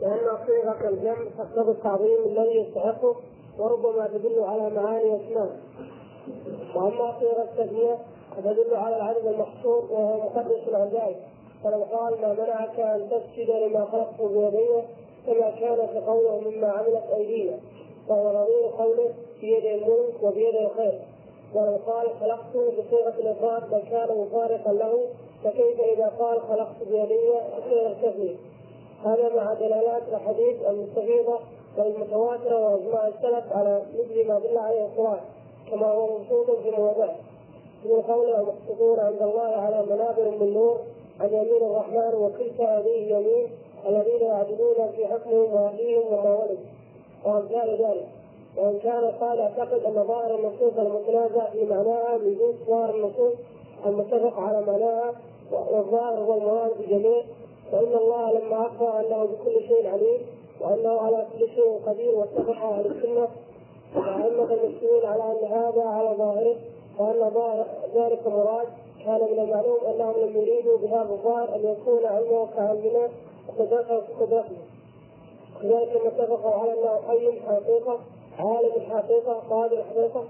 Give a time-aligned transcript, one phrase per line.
[0.00, 3.16] لأن صيغة الجمع تقتضي التعظيم الذي يستحقه
[3.58, 5.56] وربما تدل على معاني أسماء
[6.74, 7.98] وأما صيغة التثنية
[8.36, 11.16] فتدل على العدد المحصور وهو مقدس عن ذلك
[11.64, 14.82] فلو قال ما منعك أن تسجد لما خلقت بيدي
[15.26, 17.58] كما كان في قوله مما عملت أيدينا
[18.08, 19.10] وهو نظير قوله
[19.40, 21.00] بيد الملك وبيد الخير
[21.54, 24.98] ولو قال خلقت بصيغة الإفراد لكان مفارقا له
[25.44, 28.36] فكيف إذا قال خلقت بيدي بصيغة التثنية
[29.04, 31.38] هذا مع دلالات الحديث المستفيضة
[31.78, 35.20] والمتواترة وإجماع السلف على مثل ما دل عليه القرآن
[35.70, 37.16] كما هو مبسوط في مواضعه
[37.84, 40.78] من قوله مقصودون عند الله على منابر من نور
[41.20, 43.48] عن يمين الرحمن وكلتا هذه يمين
[43.86, 46.58] الذين يعدلون في حكمهم وهديهم وما ولد.
[47.24, 48.06] وأمثال ذلك
[48.56, 53.32] وإن كان قال اعتقد أن ظاهر النصوص المتنازع في معناها من دون ظاهر النصوص
[53.86, 55.14] المتفق على معناها
[55.52, 57.22] والظاهر هو المراد بجميع
[57.72, 60.18] فإن الله لما أخبر أنه بكل شيء عليم
[60.60, 63.28] وأنه على كل شيء قدير واتفق أهل السنة
[63.96, 66.56] وأئمة المسلمين على أن هذا على ظاهره
[66.98, 68.66] وأن ظاهر ذلك مراد
[69.04, 73.08] كان من المعلوم أنهم لم يريدوا بهذا الظاهر أن يكون علمه كعلمنا
[73.48, 74.58] وقدرته كقدرتنا
[75.62, 77.98] كذلك لما اتفقوا على أنه حي حقيقة
[78.38, 80.24] عالم الحقيقة قادر الحقيقة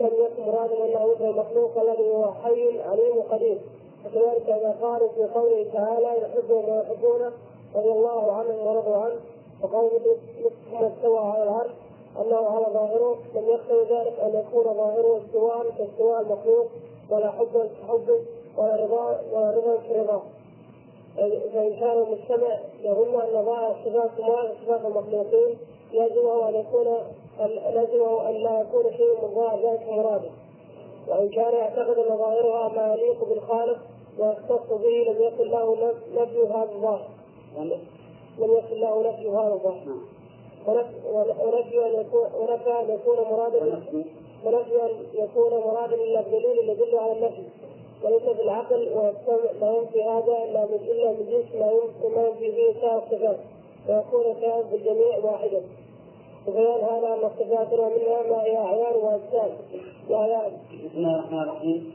[0.00, 3.58] لم يكن مرادا أنه مثل المخلوق الذي هو حي عليم قدير.
[4.06, 7.32] وكذلك إذا قالوا في قوله تعالى يحبهم ويحبونه
[7.74, 9.16] رضي الله عنهم ورضوا عنه.
[9.62, 10.00] وقوله
[10.74, 11.70] مثل استوى على العرش
[12.20, 13.18] أنه على ظاهره.
[13.34, 16.66] لم يقتضي ذلك أن يكون ظاهره استواء كاستواء المخلوق.
[17.10, 18.20] ولا حبا كحبه
[18.58, 20.22] ولا رضا ولا رضا كرضاه
[21.52, 24.10] فإن كان المجتمع يظن أن ظاهر صفات
[24.66, 25.58] صفات المخلوقين
[25.92, 26.86] لازمه أن يكون
[27.74, 28.84] لازمه أن لا يكون
[29.22, 30.30] من ظاهر ذلك مرادا
[31.08, 33.78] وإن كان يعتقد أن ظاهرها ما يليق بالخالق
[34.18, 37.08] ويختص به لم يكن له نفي هذا الظاهر.
[38.38, 39.96] لم يكن له نفي هذا الظاهر.
[40.66, 42.26] ونفي أن يكون
[42.68, 44.04] أن يكون مرادا ونفي.
[44.84, 47.42] أن يكون مرادا إلا بدليل يدل على النفي.
[48.04, 52.50] وليس بالعقل ويجتمع ما ينفي هذا إلا من إلا من جنس ما ينفي ما ينفي
[52.50, 53.38] به سائر الصفات.
[53.88, 55.62] ويكون الكلام بالجميع واحدا.
[56.46, 59.50] وبيان هذا ان الصفات منها ما هي أعيان واجسام
[60.08, 60.52] واعيان
[60.84, 61.92] بسم الله الرحمن الرحيم.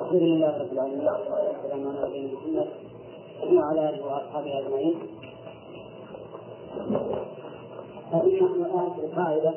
[0.00, 2.68] الحمد لله رب العالمين والسلام على نبينا محمد
[3.56, 4.94] وعلى آله وأصحابه أجمعين.
[8.12, 9.54] فإن نحن الآن في القاعدة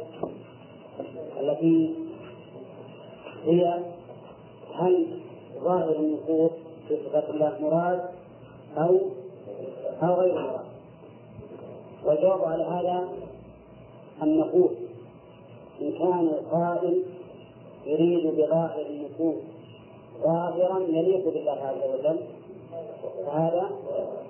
[1.39, 1.95] التي
[3.43, 3.83] هي
[4.73, 5.07] هل
[5.63, 6.51] ظاهر النصوص
[6.87, 8.01] في صفات الله مراد
[8.77, 8.99] أو
[10.03, 10.65] أو غير مراد؟
[12.05, 13.09] والجواب على هذا
[14.23, 14.69] أن نقول
[15.81, 17.03] إن كان القائل
[17.85, 19.43] يريد بظاهر النصوص
[20.23, 22.19] ظاهرا يليق بالله عز وجل
[23.25, 23.69] فهذا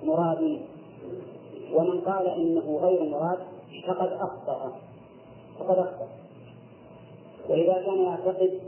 [0.03, 0.59] مرادي
[1.73, 3.37] ومن قال إنه غير مراد
[3.87, 4.71] فقد أخطأ
[5.59, 6.07] فقد أخطأ.
[7.49, 8.59] وإذا كان يعتقد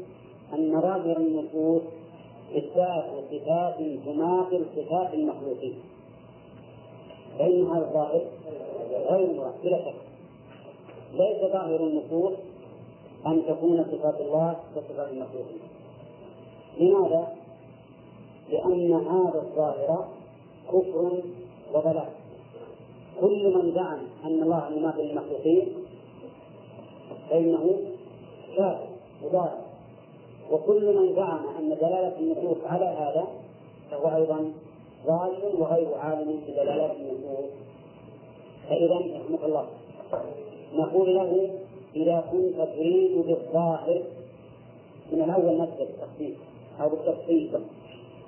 [0.53, 1.81] أن ظاهر النصوص
[2.57, 5.79] إثبات صفات تماثل صفات المخلوقين
[7.39, 8.21] فإن هذا الظاهر
[9.09, 10.08] غير مراد بلا شك.
[11.13, 12.33] ليس ظاهر النصوص
[13.27, 15.59] أن تكون صفات الله كصفات المخلوقين
[16.77, 17.27] لماذا؟
[18.49, 20.07] لأن هذا الظاهر
[20.67, 21.21] كفر
[21.73, 22.09] وضلال
[23.21, 25.67] كل من زعم أن الله يماثل المخلوقين
[27.29, 27.79] فإنه
[28.57, 28.87] كافر
[29.23, 29.51] وضال
[30.51, 33.27] وكل من زعم أن دلالة النصوص على هذا
[33.91, 34.51] فهو أيضا
[35.05, 37.49] ضال وغير عالم بدلالات النصوص.
[38.69, 39.67] فإذا رحمك الله.
[40.73, 41.49] نقول له
[41.95, 44.01] إذا كنت تريد بالظاهر
[45.11, 46.37] من الأول نبدأ بالتخصيص
[46.81, 47.51] أو بالتفصيل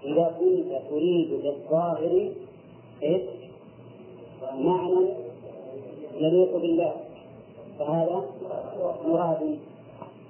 [0.03, 2.31] إذا كنت تريد بالظاهر
[3.03, 3.21] إيش؟
[4.53, 5.07] معنى
[6.17, 6.93] يليق بالله.
[7.79, 8.23] فهذا
[9.05, 9.59] مراد.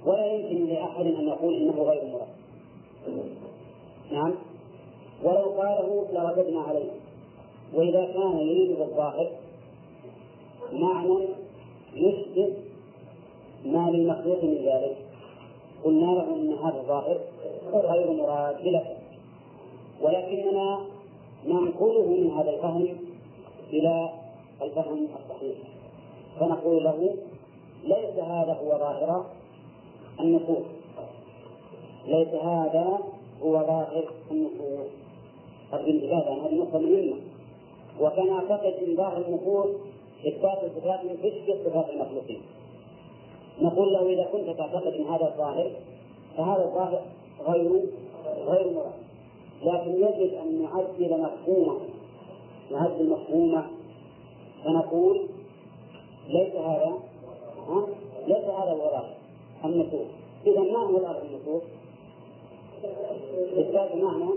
[0.05, 2.27] ولا يمكن لأحد أن يقول إنه غير مراد.
[4.11, 4.33] نعم.
[5.23, 6.91] ولو قاله لرددنا عليه.
[7.73, 9.31] وإذا كان يريد بالظاهر
[10.71, 11.27] معنى
[11.95, 12.53] يشبه
[13.65, 14.97] ما للمخلوق من ذلك.
[15.83, 17.19] قلنا له إن هذا الظاهر
[17.73, 18.83] غير مراد بلا
[20.01, 20.79] ولكننا
[21.47, 22.87] ننقله من هذا الفهم
[23.73, 24.09] إلى
[24.61, 25.57] الفهم الصحيح.
[26.39, 27.15] فنقول له
[27.83, 29.25] ليس هذا هو ظاهر
[30.19, 30.65] النصوص
[32.07, 32.99] ليس هذا
[33.43, 34.87] هو ظاهر النصوص
[35.73, 37.15] الانتباه لأن هذه نقطة مهمة.
[38.01, 39.67] وكان اعتقد إن ظاهر النصوص
[40.27, 42.41] إثبات الصفات تشبه صفات المخلوقين.
[43.61, 45.71] نقول له إذا كنت تعتقد أن هذا الظاهر
[46.37, 47.01] فهذا الظاهر
[47.47, 47.81] غير
[48.47, 49.01] غير مراد.
[49.63, 51.79] لكن يجب أن نعدل مفهومه.
[52.71, 53.65] نعدل مفهومه.
[54.65, 55.21] فنقول
[56.27, 56.93] ليس هذا
[57.67, 57.87] ها؟
[58.27, 59.05] ليس هذا الغرض
[59.65, 60.07] النصوص.
[60.47, 61.63] إذا ما هو الأرض النصوص؟
[63.57, 64.29] إثبات معنى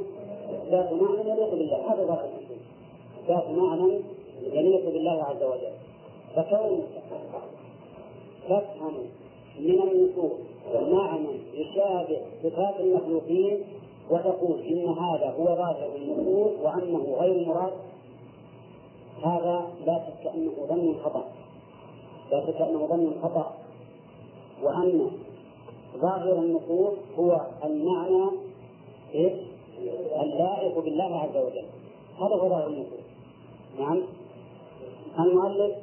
[0.53, 1.93] إثبات معنى يليق بالله.
[1.93, 2.59] هذا ظاهر النصوص.
[3.25, 4.01] إثبات معنى
[4.53, 5.73] يليق بالله عز وجل.
[6.37, 6.83] فكون
[8.49, 8.95] تفهم
[9.59, 10.41] من النصوص
[10.75, 13.63] معنى يشابه صفات المخلوقين
[14.11, 17.73] وتقول إن هذا هو ظاهر النصوص وأنه غير مراد
[19.23, 21.25] هذا لا شك أنه ظن خطأ.
[22.33, 23.53] لا شك أنه ظن خطأ.
[24.63, 25.11] وأن
[25.97, 28.31] ظاهر النصوص هو المعنى؟
[30.23, 31.67] اللائق بالله عز وجل.
[32.19, 33.05] هذا هو ظاهر النصوص
[33.79, 34.03] نعم.
[35.19, 35.77] المؤلف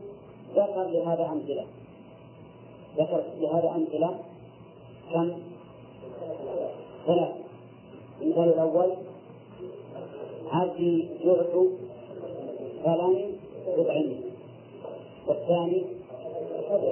[0.56, 1.66] ذكر لهذا أمثلة.
[2.98, 4.20] ذكر لهذا أمثلة
[5.14, 5.32] كم؟
[7.06, 7.32] ثلاث
[8.22, 8.94] المثال الأول
[10.52, 11.54] عبدي جعت
[12.84, 13.36] فلم
[13.78, 14.22] يطعمني
[15.28, 15.84] والثاني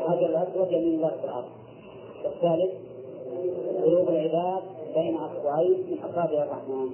[0.08, 1.50] حجر الأسود يمين الله في الأرض.
[2.24, 2.72] والثالث
[3.84, 4.64] قلوب العباد
[4.96, 6.90] بين أصبعين من أصابع الرحمن.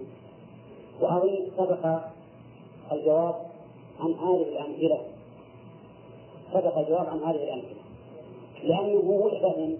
[1.01, 1.99] وأظن سبق
[2.91, 3.35] الجواب
[3.99, 5.14] عن هذه الأمثلة.
[6.53, 7.85] سبق الجواب عن هذه الأمثلة.
[8.63, 9.77] لأنه هو فهم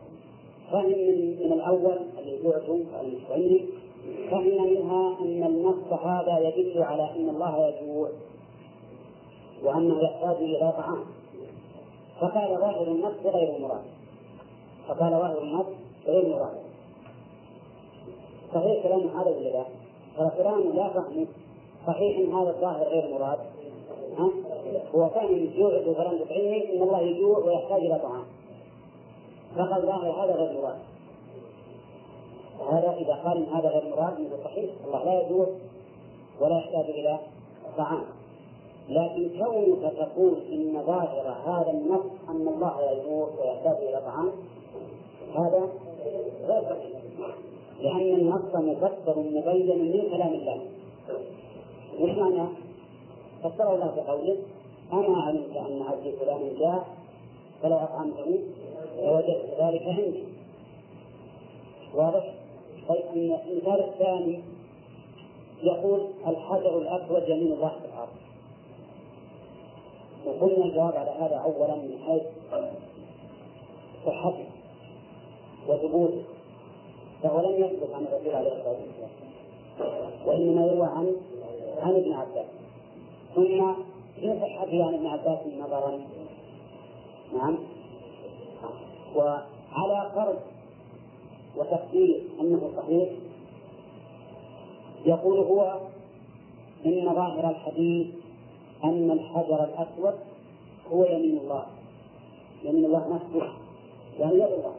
[0.72, 3.70] فهم من, من الأول الذي جعتم المستعمري
[4.32, 8.10] فهم منها أن النص هذا يدل على أن الله يجوع
[9.64, 11.06] وأنه يحتاج إلى طعام.
[12.22, 13.84] فقال ظاهر النص غير مراد.
[14.88, 15.66] فقال ظاهر النص
[16.08, 16.58] غير مراد.
[18.54, 19.66] صحيح كلام هذا ولا لا؟
[20.74, 21.28] لا فهم
[21.88, 23.40] صحيح إن هذا الظاهر غير مراد.
[24.18, 24.30] ها؟
[24.96, 28.26] هو فهم الجوع فلم تطعمني إن الله يجوع ويحتاج إلى طعام.
[29.56, 30.80] فقال ظاهر هذا غير مراد.
[32.72, 34.70] هذا إذا قال هذا غير مراد فهو صحيح.
[34.86, 35.48] الله لا يجوع
[36.42, 37.20] ولا يحتاج إلى
[37.78, 38.04] طعام.
[38.90, 44.32] لكن كونك تقول إن ظاهر هذا النص أن الله يجوع ويحتاج إلى طعام
[45.36, 45.70] هذا
[46.48, 47.02] غير صحيح.
[47.82, 50.60] لأن النص مفسر مبين من كلام الله.
[52.00, 52.48] وش معنى؟
[53.44, 54.38] فسره الله بقوله
[54.96, 56.88] أما علمت أن عبدي فلان جاء
[57.64, 58.40] فلو أطعمتني
[59.00, 60.24] لوجدت ذلك عندي
[61.96, 62.34] واضح؟
[62.90, 64.40] طيب المثال الثاني
[65.64, 68.10] يقول الحجر الأسود يمين الله في الأرض.
[70.26, 72.24] وقلنا الجواب على هذا أولا من حيث
[74.06, 74.46] صحته
[75.68, 76.24] وثبوته.
[77.24, 81.16] فهو لم يثبت عن الرسول عليه الصلاة والسلام وإنما يروى عن
[81.82, 82.46] عن ابن عباس.
[83.36, 83.74] ثم
[84.20, 86.00] في صحته عن ابن عباس نظرا
[87.34, 87.58] نعم.
[89.16, 90.40] وعلى فرض
[91.58, 93.10] وتقدير أنه صحيح
[95.06, 95.80] يقول هو
[96.86, 98.08] إن ظاهر الحديث
[98.84, 100.20] أن الحجر الأسود
[100.92, 101.66] هو يمين الله.
[102.64, 103.54] يمين الله نفسه
[104.20, 104.76] يعني يد الله.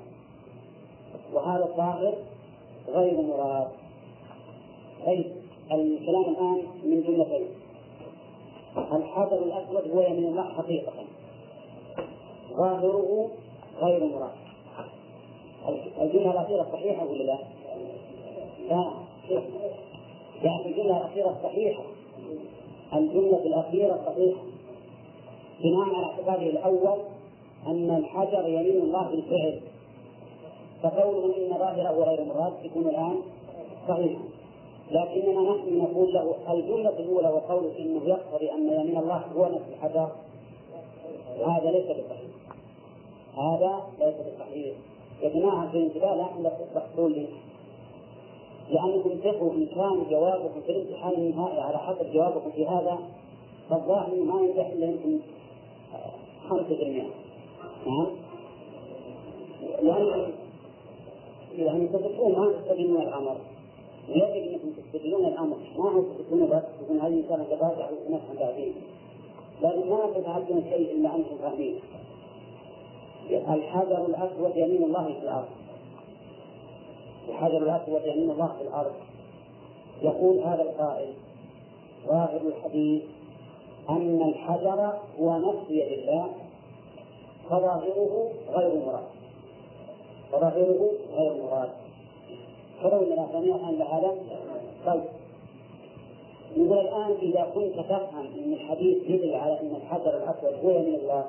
[1.33, 2.15] وهذا الظاهر
[2.88, 3.69] غير مراد.
[5.06, 5.33] طيب
[5.73, 7.47] الكلام الآن من جملتين.
[8.76, 10.93] الحجر الأسود هو يمين الله حقيقة.
[12.56, 13.31] ظاهره
[13.81, 14.31] غير مراد.
[16.00, 17.38] الجملة الأخيرة صحيحة ولا لا؟
[18.69, 18.90] لا.
[20.43, 21.82] يعني الجملة الأخيرة صحيحة.
[22.94, 24.42] الجملة الأخيرة صحيحة.
[25.61, 26.99] بناء على اعتقاده الأول
[27.66, 29.61] أن الحجر يمين الله بالفعل.
[30.83, 33.16] فقوله إن ظاهره غير مراد يكون الآن
[33.88, 34.36] صحيحا.
[34.90, 40.09] لكننا نحن نقول له الجملة الأولى وقوله إنه يقتضي أن يمين الله هو نفس الحجر
[41.47, 42.31] هذا ليس بصحيح.
[43.37, 44.75] هذا ليس بصحيح.
[45.23, 47.26] جبناها في الانتباه لا تحصلون لي
[48.71, 52.99] لأنكم تقوا إن كان جوابكم في الامتحان النهائي على حسب جوابكم في هذا
[53.71, 55.21] فالظاهر ما ينجح إلا يمكن
[56.50, 57.02] 5%
[57.87, 58.07] نعم؟
[59.83, 60.33] لأن
[61.57, 63.37] يعني تدركون ما تستدلون الأمر.
[64.08, 68.75] يجب إنكم تستدلون الامر ما هو تستدلون بس تقولون هذه انسان تبادع ونفهم بعدين.
[69.62, 71.80] لكن ما تتعلمون شيء إلا انكم فاهمين.
[73.30, 75.48] الحجر الاسود يمين الله في الأرض.
[77.28, 78.92] الحجر الاسود يمين الله في الأرض.
[80.02, 81.12] يقول هذا القائل
[82.06, 83.02] ظاهر الحديث
[83.90, 86.30] أن الحجر هو نفس يد الله
[87.50, 89.06] فظاهره غير مراد.
[90.32, 91.86] وظاهره غير مراد.
[92.83, 94.14] فلو لنا جميعا لهذا؟
[94.87, 95.02] طيب.
[96.56, 101.25] نقول الآن إذا كنت تفهم أن الحديث يدل على أن الحجر الأسود هو من الله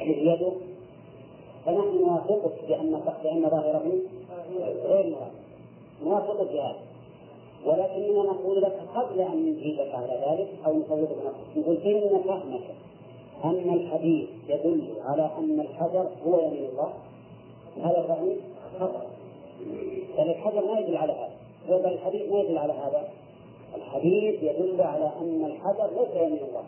[0.00, 0.52] يده
[1.66, 3.92] فنحن نوافقك بأن بأن ظاهره
[4.58, 5.32] غير مراد
[6.04, 6.78] نوافقك بهذا.
[7.66, 12.62] ولكننا نقول لك قبل أن نجيبك على ذلك أو نفوضك نفسك نقول إن فهمك
[13.44, 16.92] أن الحديث يدل على أن الحجر هو يمين الله؟
[17.76, 18.36] هذا فهم
[18.80, 19.06] خطأ
[20.18, 21.30] بل الحجر ما يدل على هذا.
[21.68, 23.08] بل الحديث ما يدل على هذا
[23.76, 26.64] الحديث يدل على أن الحجر ليس يمين الله.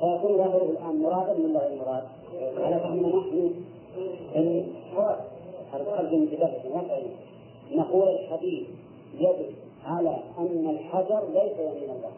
[0.00, 2.04] فيكون ظاهره الآن مرادا من غير مراد
[2.58, 3.54] على فهمنا نحن
[4.36, 4.66] إن
[5.72, 6.62] هذا من بداية
[7.72, 8.66] نقول الحديث
[9.18, 9.50] يدل
[9.84, 12.12] على أن الحجر ليس يمين الله.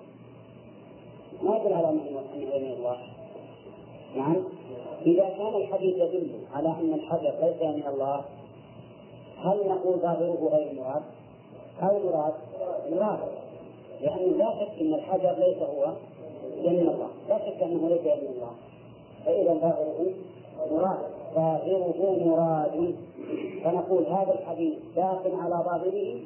[1.43, 2.02] ما يدل على أنه
[2.35, 2.97] يمين الله؟
[4.16, 4.37] نعم.
[5.07, 8.25] إذا كان الحديث يدل على أن الحجر ليس يمين الله
[9.47, 11.03] هل نقول ظاهره غير مراد؟
[11.83, 12.35] أو مراد؟
[12.91, 13.19] مراد.
[14.00, 15.93] لأنه لا شك أن الحجر ليس هو
[16.57, 18.50] يمين الله لا شك أنه ليس يمين الله
[19.25, 20.15] فإذا ظاهره
[20.71, 20.99] مراد.
[21.35, 22.95] ظاهره مراد.
[23.65, 26.21] فنقول هذا الحديث داخل على ظاهره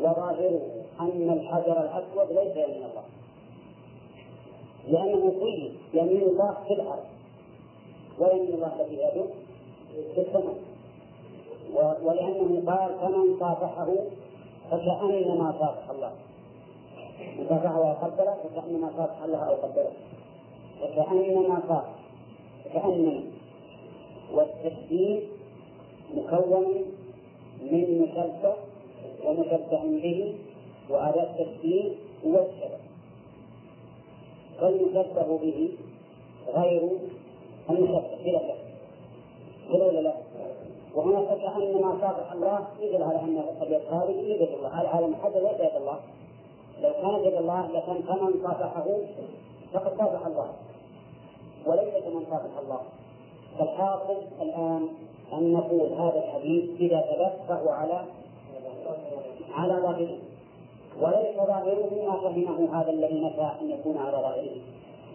[0.00, 0.60] وظاهره
[1.00, 3.04] أن الحجر الأسود ليس يمين الله
[4.88, 7.04] لأنه قيل يمين الله في الأرض.
[8.18, 9.26] ويمين الله التي يده
[10.14, 10.54] في السماء.
[12.04, 13.88] ولأنه قال فمن صافحه
[14.70, 16.12] فكأنما صافح الله.
[17.38, 19.90] من صافحه وقبله فكأنما صافح الله أو قبله
[20.80, 21.94] فكأنما صافح
[22.72, 23.22] كأنما
[24.32, 25.20] والتشبيه
[26.14, 26.66] مكون
[27.62, 28.54] من مشبه
[29.26, 30.34] ومشبه به
[30.90, 31.92] وأداة التشبيه
[32.26, 32.78] هو الشبه
[34.60, 35.68] فالمشبه به
[36.54, 36.90] غير
[37.70, 38.02] المشبه.
[38.24, 38.64] بلا شك
[39.70, 40.14] ولا لا؟
[40.94, 45.60] وهنا فكأن ما صافح الله يدل على أن اليد هذه يد الله على محل ليس
[45.60, 45.98] يد الله.
[46.82, 48.84] لو كان يد الله لكان كمن صافحه
[49.72, 50.52] فقد صافح الله.
[51.66, 52.80] وليس كمن صافح الله.
[53.58, 54.88] فالحاصل الآن
[55.32, 58.04] أن نقول هذا الحديث إذا ثبت فهو على
[59.54, 60.18] على ظاهره.
[61.00, 64.56] وليس ظاهره ما فهمه هذا الذي نفى أن يكون على ظاهره.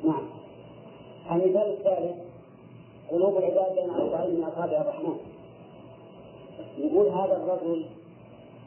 [0.03, 0.29] نعم.
[1.31, 2.15] المثال الثالث
[3.11, 5.17] قلوب العباد بين أصبعين من أصابع الرحمن
[6.77, 7.85] يقول هذا الرجل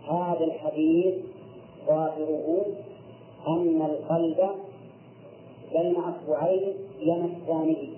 [0.09, 1.15] هذا الحديث
[1.87, 2.67] ظاهره
[3.49, 4.51] أن القلب
[5.73, 7.89] بين أصبعين يمسانه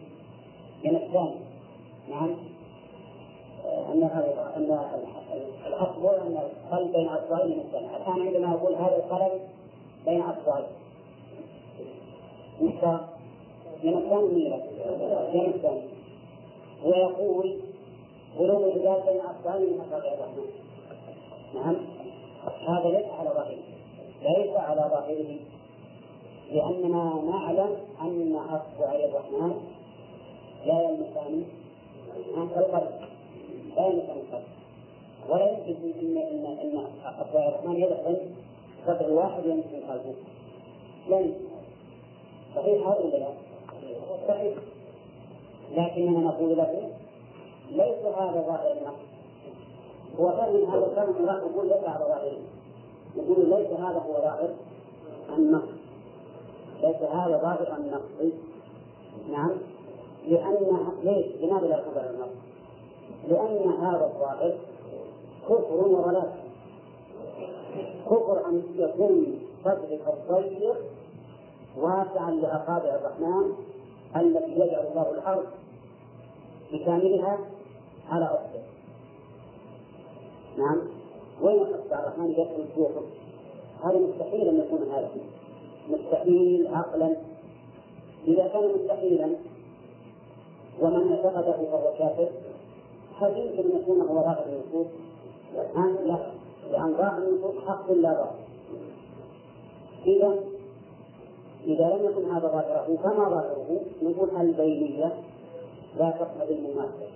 [0.85, 1.35] يمسانه
[2.11, 2.35] نعم.
[3.65, 4.03] أن
[4.57, 4.79] أن
[5.67, 9.41] الأصبع أن القلب بين أصبعين يمسانه الآن عندما يقول هذا القلم
[10.07, 10.67] بين أصبعين
[12.61, 12.73] مش
[13.83, 14.53] يمسان من
[15.35, 15.83] يمسان
[16.85, 17.57] ويقول
[18.38, 20.47] غلو الرجال بين أصبعين من أصابع الرحمن
[21.55, 21.76] نعم.
[22.69, 23.59] هذا ليس على ظاهره.
[24.23, 25.38] ليس على ظاهره.
[26.53, 29.55] لأننا نعلم أن أصبع الرحمن
[30.67, 31.45] لا يلمسان
[32.37, 32.91] القلب.
[33.76, 34.45] لا يلمسان القلب.
[35.29, 36.87] ولا يمكن أن أن أن
[37.35, 38.17] الرحمن يدخل
[38.87, 40.14] قدر واحد يمسك قلبه.
[41.09, 41.45] لا يمكن
[42.57, 43.29] صحيح هذا ولا لا؟
[44.29, 44.55] صحيح.
[45.76, 46.91] لكننا نقول له
[47.71, 48.94] ليس هذا ظاهر النص
[50.21, 52.38] هو فهم هذا الكلام لا نقول ليس هذا ظاهر.
[53.16, 54.54] نقول ليس هذا هو ظاهر
[55.37, 55.62] النص
[56.83, 58.33] ليس هذا ظاهر النص
[59.30, 59.50] نعم.
[60.26, 62.28] لأن ليش؟ لماذا لا يقبل النص؟
[63.28, 64.54] لأن هذا الظاهر
[65.49, 66.30] كفر وضلال.
[68.06, 70.76] كفر أن يكون صدرك الضيق
[71.76, 73.52] واسعا لأصابع الرحمن
[74.16, 75.44] التي يجعل الله الأرض
[76.75, 77.38] بكاملها
[78.11, 78.62] على أصله
[80.59, 80.78] نعم.
[81.43, 83.02] وين أصبع الرحمن يدخل جوفه
[83.85, 85.11] هذا مستحيل أن يكون هذا.
[85.88, 87.16] مستحيل عقلا.
[88.26, 89.37] إذا كان مستحيلا
[90.81, 92.28] ومن اعتقده فهو كافر
[93.19, 94.87] هل يمكن أن يكون هو ظاهر النصوص؟
[96.07, 96.19] لا.
[96.73, 98.35] لأن ظاهر النصوص حق لا ظاهر
[100.07, 100.38] إذا
[101.66, 105.12] إذا لم يكن هذا ظاهره فما ظاهره؟ نقول البينية.
[105.99, 107.09] لا تقتضي المماثلة.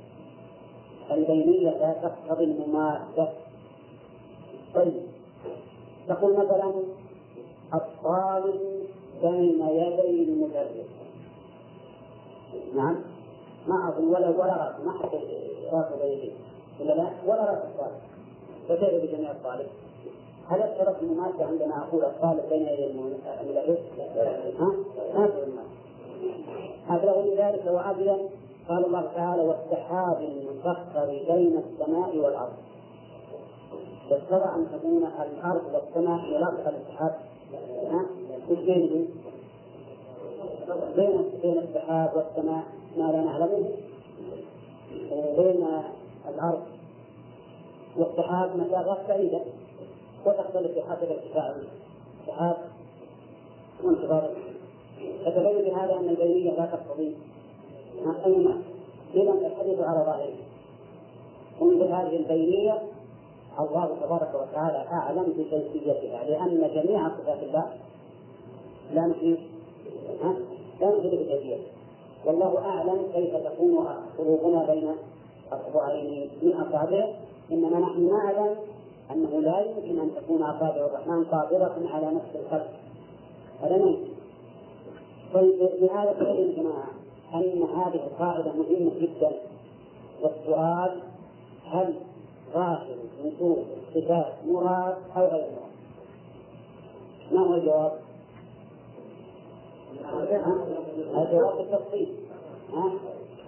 [1.11, 3.33] البينية لا تقتضي المماثلة.
[4.75, 5.03] طيب
[6.09, 6.73] تقول مثلا
[7.75, 8.61] الطالب
[9.23, 10.89] بين يدي المدرس.
[12.75, 12.97] نعم
[13.69, 15.09] ما أظن ولا ولا رأس ما حد
[15.73, 16.33] رأس يديه
[16.81, 18.01] ولا لا؟ ولا رأس الطالب
[18.69, 19.67] فكيف بجميع الطالب؟
[20.49, 23.79] هل يشترط المماثلة عندما أقول الطالب بين يدي المدرس؟
[24.61, 24.73] ها؟
[25.15, 25.65] ما
[26.97, 28.29] أبلغ من ذلك وأبين
[28.69, 32.53] قال الله تعالى والسحاب المسخر بين السماء والأرض.
[34.11, 36.21] يستطيع أن تكون الأرض والسماء؟
[38.51, 39.09] وش بينهم؟
[40.97, 42.65] بين بين السحاب والسماء.
[42.97, 43.71] ما لا نعلمه
[45.13, 45.67] وبين
[46.29, 46.63] الأرض
[47.97, 49.41] والسحاب مسافات بعيدة
[50.27, 51.55] وتختلف بحسب ارتفاع
[52.21, 52.57] السحاب
[53.85, 54.31] وانتظار
[55.25, 57.17] فتبين بهذا أن البينية لا تقتضي
[58.27, 58.55] اي
[59.15, 60.35] اذا الحديث على ظاهره.
[61.61, 62.83] ومن هذه البينية
[63.59, 67.67] الله تبارك وتعالى أعلم بكيفيتها لأن جميع صفات الله
[68.95, 69.39] لا نفي
[70.81, 71.59] لا نفي بكيفيتها.
[72.25, 73.89] والله أعلم كيف تكون
[74.19, 74.95] قلوبنا بين
[75.53, 77.09] اصبعين من أصابعه.
[77.53, 78.55] إنما نحن نعلم
[79.11, 82.71] أنه لا يمكن أن تكون أصابع الرحمن قادرة على نفس الخلق.
[83.63, 84.09] هذا ممكن
[85.35, 86.98] طيب بهذا تبين جماعة؟
[87.35, 89.33] أن هذه القاعدة مهمة جدا.
[90.23, 91.01] والسؤال
[91.71, 91.95] هل
[92.55, 93.59] ظاهر نصوص
[93.89, 95.69] الصفات مراد أو غير مراد؟
[97.33, 97.93] ما هو الجواب؟
[101.17, 102.15] الجواب بالتفصيل.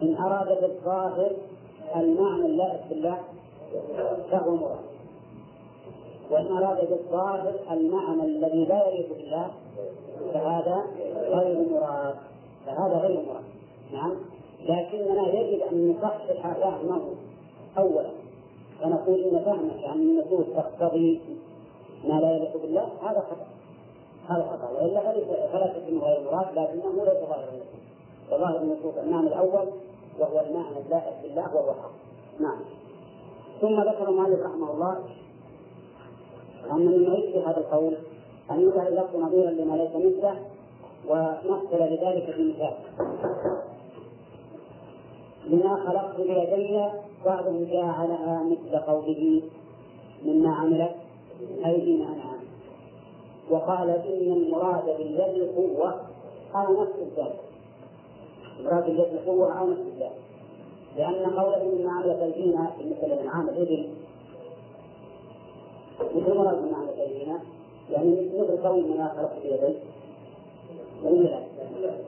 [0.03, 1.33] إن أراد بالظاهر
[1.97, 3.19] المعنى اللائق بالله
[4.31, 4.85] فهو مراد.
[6.31, 9.51] وإن أراد بالظاهر المعنى الذي لا يليق بالله
[10.35, 10.85] فهذا
[11.15, 12.15] غير مراد.
[12.67, 13.60] فهذا غير مراد.
[13.93, 14.13] نعم.
[14.63, 17.03] لكننا يجب أن نصحح فهمه
[17.79, 18.11] أولا
[18.81, 21.21] فنقول إن فهمك عن النصوص تقتضي
[22.05, 23.47] ما لا يليق بالله هذا خطأ.
[24.29, 24.71] هذا خطأ.
[24.71, 25.01] وإلا
[25.53, 27.81] فلا تكون غير مراد لكنه ليس ظاهر النصوص
[28.33, 29.69] وظاهر النصوص المعنى الأول
[30.19, 31.93] وهو المعنى اللائق بالله وهو الحق.
[32.41, 32.61] نعم.
[33.61, 34.99] ثم ذكر المؤلف رحمه الله
[36.71, 37.95] أن من معيش هذا القول
[38.51, 40.39] أن يجعل اللفظ نظيرا لما ليس مثله
[41.09, 42.75] ونحصل لذلك في مثال
[45.51, 46.85] لما خلقت بيدي
[47.25, 49.43] بعضهم جعلها مثل قوله
[50.25, 50.95] مما عملت
[51.67, 52.41] أيدينا أنعام
[53.51, 56.01] وقال إن المراد باليد القوة
[56.55, 57.35] أو نفس الذات.
[58.61, 60.13] المراد باليد القوة أو نفس الذات.
[60.97, 63.89] لأن قوله مما عملت أيدينا بالنسبة للأنعام الإبل.
[66.01, 67.41] مثل مراد مما عملت أيدينا
[67.91, 69.79] يعني مثل قول ما خلقت بيدي.
[71.05, 71.41] ولا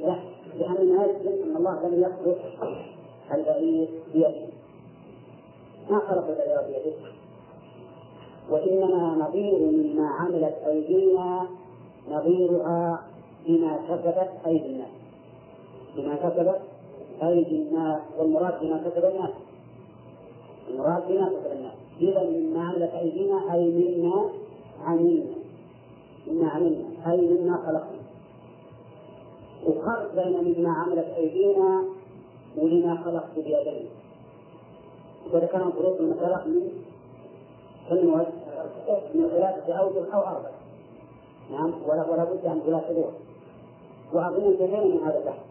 [0.00, 0.16] لا؟
[0.58, 3.01] لأن ما أن الله لم يخلق.
[3.34, 4.46] البعير بيده.
[5.90, 6.96] ما خلق البعير بيده.
[8.50, 11.46] وإنما نظير مما عملت أيدينا
[12.10, 13.04] نظيرها
[13.46, 14.88] بما كسبت أيدي الناس
[15.96, 16.60] بما كسبت
[17.22, 19.30] أيدي الناس والمراد بما كسب الناس.
[20.70, 21.72] المراد بما كسب الناس.
[22.00, 24.30] إذا مما عملت أيدينا أي مما
[24.84, 25.34] عملنا.
[26.26, 27.12] مما عملنا.
[27.12, 28.02] أي مما خلقنا.
[29.66, 31.84] وفرق بين مما عملت أيدينا
[32.56, 33.86] ولما خلقت بيدي
[35.32, 35.60] وإذا كان
[36.00, 36.70] المسألة من
[37.90, 38.24] كم
[39.14, 40.52] من ثلاثة أوجه أو أربعة
[41.50, 43.04] نعم ولا ولا بد أن دول
[44.12, 45.44] وأظن انتهينا من هذا البحث.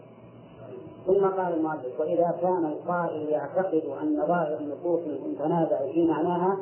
[1.06, 6.58] ثم قال المؤلف وإذا كان القائل يعتقد أن ظاهر النصوص المتنازع في معناها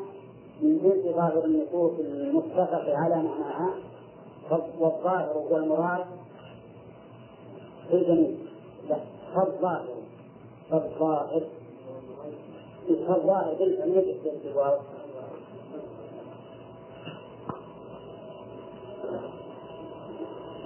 [0.63, 3.75] من جنس ظاهر النصوص المتفق على معناها
[4.81, 6.05] والظاهر المراد
[7.89, 8.31] في الجميع
[9.35, 10.00] فالظاهر.
[10.71, 11.43] فالظاهر
[12.89, 14.79] فالظاهر يجب الواو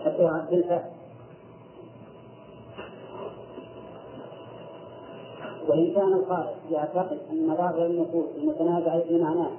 [0.05, 0.91] حتى بالفعل
[5.69, 9.51] وإن كان القائل يعتقد أن ظاهر النصوص المتنازع في معناه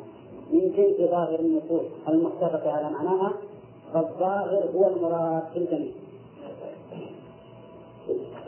[0.51, 3.33] من جنس ظاهر النصوص المتفق على معناها
[3.93, 5.91] فالظاهر هو المراد في الجميع.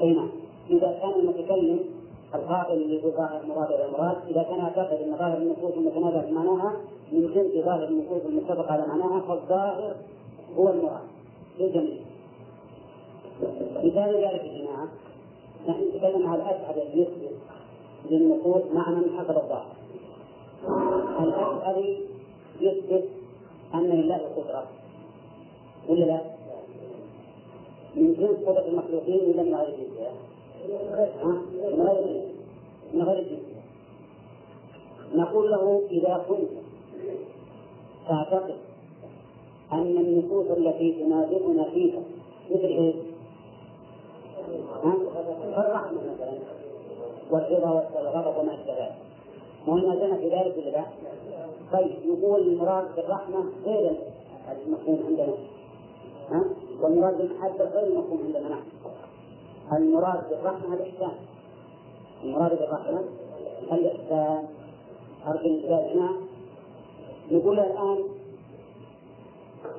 [0.01, 0.29] أي نعم.
[0.69, 1.79] إذا كان المتكلم
[2.35, 6.31] القائل اللي هو ظاهر المراد إلى المراد إذا كان يعتقد أن ظاهر النصوص المتنازع في
[6.31, 6.73] معناها
[7.11, 9.95] من جنس ظاهر النصوص المتفق على معناها فالظاهر
[10.57, 11.07] هو المراد
[11.57, 11.97] في الجميع.
[13.83, 14.87] مثال ذلك يا جماعة
[15.67, 17.37] نحن نتكلم على الأسعد الذي يثبت
[18.09, 19.77] للنصوص معنى حسب الظاهر
[21.19, 22.05] الأشعري
[22.61, 23.03] يثبت
[23.73, 24.67] أن لله قدرة
[25.89, 26.21] ولا لا؟
[27.95, 30.11] من جنس قدرة المخلوقين ولا من غير جنسها؟
[32.93, 33.39] من غير
[35.15, 36.49] نقول له إذا كنت
[38.07, 38.55] تعتقد
[39.73, 41.99] أن النصوص التي تنازعنا فيها
[42.51, 42.93] مثل إيه؟
[45.57, 46.31] الرحمة مثلا
[47.31, 48.95] والرضا والغضب وما أشبه ذلك
[49.67, 50.85] نازلنا في ذلك ولا لا؟
[51.71, 53.91] طيب يقول المراد بالرحمة غير
[54.67, 55.33] المفهوم عندنا
[56.31, 56.43] ها؟
[56.81, 58.63] والمراد بالمحبة غير المفهوم عندنا نحن
[59.73, 61.15] المراد بالرحمة الإحسان
[62.23, 63.03] المراد بالرحمة
[63.71, 64.47] الإحسان
[65.27, 66.09] أرجو الإنسان هنا
[67.31, 68.03] نقول الآن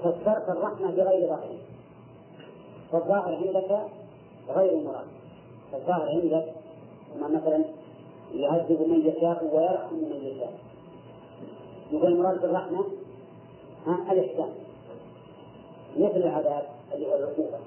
[0.03, 1.57] فسرت الرحمة بغير ظاهر
[2.93, 3.89] فالظاهر عندك
[4.49, 5.07] غير مراد.
[5.73, 6.55] فالظاهر عندك
[7.15, 7.65] كما مثلا
[8.35, 10.59] يعذب من يشاء ويرحم من يشاء.
[11.93, 12.85] يقول المراد بالرحمة
[13.87, 14.53] الإحسان
[15.97, 17.59] مثل العذاب اللي هو العقوبة.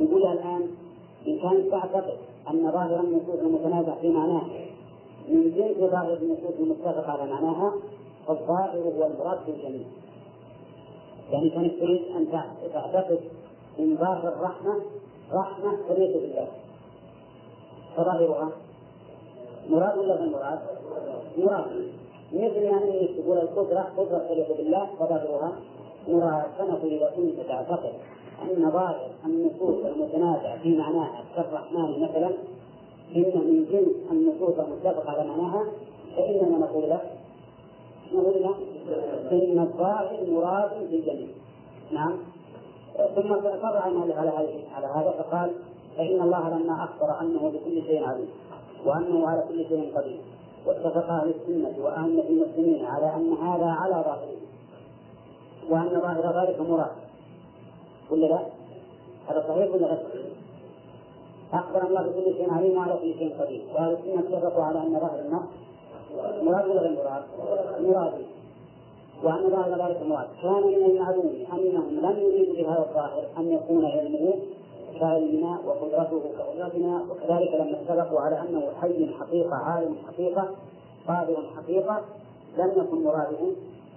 [0.00, 0.70] نقول الآن
[1.26, 2.16] إن كانت تعتقد
[2.50, 4.42] أن ظاهر النصوص المتنازع في معناه.
[5.28, 7.72] من جنس ظاهر النصوص المتفق على معناها
[8.26, 9.86] فالظاهر هو المراد في الجميع
[11.32, 13.20] يعني كانت تريد أن تعتقد
[13.78, 14.74] من ظاهر الرحمة
[15.32, 16.48] رحمة وليس بالله.
[17.96, 18.50] فظاهرها
[19.68, 20.58] مراد ولا غير مراد؟
[21.38, 21.90] مراد.
[22.32, 25.52] مثل يعني تقول القدرة قدرة تليق بالله فظاهرها
[26.08, 26.46] مراد.
[26.58, 27.92] فنقول إذا كنت تعتقد
[28.42, 32.30] أن ظاهر النصوص المتنازع في معناها كالرحمن مثلا
[33.16, 35.64] إن من جنس النصوص المتفق على معناها
[36.16, 37.10] فإننا نقول لك
[38.12, 38.56] نقول لك
[39.32, 41.28] إن الظاهر مراد في الجميع
[41.92, 42.16] نعم.
[43.14, 44.30] ثم فرع المؤلف على
[44.74, 45.50] على هذا فقال
[45.96, 48.28] فإن الله لما أخبر أنه بكل شيء عليم
[48.86, 50.20] وأنه على كل شيء قدير
[50.66, 54.40] واتفق أهل السنة وأئمة المسلمين على أن هذا على ظاهره
[55.70, 56.90] وأن ظاهر ذلك مراد.
[58.10, 58.40] ولا لا؟
[59.28, 60.26] هذا صحيح ولا غير صحيح؟
[61.52, 65.18] أخبر الله بكل شيء عليم وعلى كل شيء قدير وأهل السنة اتفقوا على أن ظاهر
[65.18, 65.42] النص
[66.42, 67.22] مراد ولا غير مراد؟
[67.80, 68.12] مراد
[69.24, 74.34] وأن ظاهر ذلك مراد كان من المعلوم أنهم لم يريدوا بهذا الظاهر أن يكون علمه
[75.00, 80.48] كعلمنا وقدرته كقدرتنا وكذلك لما اتفقوا على أنه حي حقيقة عالم حقيقة
[81.08, 82.00] قادر حقيقة
[82.58, 83.52] لم يكن مراده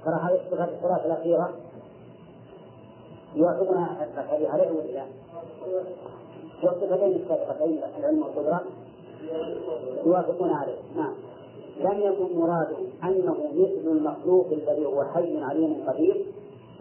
[0.05, 1.49] ترى هذه الصفات الأخيرة
[3.35, 5.05] يوافقنا الذكر عليه ولا لا؟
[6.63, 8.63] والصفتين السابقتين العلم والقدرة
[10.05, 11.13] يوافقون عليه نعم
[11.79, 16.25] لم يكن مراده أنه مثل المخلوق الذي هو حي عليم قدير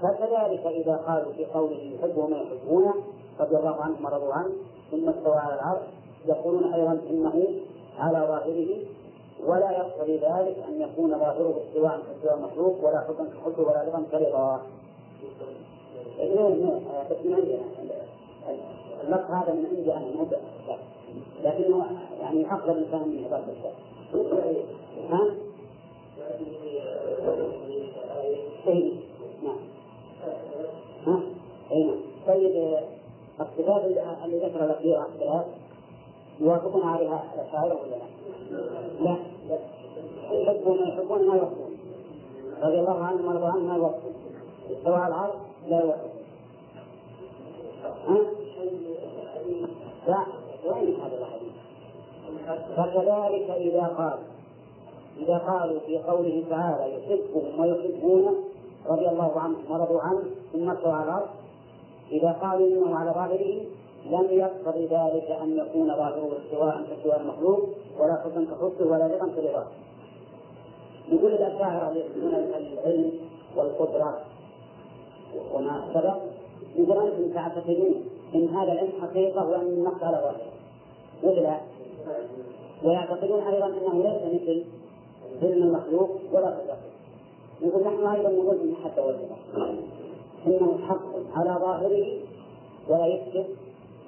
[0.03, 2.95] فكذلك إذا قالوا في قوله يحبه من يحبونه
[3.41, 4.53] رضي الله عنهم ورضوا عنه
[4.91, 5.83] ثم استوى على العرش
[6.27, 7.49] يقولون أيضا إنه
[7.99, 8.69] على ظاهره
[9.47, 14.63] ولا يقتضي ذلك أن يكون ظاهره استواء كاستواء المخلوق ولا حكم كحب ولا رضا كرضا.
[19.03, 20.27] اللفظ هذا من عندي أنا مو
[21.45, 21.87] لكنه
[22.21, 23.73] يعني أفضل إنسان من عباد الله.
[25.11, 25.35] ها؟
[28.67, 28.93] إيه
[29.43, 29.57] نعم.
[31.07, 31.21] ها؟
[31.73, 31.97] أي نعم.
[32.27, 32.79] طيب
[33.41, 33.85] الصفات
[34.25, 35.47] اللي ذكر الأخيرة الثلاث
[36.41, 37.97] يوافقون عليها الأشاعرة ولا
[39.01, 39.17] لا؟
[39.49, 39.59] لا
[40.33, 41.79] يحبون يحبون ما يوافقون
[42.63, 44.15] رضي الله عنهم ورضوا عنه ما يوافقون
[44.71, 45.15] استوى على
[45.69, 45.97] لا
[48.09, 48.19] ها؟
[50.09, 50.27] لا
[50.65, 51.53] وين هذا الحديث؟
[52.77, 54.19] فكذلك إذا قال
[55.19, 58.35] إذا قالوا في قوله تعالى يحبهم ويحبونه
[58.87, 60.23] رضي الله عنهم ورضوا عنه
[60.53, 61.29] ثم استوى على العرش
[62.13, 63.61] إذا قالوا إنه على ظاهره
[64.07, 69.67] لم يقتضي ذلك أن يكون ظاهره استواء كاستواء المخلوق ولا حسن كحسه ولا رضا كرضاه.
[71.13, 73.13] نقول الأشاعرة يثبتون العلم
[73.57, 74.21] والقدرة
[75.55, 76.17] وما سبق
[76.77, 80.53] يقول أنتم تعتقدون أن هذا العلم حقيقة وأن النقص على ظاهره
[81.23, 81.61] ولا
[82.85, 84.65] ويعتقدون أيضا أنه ليس مثل
[85.43, 86.93] علم المخلوق ولا قدرته
[87.63, 89.37] نقول نحن أيضا نقول من حتى والصفة
[90.47, 92.19] إنه حق على ظاهره
[92.89, 93.45] ولا يكتب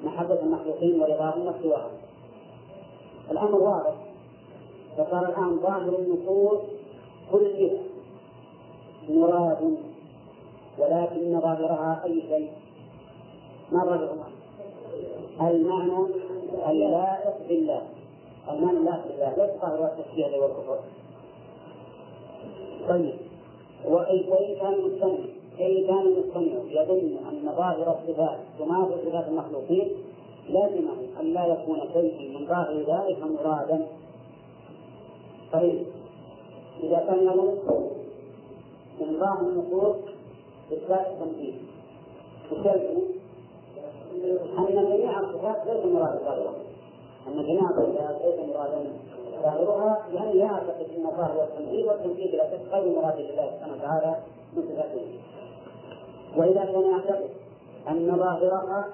[0.04, 1.90] محبة المخلوقين ورضاهم وسواهم.
[3.30, 3.94] الأمر واضح.
[4.96, 6.60] فصار الآن ظاهر النصوص
[7.32, 7.70] كلها
[9.08, 9.76] مراد
[10.78, 12.50] ولكن ظاهرها أي شيء.
[13.72, 14.08] ما الرجل؟
[15.40, 16.06] المعنى
[16.70, 17.82] اللائق بالله.
[18.50, 19.34] المعنى اللائق بالله.
[19.36, 20.78] ليس ظاهر التشبيه والكفر
[22.88, 23.14] طيب.
[23.84, 25.18] وإن كان مستمع
[25.60, 29.88] أي كان المستمع يظن أن ظاهر الصفات تماثل صفات المخلوقين
[30.48, 33.86] لازمه أن لا يكون شيء من ظاهر ذلك مرادا.
[35.52, 35.86] طيب.
[36.82, 37.54] إذا كان يظن
[39.00, 39.96] من ظاهر النصوص
[40.72, 41.54] إثبات التمثيل
[42.52, 42.82] وكيف
[44.58, 46.54] أن جميع الصفات ليس مراد ظاهرها
[47.26, 48.92] أن جميع الصفات ليس مرادا
[49.42, 54.16] ظاهرها لأن يعتقد أن ظاهر التمثيل والتمثيل لا غير مراد لله سبحانه وتعالى
[54.56, 55.06] من صفاته.
[56.36, 57.30] وإذا كان يعتقد
[57.88, 58.88] أن ظاهرها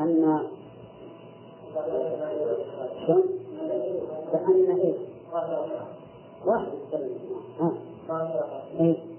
[0.00, 0.40] أن
[4.32, 4.94] كأن إيه؟
[6.46, 6.66] واحد.
[7.60, 7.72] ها
[8.80, 9.09] إيه؟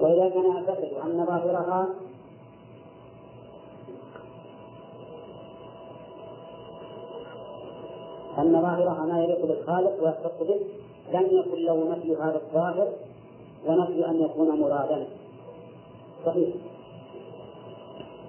[0.00, 1.88] وإذا كان يعتقد أن ظاهرها
[8.38, 10.60] أن ظاهرها ما يليق بالخالق ويختص به
[11.12, 12.92] لم يكن له نفي هذا الظاهر
[13.66, 15.06] ونفي أن يكون مرادا
[16.26, 16.54] صحيح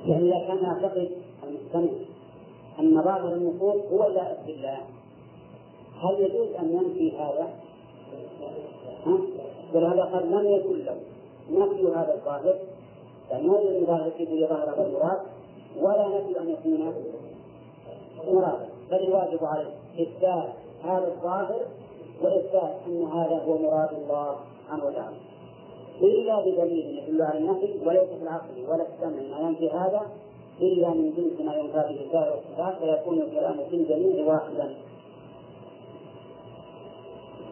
[0.05, 1.11] يعني إذا كان يعتقد
[1.43, 1.91] المستمع
[2.79, 4.77] أن ظاهر النصوص هو اللائق بالله
[6.01, 7.64] هل يجوز أن ينفي هذا؟
[9.05, 9.17] ها؟
[9.73, 10.97] ولهذا قال لم يكن له.
[11.51, 12.55] نفي هذا الظاهر
[13.31, 14.11] يعني ما يجوز ظاهر
[14.49, 15.19] ظاهر هذا المراد
[15.81, 16.93] ولا نفي أن يكون
[18.27, 20.49] مرادا بل الواجب عليه إثبات
[20.83, 21.61] هذا الظاهر
[22.21, 25.15] وإثبات أن هذا هو مراد الله سبحانه وتعالى.
[26.01, 29.39] إلا بدليل يدل على النفي وليس في العقل ولا في السمع.
[29.39, 30.01] ما ينفي هذا
[30.61, 34.75] إلا من جنس ما ينفى به سائر الصفات فيكون الكلام في الجميع واحدا.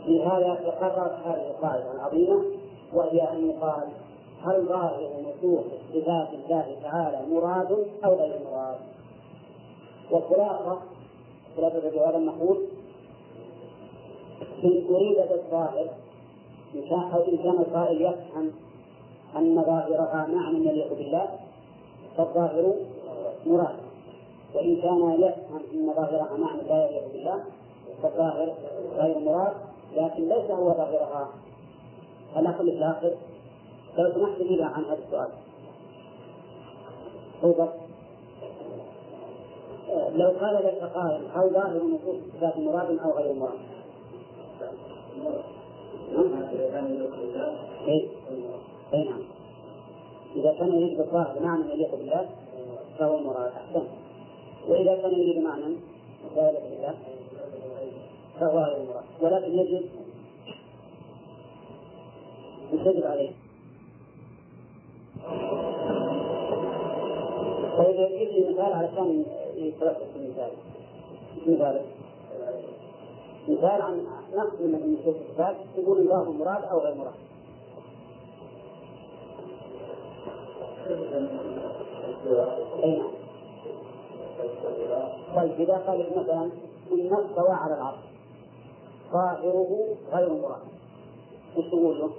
[0.08, 2.44] لهذا تقررت هذه القاعدة العظيمة
[2.94, 3.88] وهي أن يقال
[4.44, 5.64] هل ظاهر نصوص
[5.94, 7.72] صفات الله تعالى مراد
[8.06, 8.78] أو غير مراد؟
[10.12, 10.80] والخلاصة
[11.58, 12.58] خلاصه جواب النقول
[14.64, 15.88] إن أريد بالظاهر
[16.92, 18.52] أو إن كان القائل يفهم
[19.36, 21.40] أن ظاهرها معنى يليق بالله
[22.18, 22.74] فالظاهر
[23.46, 23.76] مراد
[24.56, 27.44] وإن كان يفهم أن ظاهرها معنى لا يليق بالله
[28.04, 28.54] فالظاهر
[28.98, 29.54] غير مراد
[29.96, 31.30] لكن ليس هو ظاهرها.
[32.36, 33.12] على كل الآخر
[33.98, 35.30] لو سمحت لي عن هذا السؤال.
[37.44, 37.74] أوضح.
[40.16, 43.60] لو قال لك قائل هل ظاهر نصوص الصفات مراد أو غير مراد؟
[47.88, 48.10] اي
[48.94, 49.22] اي نعم.
[50.36, 52.30] إذا كان يريد بالظاهر بمعنى يليق بالله
[53.00, 53.84] فهو المراد أحسن.
[54.68, 55.76] وإذا كان يريد معنى
[56.38, 56.94] يليق بالله
[59.22, 59.86] ولكن يجب
[62.74, 63.32] يجب عليه
[67.78, 70.52] طيب يجيب لي مثال علشان يتلخص المثال
[71.48, 71.82] مثال
[73.48, 77.14] مثال عن نقص من نصوص الصفات تقول الله مراد أو غير مراد.
[82.86, 83.12] نعم.
[85.36, 86.44] طيب إذا قال مثلا
[86.92, 88.13] إن استوى على العرش
[89.14, 90.62] ظاهره غير مراد.
[91.58, 92.10] وش تقول له؟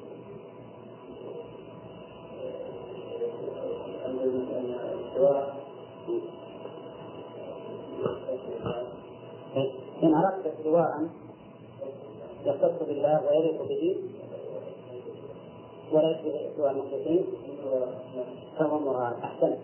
[10.02, 11.08] إن أردت استواء
[12.46, 13.96] يختص بالله ويليق به
[15.92, 17.24] وليس باستواء المخلوقين
[18.58, 19.14] فهو مراد.
[19.22, 19.56] أحسن.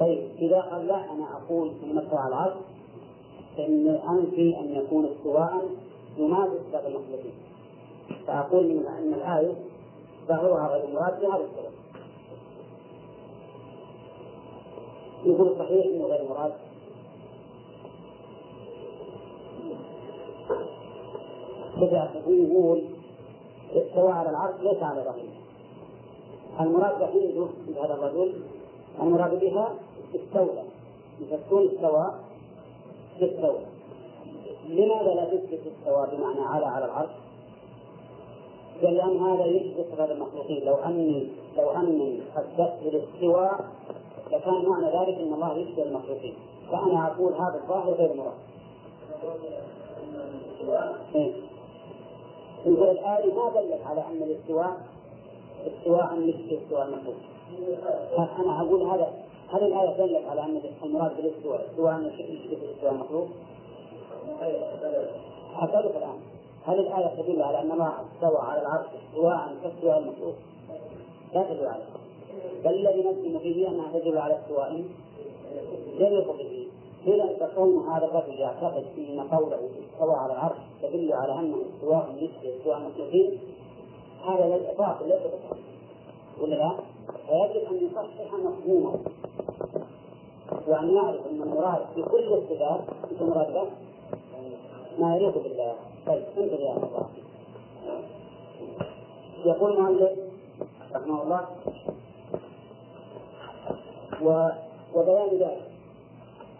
[0.00, 2.54] طيب إذا قال لا أنا أقول استوى على العرش
[3.56, 5.64] فإن أنفي أن يكون استواء
[6.16, 7.34] ينادي استواء المخلوقين
[8.26, 9.54] فأقول من أن الآية
[10.28, 11.74] ظاهرها غير مراد بهذا السبب
[15.24, 16.52] يقول صحيح إنه غير مراد.
[21.80, 22.82] كذا يقول
[23.72, 25.44] استوى على العرش ليس على ظهره
[26.60, 28.34] المراد وحيده بهذا الرجل؟
[29.00, 29.74] المراد بها
[30.14, 30.62] استولى.
[31.30, 32.14] تكون استوى
[33.22, 33.73] استوى
[34.68, 37.10] لماذا لا تثبت استوى بمعنى على على العرش؟
[38.82, 43.64] قال لأن هذا يشبه صفات المخلوقين لو أني لو أني أثبت الاستواء
[44.32, 46.34] لكان معنى ذلك أن الله يشبه المخلوقين
[46.70, 48.34] فأنا أقول هذا الظاهر غير مراد.
[51.14, 51.32] إيه؟
[52.66, 54.76] يقول الآية ما دلت على أن الاستواء
[55.66, 57.16] استواء مثل استواء المخلوق.
[58.38, 59.12] أنا أقول هذا
[59.48, 63.28] هل الآية دلت على أن المراد بالاستواء استواء مثل استواء المخلوق؟
[65.62, 66.18] أسألك الآن.
[66.64, 70.34] هل الآية تدل على أن الله استوى على العرش استواء كاستواء المخلوق؟
[71.34, 71.84] لا تدل عليه
[72.64, 74.84] بل الذي نجزم فيه أنها تدل على استواء
[75.98, 76.68] يليق به.
[77.06, 82.56] إذا تكون هذا الرجل يعتقد أن قوله استوى على العرش تدل على أنه استواء مثل
[82.56, 83.38] استواء المخلوقين؟
[84.26, 85.22] هذا باطل ليس
[86.40, 86.76] ولا لا؟
[87.26, 88.98] فيجب أن يصحح مفهومه.
[90.68, 93.70] وأن يعرف أن المراد في كل الصفات في المراد له
[94.98, 95.74] ما يليق بالله.
[96.06, 97.08] طيب انظر يا الله
[99.44, 100.10] يقول المؤلف
[100.94, 101.46] رحمه الله
[104.22, 104.48] و...
[104.94, 105.62] وبيان ذلك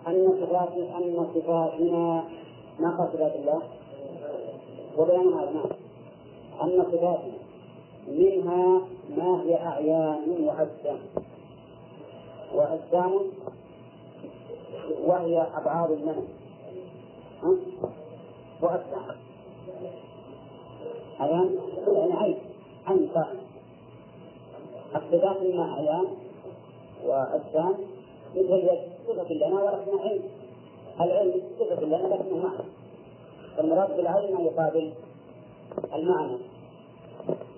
[0.07, 2.25] أن صفات أن صفاتنا
[2.81, 3.63] ما صفات الله؟
[4.99, 5.71] وبيان هذا نعم.
[6.63, 7.39] أن صفاتنا
[8.09, 8.81] منها
[9.17, 10.99] ما هي أعيان وأجسام.
[12.55, 13.21] وأجسام
[15.05, 16.23] وهي أبعاد المنع
[18.65, 19.17] وأجسام
[21.21, 22.39] أعيان يعني عين
[22.87, 23.39] عين فاعل
[24.97, 26.07] الصفات منها أعيان
[27.05, 27.75] وأجسام
[28.37, 30.23] مثل اليد صفة لنا ولكنها علم
[31.01, 32.65] العلم صفة لنا لكنه معنى
[33.57, 34.93] فالمراد بالعلم ما يقابل
[35.95, 36.37] المعنى.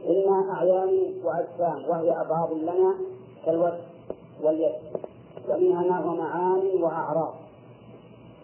[0.09, 2.95] إما أعيان وأجسام وهي أبعاد لنا
[3.47, 3.79] كالوجه
[4.43, 4.75] واليد.
[5.49, 7.35] ومنها ما هو معاني وأعراض.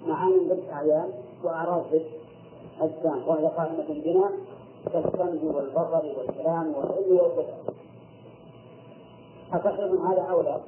[0.07, 1.11] معاني ضد أعيان
[1.45, 2.22] وأعراض ضد
[2.85, 4.31] أجسام وهي قائمة بنا
[4.93, 7.59] كالسمع والبصر والكلام والعلم والقدرة
[9.53, 10.61] أصحيح هذا أو لا؟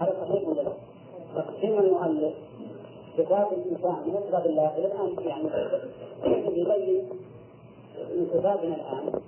[0.00, 0.72] هذا صحيح ولا لا؟
[1.34, 2.34] تقسيم المؤلف
[3.18, 5.48] صفات الإنسان من صفات الله إلى الآن يعني
[6.60, 7.08] يبين
[8.16, 9.20] من صفاتنا الآن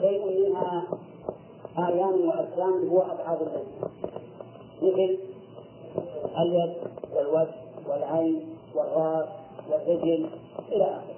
[0.00, 0.84] شيء منها
[1.78, 3.64] آيان وأجسام هو أبعاد الله
[4.82, 5.18] مثل
[6.40, 6.72] اليد
[7.16, 7.54] والوجه
[7.88, 9.28] والعين والراس
[9.70, 10.30] والرجل
[10.72, 11.16] إلى آخره.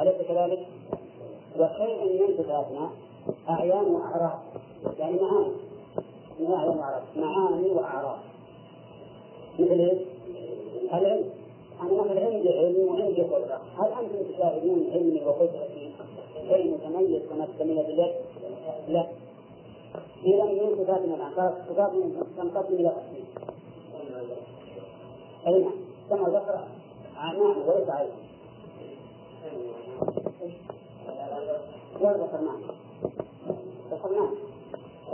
[0.00, 0.66] أليس كذلك؟
[1.58, 2.90] وشيء من صفاتنا
[3.48, 4.38] أعيان وأعراض.
[4.98, 5.52] يعني معاني.
[6.40, 7.02] من أعيان وأعراض.
[7.16, 8.18] معاني وأعراض.
[9.58, 9.98] مثل إيش؟
[10.92, 11.30] العلم.
[11.82, 13.60] أنا مثلا عندي علم وعندي قدرة.
[13.78, 15.92] هل أنتم تشاهدون علمي وقدرتي؟
[16.48, 18.14] شيء متميز كما تسميها باليد؟
[18.88, 19.06] لا.
[20.24, 23.24] إذا من صفاتنا الآن صفاتنا تنقسم إلى قسمين
[25.46, 25.72] أي نعم.
[26.10, 26.60] كما ذكر
[27.16, 28.08] نعم وليس عين
[32.00, 32.58] وذكرناه
[33.90, 34.30] ذكرناه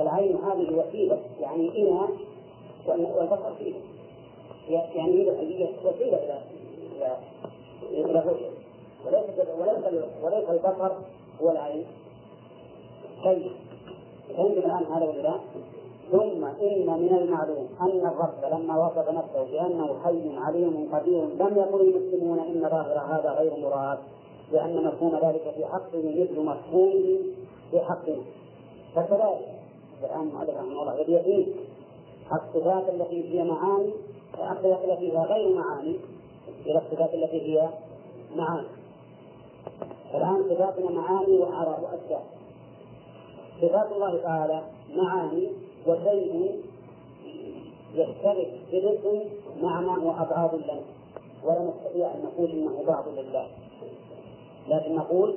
[0.00, 2.08] العين هذه وسيلة يعني إنها
[2.86, 3.74] والبصر فيه
[4.68, 6.42] يعني هي وسيلة إلى
[7.92, 8.24] إلى
[9.06, 9.24] وليس
[9.60, 10.92] وليس وليس البصر
[11.42, 11.86] هو العين.
[13.24, 13.52] طيب
[14.36, 15.34] فهمت الآن هذا ولا لا؟
[16.10, 21.80] ثم إن من المعلوم أن الرب لما وصف نفسه بأنه حي عليم قدير لم يقل
[21.80, 23.98] المسلمون إن ظاهر هذا غير مراد.
[24.52, 27.18] لأن مفهوم ذلك في حقه مثل مفهومه
[27.70, 28.22] في حقنا
[28.94, 29.60] فكذلك
[30.04, 31.54] الآن المؤلف رحمه الله يبي يقين
[32.32, 33.92] الصفات التي هي معاني
[34.34, 35.96] الصفات التي هي غير معاني
[36.66, 37.68] إلى الصفات التي هي
[38.36, 38.66] معاني.
[40.14, 42.26] الآن صفاتنا معاني وأعراض وأشياء.
[43.62, 44.62] صفات الله تعالى
[44.96, 45.48] معاني
[45.86, 46.62] وشيء
[47.94, 49.22] يشترك الاسم
[49.62, 50.80] معنى وأبعاد لنا.
[51.44, 53.46] ولا نستطيع أن نقول إنه بعض لله.
[54.68, 55.37] لكن نقول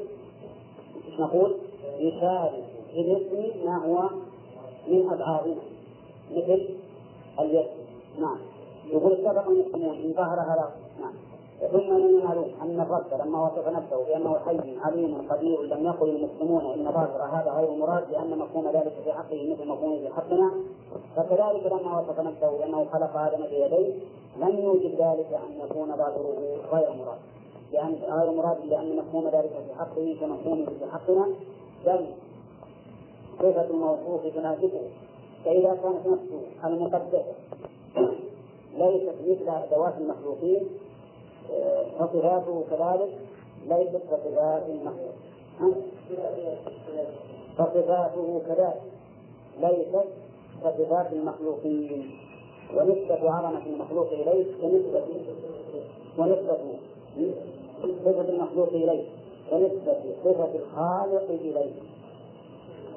[1.19, 1.55] نقول؟
[1.99, 4.09] يشارك في الاسم ما هو
[4.87, 5.61] من أبعادنا
[6.31, 6.69] مثل
[7.39, 7.67] اليد.
[8.19, 8.37] نعم.
[8.87, 10.71] يقول سبق المسلمون إن ظهر هذا.
[11.01, 11.13] نعم.
[11.71, 16.65] ثم من المعلوم أن الرب لما وصف نفسه بأنه حي عليم قدير لم يقل المسلمون
[16.65, 20.51] إن ظاهر هذا غير مراد لأن مفهوم ذلك في حقه مثل مفهومه في حقنا.
[21.15, 23.93] فكذلك لما وصف نفسه بأنه خلق آدم بيديه
[24.37, 27.19] لم يوجد ذلك أن يكون ظاهره غير مراد.
[27.73, 31.27] لأن غير مراد لأن مفهوم ذلك في حقه كمفهومه في حقنا.
[31.85, 32.05] بل
[33.39, 34.81] صفة الموصوف تناسبه
[35.45, 37.33] فإذا كانت نفسه المقدسة
[38.77, 40.61] ليست مثل أدوات المخلوقين
[41.99, 43.17] فصفاته كذلك
[43.67, 45.15] ليست كصفات المخلوق.
[47.57, 48.81] فصفاته كذلك
[49.61, 50.05] ليست
[50.63, 52.19] كصفات المخلوقين.
[52.77, 55.03] ونسبة عظمة المخلوق إليه كنسبة
[56.17, 56.57] ونسبة
[58.05, 59.03] صفة المخلوق إليه
[59.51, 61.71] ونسبة صفة الخالق إليه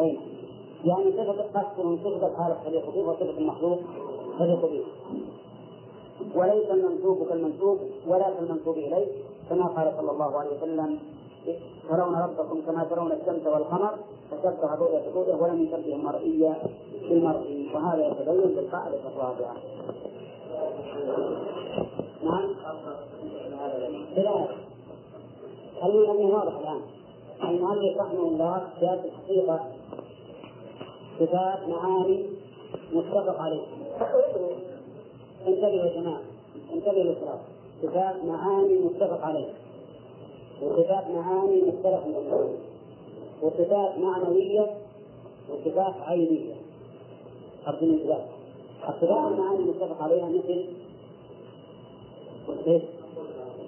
[0.01, 0.18] أي
[0.85, 3.79] يعني صفة تقسم صفة الخالق تليق به وصفة المخلوق
[4.38, 4.85] تليق به
[6.35, 9.07] وليس المنسوب كالمنسوب ولا كالمنسوب إليه
[9.51, 10.99] كما قال صلى الله عليه وسلم
[11.88, 13.94] ترون ربكم كما ترون الشمس والقمر
[14.31, 16.57] فشبه الرؤيا بالرؤيا ولم يشبه المرئية
[17.09, 19.57] بالمرئي وهذا يتبين بالقاعدة الرابعة.
[22.22, 22.55] نعم.
[25.81, 26.81] خلينا أنه واضح الآن.
[27.43, 29.73] المؤلف رحمه الله جاء في الحقيقة
[31.21, 32.23] صفات معاني
[32.93, 33.62] متفق عليه.
[35.47, 36.21] انتبهوا يا جماعة
[36.75, 37.41] انتبهوا للصلاة
[37.83, 39.49] صفات معاني متفق عليه
[40.62, 42.49] وصفات معاني مختلف عليها
[43.43, 44.75] وصفات معنوية
[45.51, 46.55] وصفات عينية.
[47.69, 48.25] أرجو الانتباه
[48.89, 50.67] الصفات المعاني المتفق عليها مثل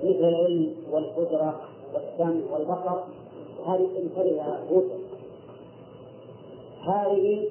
[0.03, 1.61] مثل العلم والقدرة.
[1.95, 3.01] والسمع والبصر
[3.67, 4.99] هذه تنتبه وجه
[6.87, 7.49] هذه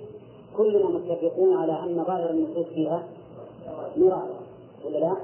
[0.58, 3.04] كلنا متفقون على أن ظاهر النصوص فيها
[3.98, 4.30] مراد
[4.86, 5.16] ولا لا؟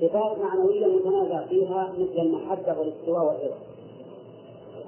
[0.00, 3.58] صفات معنوية متنازع فيها مثل المحبة والاستواء والرضا.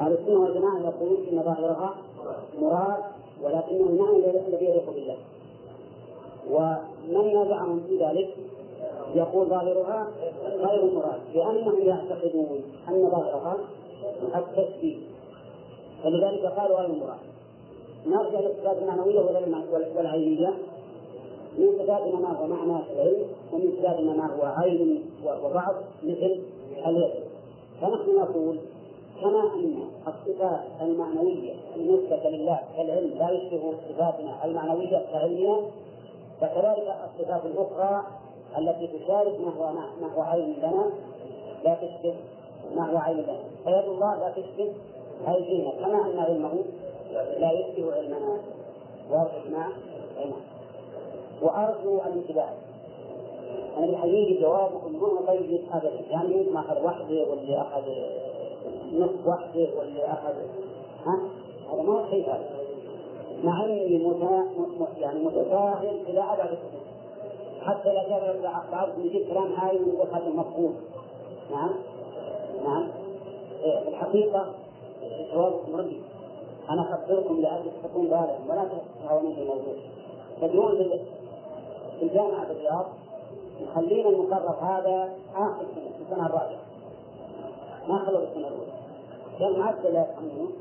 [0.00, 1.94] أهل السنة والجماعة يقولون إن ظاهرها
[2.60, 3.02] مراد
[3.42, 4.16] ولكنه المعنى
[4.48, 5.16] الذي يليق بالله.
[6.50, 8.34] ومن نازعهم في ذلك
[9.14, 10.08] يقول ظاهرها
[10.44, 13.56] غير مراد لأنهم يعتقدون أن ظاهرها
[14.34, 14.96] التشبيه
[16.02, 17.18] فلذلك قالوا غير مراد.
[18.06, 19.20] نرجع للصفات المعنوية
[19.96, 20.54] والعينية
[21.58, 25.04] من صفاتنا ما هو معنى العلم ومن صفاتنا ما هو عين
[25.44, 26.40] وبعض مثل
[26.86, 27.12] اليد
[27.80, 28.58] فنحن نقول
[29.20, 29.74] كما أن
[30.06, 35.56] الصفات المعنوية المثبتة لله كالعلم لا يشبه صفاتنا المعنوية كعلمنا
[36.40, 38.04] فكذلك الصفات الأخرى
[38.58, 40.90] التي تشارك ما هو ما هو عين لنا
[41.64, 42.14] لا تشبه
[42.76, 44.72] ما هو عين لنا فيد الله لا تشبه
[45.26, 46.64] هذه كما أن علمه
[47.12, 48.38] لا يشبه علمنا.
[49.10, 49.72] واضح نعم
[51.42, 52.48] وأرجو الانتباه.
[53.76, 57.82] أنا الحقيقة جوابكم ما هو طيب أبدا يعني ما أخذ وحده واللي أخذ
[58.92, 60.34] نصف وحده واللي أخذ
[61.06, 61.20] ها؟
[61.72, 62.50] هذا ما هو شيء هذا
[63.44, 64.46] مع متا...
[64.98, 66.81] يعني متفاهم إلى أبعد الحدود.
[67.62, 68.42] حتى اذا كان
[68.72, 70.76] بعضكم يجيب كلام عالي ويقول هذا مفهوم.
[71.50, 71.70] نعم؟
[72.64, 72.88] نعم؟
[73.62, 74.54] إيه في الحقيقة
[75.34, 76.02] جوابكم ربي
[76.70, 79.74] أنا أخبركم لأجل تكون بالغ ولا تتهاونون في الموضوع
[80.40, 80.76] تدعون
[81.98, 82.86] في الجامعة في الرياض
[83.62, 86.58] مخلين المقرر هذا آخر سنة في السنة الرابعة.
[87.88, 88.72] ما خلوا السنة الاولى
[89.38, 90.52] كان معدل لا يفهمون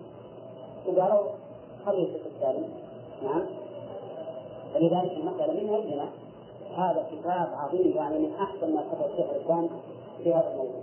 [0.88, 1.30] وقالوا
[1.86, 2.68] خلوا الشيخ الثاني
[3.24, 3.46] نعم؟
[4.76, 6.10] ولذلك المسألة من أجلنا.
[6.76, 9.70] هذا كتاب عظيم يعني من أحسن ما كتب الشيخ الإسلام
[10.24, 10.82] في هذا الموضوع.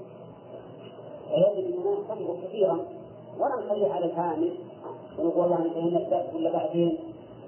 [1.29, 2.79] فيجب أننا ننظر كثيرا
[3.41, 4.53] ولا نخليه على الهامش
[5.19, 6.99] ونقول والله انتهينا الدرس ولا بعدين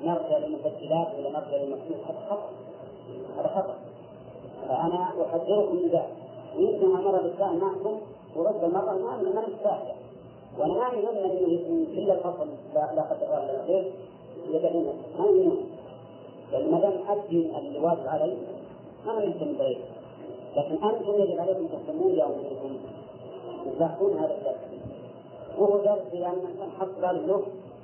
[0.05, 1.97] نرجع للمسجلات ولا نرجع للمكتوب.
[2.09, 2.51] هذا خطأ.
[3.39, 3.75] هذا خطأ.
[4.69, 6.21] فأنا أحذركم من ذلك.
[6.57, 8.01] ويمكن مرة بالساعة معكم
[8.37, 9.95] ورد المرة ما ما نستاهل
[10.59, 13.93] وأنا ما اظن إنه كل الفصل لا قدر الله خير
[14.51, 14.85] يدعون
[15.19, 15.67] ما يؤمنون
[16.53, 18.37] لأن ما دام ادي الواجب علي
[19.07, 19.79] أنا يمكن بعيد
[20.57, 22.77] لكن أنتم يجب عليكم تهتمون بانفسكم
[23.79, 24.71] تلاحظون هذا الدرس.
[25.59, 26.37] وهو درس يعني
[26.77, 27.43] نحط له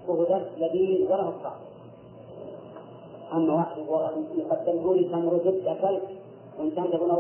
[0.08, 1.56] وهو درس لذيذ ولا صعب
[3.32, 3.78] أما واحد
[4.36, 6.02] يقدمه لي تمر جد اكلت
[6.58, 7.10] وان كان تقول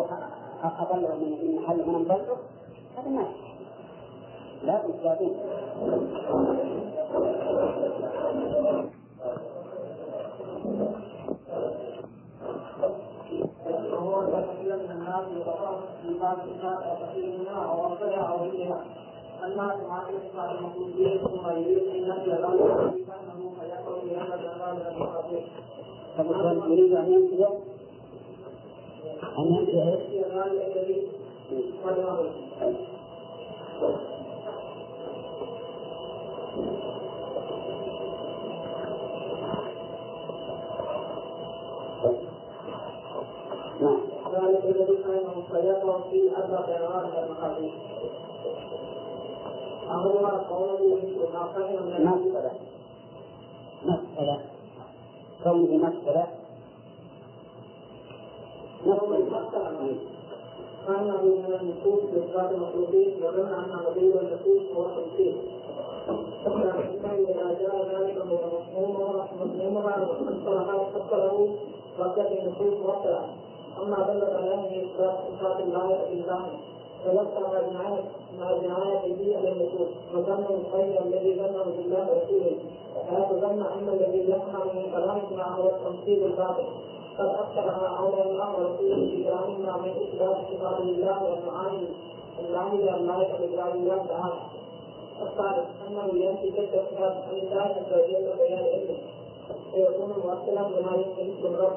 [0.62, 2.36] اطلع من محل من انبلعه
[2.96, 3.26] هذا ما
[4.64, 5.36] لا تزدادون
[13.92, 18.84] وهو تكلم من الناس وقام في بعض الناس وكثير منها أو ارسلها أو غيرها
[19.44, 22.94] الناس مع الاصلاح المقصودين ثم يريد أن ينفي ذلك.
[26.70, 27.36] يريد أن ينفي
[29.38, 30.02] أن ينفي إيش؟
[30.76, 31.08] الذي
[31.84, 31.98] قد
[45.60, 47.72] سيقع في أربع أنواع المقادير.
[49.90, 52.52] أولها قوله وما فهم من مسألة
[53.84, 54.40] مسألة
[55.44, 56.26] كونه مسألة
[58.86, 59.96] مسألة
[60.86, 65.36] كان من النصوص بإثبات المخلوقين وظن أن نظير النصوص هو التوحيد.
[67.28, 71.48] إذا جاء ذلك مفهومها مفهومها وفسرها وفسره
[71.98, 73.28] ردت النصوص وفرها.
[73.84, 76.44] دلت عليه إثبات صفات الله بالله
[77.04, 77.64] فوفر
[78.38, 82.56] مع العناية به على النصوص وظن الخير الذي ظنه بالله ورسوله
[83.10, 86.64] حيث ظن أن الذي يفهم من كلامهما هو التمثيل الباطل.
[87.18, 91.86] قد أكثر على الله ورسوله في كلامهما من إثبات صفات الله والمعاني
[92.48, 94.40] العاملة اللائقة بجلال الله تعالى.
[95.22, 98.98] الثالث أنه يأتي تلك الصفات عن الله عز وجل وبيان علمه.
[99.72, 101.76] فيكون مؤثرا بما يمكن الرب.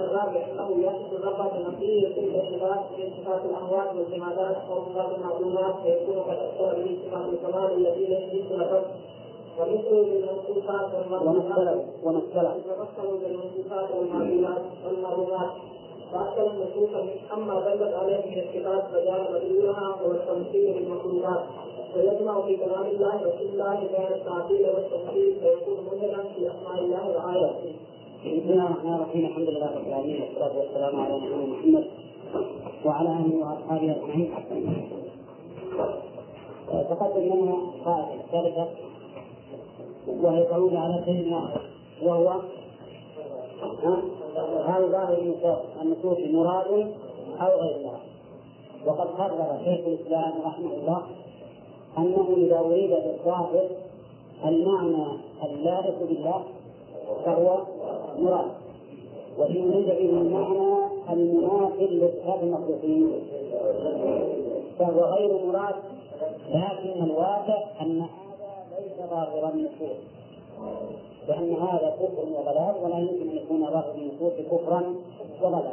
[0.00, 6.18] الرابع انه يصف الرب بنفسه تلك الصفات من صفات الأموات والجمادات أو صفات المعلومات فيكون
[6.18, 8.84] قد اثر به صفات الكمال التي لا يجوز الرب
[9.58, 11.84] ومثله بالمنصوصات والمعلومات.
[12.04, 15.50] ومثله ومثله بالمنصوصات والمعلومات والمعلومات.
[16.12, 16.90] وأكثر النصوص
[17.32, 21.44] أما دلت عليه من الصفات فجاء مدلولها هو التمثيل بالمخلوقات
[21.96, 27.74] ويجمع في كلام الله رسول الله بين التعطيل والتمثيل فيكون مهلا في أسماء الله وآياته.
[28.20, 31.84] بسم الله الرحمن الرحيم الحمد لله رب العالمين والصلاة والسلام على نبينا محمد
[32.84, 34.88] وعلى آله وأصحابه أجمعين.
[36.90, 38.68] تقدم لنا قاعدة ثالثه
[40.06, 41.60] وهي تعود على شيء واحد
[42.02, 42.40] وهو
[44.66, 45.18] هل ظاهر
[45.82, 46.92] النصوص مراد
[47.40, 48.00] أو غير مراد؟
[48.86, 51.02] وقد قرر شيخ الإسلام رحمه الله
[51.98, 53.68] أنه إذا أريد بالظاهر
[54.44, 55.06] المعنى
[55.44, 56.44] اللائق بالله
[57.24, 57.58] فهو
[58.18, 58.50] مراد.
[59.38, 60.76] وإن أريد به المعنى
[61.10, 63.12] المماثل لصفات المخلوقين.
[64.78, 65.74] فهو غير مراد
[66.48, 69.96] لكن الواقع أن هذا ليس ظاهر النصوص
[71.28, 74.94] لأن هذا كفر وضلال ولا يمكن أن يكون ظاهر النصوص كفرا
[75.42, 75.72] وضلالا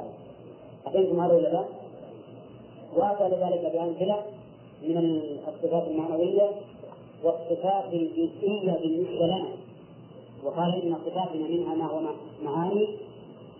[0.85, 1.63] أفهمتم هذا ولا لا؟
[2.95, 4.21] وأتى لذلك بأمثلة
[4.83, 6.51] من الصفات المعنوية
[7.23, 9.47] والصفات الجزئية بالنسبة لنا.
[10.47, 12.01] وقال إن صفاتنا منها ما هو
[12.43, 12.87] معاني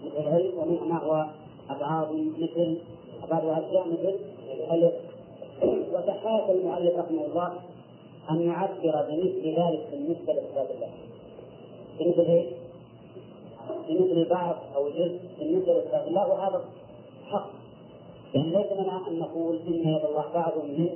[0.06, 1.26] مثل العلم ومنها ما هو
[1.70, 2.08] أبعاد
[2.38, 2.78] مثل
[3.24, 4.16] أبعاد وأجزاء مثل
[4.72, 5.08] الاسم
[5.94, 7.54] وتحاكى المؤلف رحمه الله
[8.32, 10.90] أن يعبر بمثل ذلك بالنسبة لصفات الله
[12.00, 12.46] بمثل إيش؟
[13.90, 16.66] بمثل بعض أو جزء بالنسبة لصفات الله وهذا
[17.32, 17.50] حق.
[18.34, 20.90] يعني ليس لنا أن نقول إن يد الله بعض منه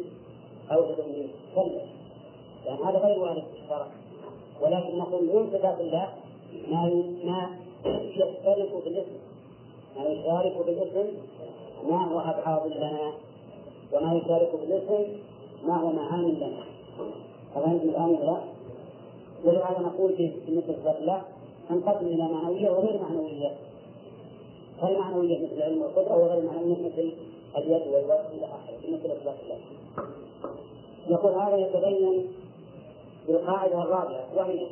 [0.72, 1.82] أو جزء منه كلا
[2.66, 3.88] يعني هذا غير وارد في الشرع.
[4.62, 6.09] ولكن نقول من صفات الله
[6.72, 6.82] ما
[7.24, 7.49] ما
[8.16, 9.20] يختلف بالاسم.
[9.97, 11.07] ما يشارك بالاسم
[11.89, 13.14] ما هو أبعاد لنا.
[13.93, 15.14] وما يشارك بالاسم
[15.68, 16.64] ما هو معاني لنا.
[17.55, 18.38] فهمتم الآن لا؟
[19.45, 21.22] ولهذا نقول في مثل صفات الله
[21.70, 23.51] تنقسم إلى معنوية وغير معنوية.
[24.82, 27.12] غير معنوية مثل العلم والقدرة وغير معنوية مثل
[27.57, 28.93] اليد والوجه إلى آخره.
[28.93, 29.57] مثل صفات الله.
[31.09, 32.28] يقول هذا يتبين
[33.28, 34.67] بالقاعدة الرابعة وهي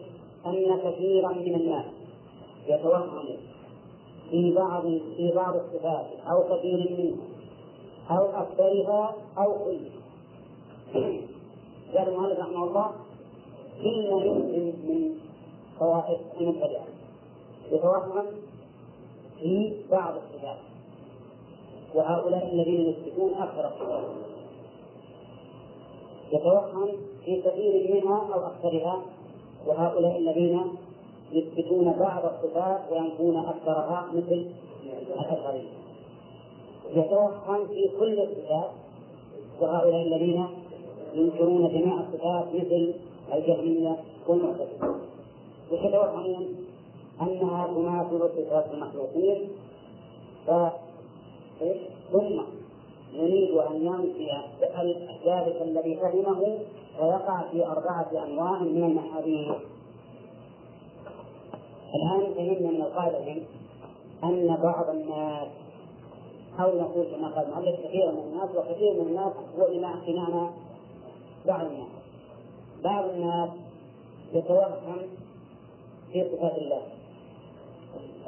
[0.45, 1.85] أن كثيرا من الناس
[2.67, 3.25] يتوهم
[4.29, 4.83] في بعض
[5.17, 7.29] في بعض الصفات أو كثير منها
[8.17, 9.99] أو أكثرها أو كلها.
[11.93, 12.91] قال المؤلف رحمه الله
[13.81, 15.15] فيما يمكن من
[15.79, 16.85] طوائف المبتدعة
[17.71, 18.25] يتوهم
[19.39, 20.57] في بعض الصفات
[21.95, 24.05] وهؤلاء الذين يثبتون أكثر الصفات.
[26.31, 26.89] يتوهم
[27.25, 29.01] في كثير منها أو أكثرها
[29.67, 30.61] وهؤلاء الذين
[31.31, 34.45] يثبتون بعض الصفات وينفون أكثرها مثل
[35.07, 35.69] الأشعرية
[36.95, 38.69] يتوهم في كل الصفات
[39.61, 40.45] وهؤلاء الذين
[41.13, 42.93] ينكرون جميع الصفات مثل
[43.33, 44.95] الجهمية والمعتزلة.
[45.71, 46.55] ويتوهمون
[47.21, 49.49] أنها تناسب صفات المخلوقين
[52.11, 52.41] ثم
[53.13, 54.31] يريد أن ينفي
[55.25, 56.59] ذلك الذي فهمه
[57.01, 59.59] ويقع في أربعة أنواع من المحاذير
[61.95, 63.35] الآن فهمنا من القاعدة
[64.23, 65.47] أن بعض الناس
[66.59, 70.49] أو نقول كما قال المؤلف كثير من الناس وكثير من الناس هو بمعنى
[71.47, 71.87] بعض الناس.
[72.83, 73.49] بعض الناس
[74.33, 74.97] يتوهم
[76.13, 76.81] في صفات الله.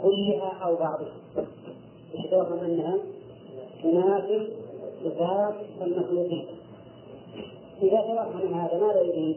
[0.01, 1.13] كلها أو بعضها
[2.13, 2.97] يتوهم أنها
[3.83, 4.47] تنافي
[5.03, 6.45] صفات المخلوقين
[7.83, 9.35] إذا توهم هذا ماذا يريد؟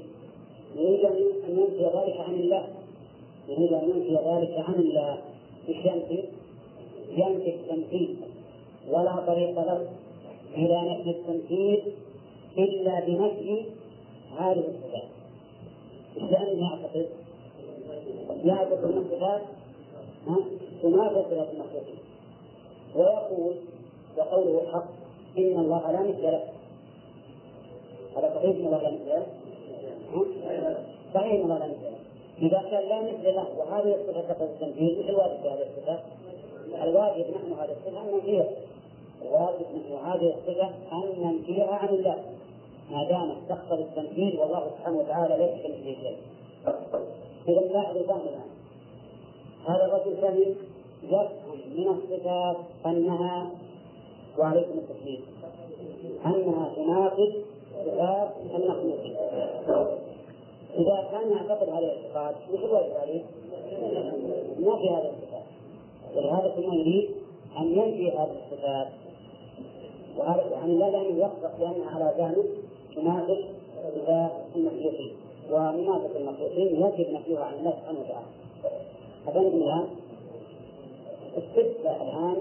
[0.76, 1.16] يريد أن
[1.48, 2.68] ينفي ذلك عن الله.
[3.48, 5.18] يريد أن ينفي ذلك عن الله.
[5.68, 6.24] إيش ينفي؟
[7.10, 8.16] ينفي التمثيل.
[8.90, 9.88] ولا طريق له.
[10.54, 11.82] إلى نفي التمثيل
[12.58, 13.64] إلا بنفي
[14.38, 15.08] هذه الصفات.
[16.16, 17.08] لأنه يعتقد
[18.44, 19.42] يعتقد أن الصفات
[20.82, 21.98] تنافي صفات المخلوقين.
[22.96, 23.54] ويقول
[24.18, 25.03] وقوله الحق
[25.38, 26.44] إن الله لا مثل له.
[28.16, 29.22] هذا صحيح إن الله لا مثل
[31.14, 31.94] صحيح إن الله لا مثل
[32.42, 35.98] إذا كان لا مثل له وهذه الصفة صفة التنفيذ مثل الواجب في هذه الصفة.
[36.84, 38.46] الواجب نحن هذه الصفة أن ننفيها
[39.22, 42.24] الواجب نحن هذه الصفة أن ننفيها عن الله.
[42.90, 46.16] ما دامت تقتضي التنفيذ والله سبحانه وتعالى ليس كمثله شيء.
[47.48, 48.44] إذا لاحظوا فهمنا
[49.68, 50.54] هذا الرجل فهم
[51.02, 52.56] يفهم من الصفات
[52.86, 53.50] أنها
[54.38, 55.20] وعليكم التسليم
[56.26, 57.32] أنها تناقض
[57.84, 59.16] صفات المخلوقين
[60.74, 63.22] إذا كان يعتقد هذا الاعتقاد وش الواجب عليه؟
[64.58, 65.44] ما في هذه الصفات
[66.16, 67.10] ولهذا ثم يريد
[67.58, 68.88] أن ينفي هذه الصفات
[70.18, 72.44] وهذا يعني لا لأنه يقصد لأنها على جانب
[72.96, 73.44] تناقض
[73.94, 75.12] صفات المخلوقين
[75.50, 78.26] ومنافق المخلوقين يجب نفيها عن الله سبحانه وتعالى
[79.28, 79.86] أفهمتم الآن؟
[81.38, 82.36] استفتى الآن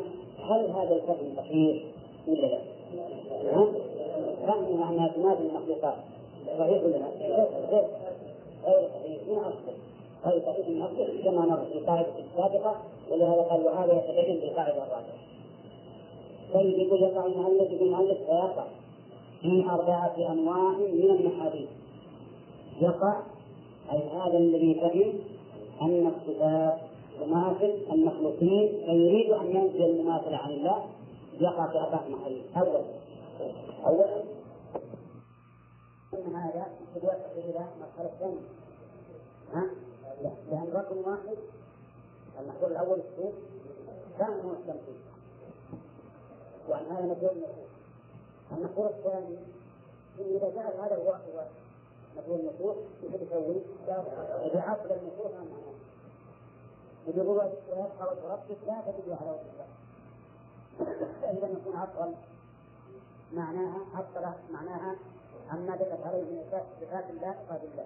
[0.49, 1.83] هل هذا الفهم صحيح
[2.27, 2.59] ولا لا؟
[4.47, 5.95] فهمنا أنها تنادي المخلوقات.
[6.59, 7.07] صحيح ولا لا؟
[7.71, 7.87] غير
[8.65, 9.21] غير صحيح.
[9.27, 9.73] من أصله
[10.25, 12.75] غير صحيح من أصله كما مر في القاعدة السابقة
[13.11, 15.03] ولهذا قال وهذا يتبين في القاعدة الرابعة.
[16.53, 18.65] طيب يقول يقع المؤلف يقول المؤلف فيقع
[19.41, 21.67] في أربعة أنواع من المحاذير.
[22.81, 23.21] يقع
[23.91, 25.13] أي هذا الذي فهم
[25.81, 26.77] أن الصفات
[27.23, 30.85] تماثل المخلوقين فيريد أن ينفي المماثلة عن الله
[31.33, 32.83] يقع في أربعة محاذير أولا
[33.85, 34.23] أولا
[36.13, 38.39] أن هذا يتوسع إلى مرحلة ثانية.
[39.53, 39.69] ها؟
[40.51, 41.37] لأن رقم واحد
[42.39, 43.33] المحظور الأول السوق
[44.19, 44.99] كان هو التمثيل.
[46.69, 47.69] وعن هذا نقول النصوص
[48.51, 49.37] المحظور الثاني
[50.19, 51.15] إن إذا جعل هذا هو
[52.17, 53.61] مفهوم النصوص كيف يسوي؟
[54.55, 55.72] عقد النصوص عن معناه
[57.07, 57.51] ويبقى
[58.11, 59.67] وجه ربك لا تجد على وجه الله
[61.21, 62.13] فإذا يكون عطرا
[63.33, 64.95] معناها عطر معناها
[65.49, 66.43] عما دلت عليه من
[66.81, 67.85] صفات الله صفات الله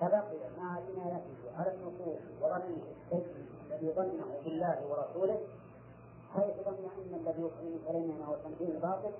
[0.00, 2.82] فبقي مع جنايته على النصوص وظنه
[3.70, 5.40] الذي ظنه بالله ورسوله
[6.34, 9.12] حيث ظن ان الذي يخرج كلمه هو الباطل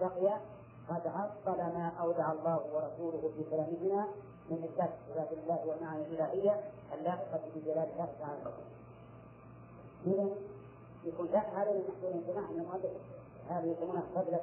[0.00, 0.40] بقي
[0.88, 4.08] قد عطل ما أودع الله ورسوله في كلامهما
[4.50, 6.60] من إثبات صفات الله والمعاني الإلهية
[6.94, 8.52] اللائقة بجلال الله تعالى.
[10.06, 10.28] إذا
[11.04, 12.92] يكون هذا من محصول الجماعة من المؤلف
[13.48, 14.40] هذه يسمونها قبلة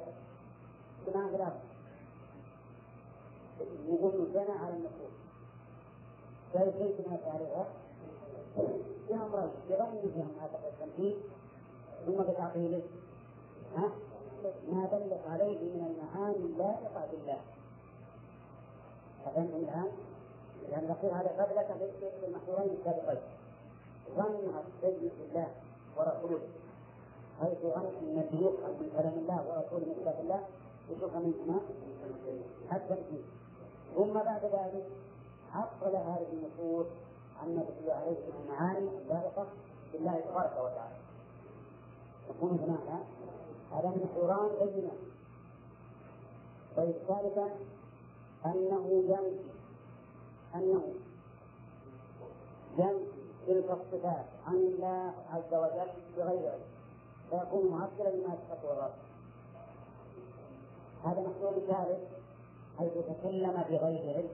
[1.06, 1.60] جماعة ثلاثة
[3.88, 5.16] يقول بنى على النصوص
[6.52, 7.66] كيف ما تعرفها؟
[9.08, 11.14] في أمرين بظن فيهم هذا التنفيذ
[12.06, 12.82] ثم بتعطيله
[13.76, 13.90] ها؟
[14.72, 17.40] ما دلت عليه من المعاني اللائقة بالله
[19.34, 19.88] فهمتم الآن؟
[20.68, 21.88] لأن نقول هذا قبلة
[22.20, 23.22] في المحظورين السابقين.
[24.16, 25.48] ظنها السيد بالله
[25.96, 26.48] ورسوله.
[27.40, 30.40] حيث ظن أن يفهم من كلام الله ورسوله من كتاب الله
[30.90, 31.60] يشوف منهما
[32.72, 33.22] التنفيذ
[33.96, 34.86] ثم بعد ذلك
[35.52, 36.86] عطل هذه النصوص
[37.42, 39.46] عما تدل عليه من المعاني اللائقة
[39.92, 40.96] بالله تبارك وتعالى.
[42.30, 43.00] يكون هناك
[43.72, 44.98] هذا من حوران بينات
[46.76, 47.50] طيب ثالثا
[48.46, 49.50] أنه ينفي
[50.54, 50.94] أنه
[52.78, 53.16] ينفي
[53.46, 56.76] تلك الصفات عن الله عز وجل بغير علم
[57.30, 58.90] فيكون معطلا لما يتقوى الله
[61.04, 62.00] هذا محصول ثالث
[62.78, 64.28] حيث تكلم بغير علم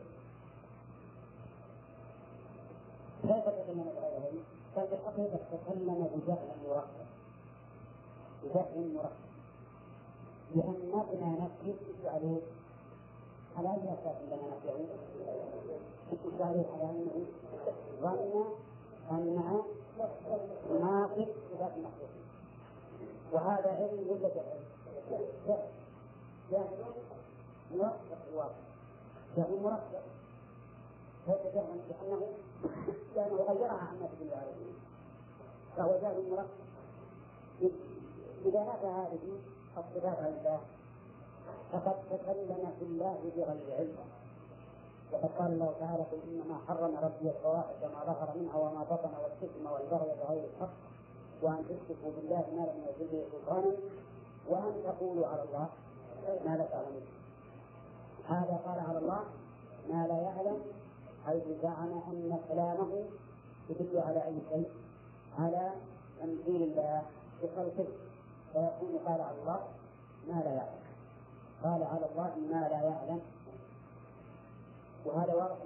[3.22, 4.44] كيف تكلم بغير علم؟
[4.76, 7.06] بل بالحقيقة تكلم بجهل مركب
[8.44, 9.32] بجهل مركب
[10.54, 12.40] لأن مبنى نفسه عليه؟
[13.56, 14.74] على أي أساس بنى نفسه؟
[16.12, 17.26] إيش عليه على أنه
[18.02, 18.44] ظن
[19.10, 19.62] أنها
[20.70, 22.22] ناقص صفات المخلوقين
[23.32, 24.60] وهذا علم ولا جهل؟
[26.50, 26.68] جهل
[27.72, 28.54] مركب الواقع
[29.36, 30.02] جهل مركب
[31.26, 31.80] هذا جهل
[33.16, 34.72] لأنه غيرها عما تدل عليه
[35.76, 36.62] فهو جهل مركب
[38.46, 39.40] إذا نفى هذه
[39.78, 40.60] الصفات عن الله
[41.72, 43.96] فقد تكلم في الله بغير علم.
[45.12, 49.66] وقد قال الله تعالى قل إنما حرم ربي الفواحش ما ظهر منها وما بطن والإثم
[49.72, 50.72] والبغي بغير الحق
[51.42, 53.72] وأن تشركوا بالله ما لم ينزل به سلطانا
[54.48, 55.68] وأن تقولوا على الله
[56.44, 57.02] ما لا تعلمون.
[58.28, 59.20] هذا قال على الله
[59.88, 60.58] ما لا يعلم
[61.26, 63.04] حيث زعم أن كلامه
[63.70, 64.70] يدل على أي شيء؟
[65.38, 65.70] على
[66.20, 67.02] تمثيل الله
[67.42, 67.86] بخلقه.
[68.52, 69.60] فيكون قال على الله
[70.28, 70.82] ما لا يعلم.
[71.64, 73.20] قال على الله ما لا يعلم.
[75.04, 75.56] وهذا واضح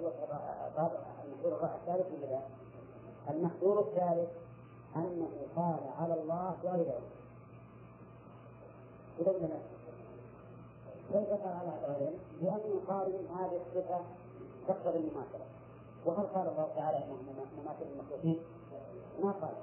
[1.25, 2.47] المحذور الثالث من ذلك
[3.29, 4.29] المحذور الثالث
[4.95, 6.93] أنه قال على الله بغير
[9.19, 9.59] علم
[11.11, 13.05] كيف قال على غير علم؟ لأنه قال
[13.39, 13.99] هذه الصفة
[14.67, 15.45] تقتضي المماثلة
[16.05, 17.17] وهل قال الله تعالى إنه
[17.57, 18.39] مماثل المخلوقين؟
[19.23, 19.53] ما قال.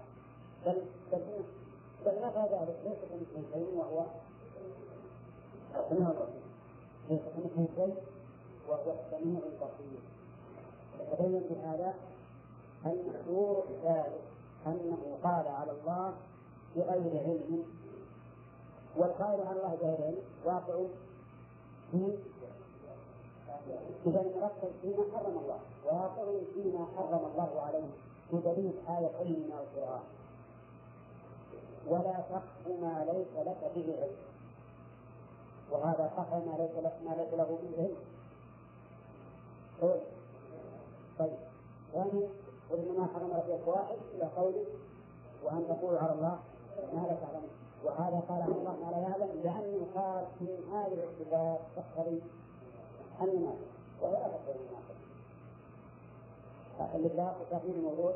[0.66, 0.82] بل
[1.12, 1.22] بل
[2.06, 2.76] بل نفى ذلك.
[2.84, 4.04] ليس كمثله شيء وهو
[5.80, 6.44] السميع البصير
[7.10, 7.94] ليس كمثله شيء
[8.68, 10.00] وهو السميع البصير
[11.00, 11.94] يتبين بهذا
[12.86, 14.22] المحذور الثالث
[14.66, 16.14] أنه قال على الله
[16.76, 17.64] بغير علم.
[18.96, 20.74] والقائل على الله بغير علم واقع
[21.90, 22.18] في
[24.06, 27.90] إذا المركز فيما حرم الله واقع فيما حرم الله عليه
[28.32, 30.02] بدليل آية علم من القرآن.
[31.86, 34.33] ولا تقف ما ليس لك به علم.
[35.70, 37.96] وهذا قطع ما ليس لك ما ليس له به علم.
[41.18, 41.36] طيب.
[41.92, 42.28] ثاني
[42.70, 44.64] وإنما حرم ربي الفواحش إلى قوله
[45.44, 46.38] وأن تقولوا على الله
[46.94, 47.50] ما لا تعلمون
[47.84, 52.22] وهذا قال عن الله ما لا يعلم لأنه قال من هذه الصفات تقتضي
[53.22, 53.66] المنافق
[54.02, 54.94] وهي لا تقتضي المنافق
[56.94, 58.14] الإطلاق وتغيير الموضوع.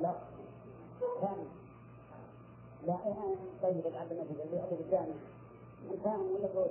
[0.00, 0.14] لا.
[1.20, 1.46] ثاني.
[2.86, 4.74] لا إيه طيب العبد اللي يأتي
[6.04, 6.66] فاهم ولا؟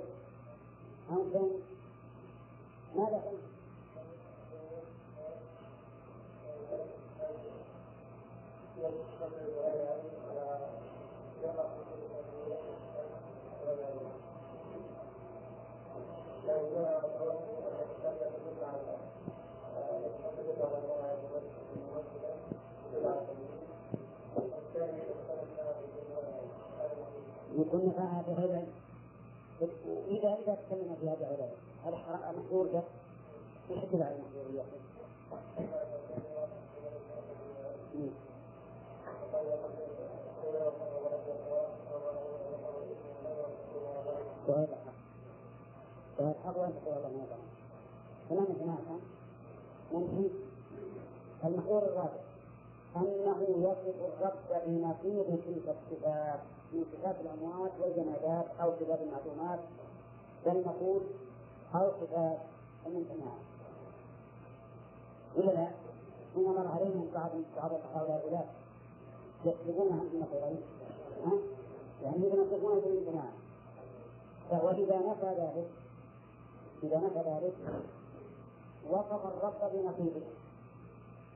[1.10, 1.50] أو فهم
[2.96, 3.52] ماذا فهم؟
[27.58, 27.92] يكون
[28.26, 28.81] بغير علم
[30.08, 31.50] إذا إذا تكلم في هذا العلم
[31.84, 32.82] هذا حرام محظور له
[33.70, 34.62] يحدد على المحظورية
[44.48, 44.92] وغير الحق
[46.18, 47.42] وغير الحق وأن تقول الله ما يظلم
[48.28, 49.00] فمن هناك
[49.92, 50.30] منفي
[51.44, 52.21] المحظور الرابع.
[52.96, 56.40] أنه يصف الرب بنقيض تلك الصفات
[56.72, 59.60] من صفات الأموات والجمادات أو صفات المعلومات
[60.46, 61.02] بل نقول
[61.74, 62.38] أو صفات
[62.86, 63.42] الممتنعات
[65.36, 65.68] ولا لا؟
[66.34, 68.54] حين مر عليهم بعض بعض هؤلاء
[69.44, 70.60] يكتبون عن النظرين
[71.24, 71.32] ها؟
[72.02, 73.30] يعني يتنطقون بالامتناع
[74.50, 75.70] وإذا نفى ذلك
[76.82, 77.54] إذا نفى ذلك
[78.90, 80.22] وصف الرب بنصيبه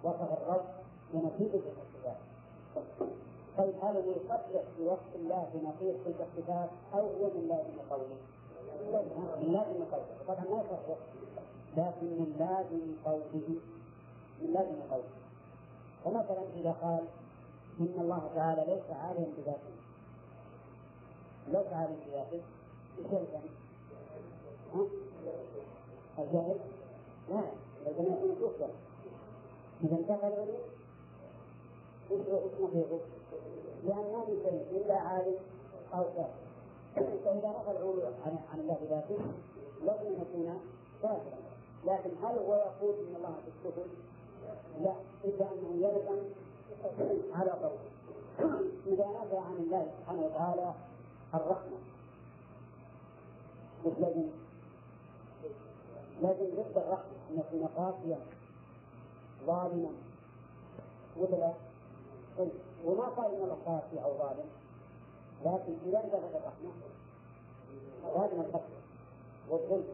[0.04, 0.75] وصف الرب
[1.12, 2.16] في الصفات
[3.58, 8.16] طيب هل هو يصدق بوصف الله بنصيب تلك الصفات أو هو من لازم قوله؟
[9.40, 10.06] من لازم قوله.
[10.28, 10.98] طبعا ما يصدق
[11.76, 13.60] لكن من لازم قوله.
[14.42, 15.08] من لازم قوله.
[16.04, 17.04] فمثلا إذا قال
[17.80, 19.74] إن الله تعالى ليس عالما بذاته.
[21.48, 22.42] ليس عالما بذاته؟
[24.74, 24.86] ها؟
[26.18, 26.56] الجاهل؟
[27.28, 27.42] لا.
[27.84, 28.68] لازم يكون كفرا
[29.84, 29.96] إذا
[30.26, 30.56] العلم
[32.10, 32.20] إيش
[32.60, 33.00] نقيضه؟
[33.84, 35.34] لأن ما من شيء إلا عالم
[35.94, 36.46] أو كافر
[36.96, 39.18] فإذا نفى العلو عن عن الله بذاته
[39.84, 40.60] لازم يكون
[41.02, 41.38] كافرا
[41.84, 43.86] لكن هل هو يقول إن الله في الكفر؟
[44.80, 44.94] لا.
[45.24, 46.22] إلا أنه يلزم
[47.34, 47.78] على قول
[48.86, 50.74] إذا نفى عن الله سبحانه وتعالى
[51.34, 51.76] الرحمة.
[53.84, 54.28] لازم.
[56.22, 57.16] لازم ضد الرحمة.
[57.30, 58.18] أن يكون قاسيا
[59.46, 59.90] ظالما
[61.16, 61.52] ولا
[62.38, 62.52] طيب
[62.84, 64.48] وما قال إن الله قاسي أو ظالم.
[65.44, 66.70] لكن إذا انتهت الرحمة
[68.14, 68.62] لازم الحق
[69.50, 69.84] والظلم.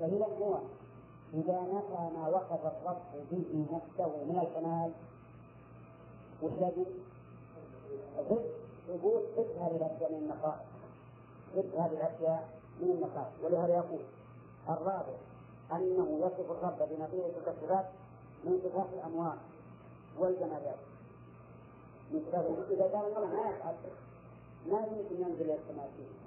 [0.00, 0.58] فإذا هو
[1.34, 4.92] إذا نفى ما وصف الرب به نفسه من الكمال
[6.42, 6.84] وش لازم؟
[8.88, 10.66] ثبوت ضد هذه الأشياء من النقائص
[11.56, 12.48] ضد هذه الأشياء
[12.80, 14.00] من النقائص ولهذا يقول
[14.68, 15.16] الرابع
[15.72, 17.86] أنه يصف الرب بنظير تلك الصفات
[18.44, 19.36] من صفات الأموال
[20.18, 20.78] والجمالات
[22.20, 23.74] صفات إذا كان الله ما يفعل
[24.66, 26.22] ما يمكن ينزل إلى السماء فيه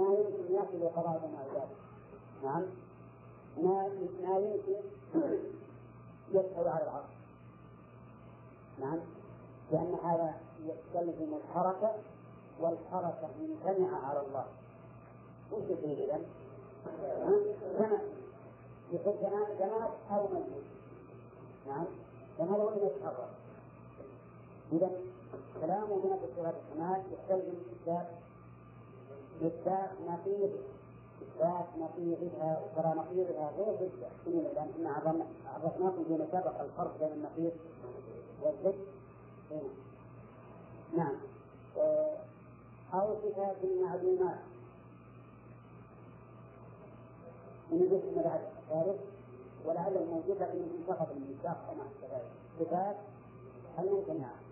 [0.00, 1.68] ما يمكن يصل قضاء مع ذلك
[2.44, 2.62] نعم
[3.56, 3.88] ما
[4.22, 4.80] ما يمكن
[6.32, 7.14] يدخل على العرش
[8.80, 8.98] نعم
[9.72, 11.94] لأن هذا يستلزم الحركة
[12.60, 14.44] والحركة ممتنعة على الله
[15.52, 16.20] وش يصير إذا؟
[18.92, 20.64] يصير جماد جماد أو مجهول
[21.68, 21.84] نعم
[22.38, 23.28] جماد وإن يتحرك
[24.76, 24.90] إذا
[25.60, 28.06] كلامه بنفس صفات الكمال يستلزم إثبات
[29.42, 30.50] إثبات نقيض
[31.22, 33.90] إثبات نقيضها ترى نقيضها غير ضد.
[34.26, 34.86] لأن
[35.46, 37.52] عرفناكم فيما سبق الفرق بين النقيض
[38.42, 38.74] والضد.
[40.96, 41.16] نعم.
[42.94, 44.38] أو صفات معلومات
[47.70, 49.00] من جسم بعد ذلك
[49.64, 52.96] ولعل الموجود لكن فقط الميثاق كما كذلك صفات
[53.78, 54.43] الممتنعة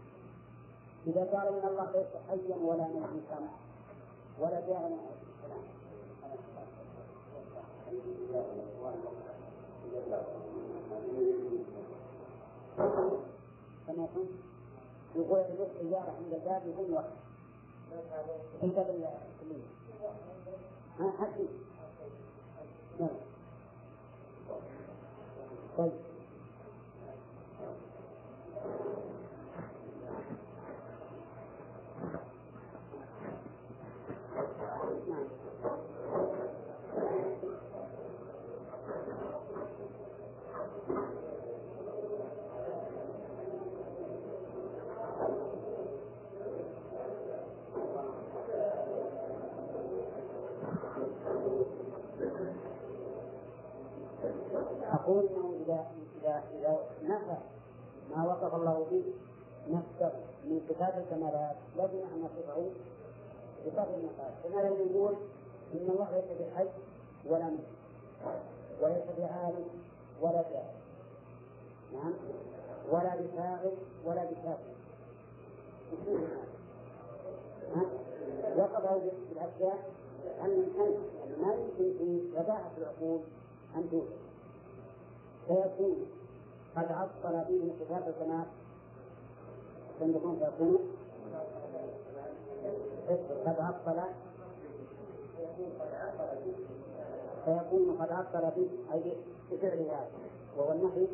[1.07, 3.49] إذا قال إن الله ليس حيا ولا ميتا
[4.41, 4.97] ولا جاهلا
[13.87, 14.29] كما يكون
[15.17, 17.13] يقول يجوز إجارة عند الباب يكون وقت
[18.61, 19.65] في باب الكلية
[20.99, 21.47] ها حكي.
[23.01, 23.09] نعم.
[25.79, 25.93] طيب.
[55.03, 55.87] أقول إنه إذا
[56.23, 57.37] إذا إذا نفى
[58.11, 59.05] ما وصف الله به
[59.69, 60.13] نفسه
[60.45, 62.71] من صفات الكمالات لازم أن يصفه
[63.67, 64.33] بصفة المقال.
[64.45, 65.15] كما لو يقول
[65.75, 66.67] إن الله ليس بحي
[67.27, 67.67] ولا ميت
[68.81, 69.65] وليس بعالم
[70.21, 70.75] ولا جاهل.
[71.93, 72.13] نعم؟
[72.91, 73.73] ولا بفاعل
[74.07, 74.73] ولا بكافر
[78.57, 79.01] وصفه
[79.31, 79.91] بالأشياء
[80.45, 80.87] الممتنعة
[81.19, 83.21] يعني ما يمكن في وضاحة العقول
[83.77, 84.32] أن توجد
[85.47, 86.07] فيكون
[86.77, 88.45] قد عطل به صفات الكمال
[90.01, 90.79] عندكم فيكون
[93.47, 94.03] قد عطل.
[97.45, 99.17] فيكون قد عطل به أي
[99.51, 100.09] بفعل هذا
[100.57, 101.07] وهو النهي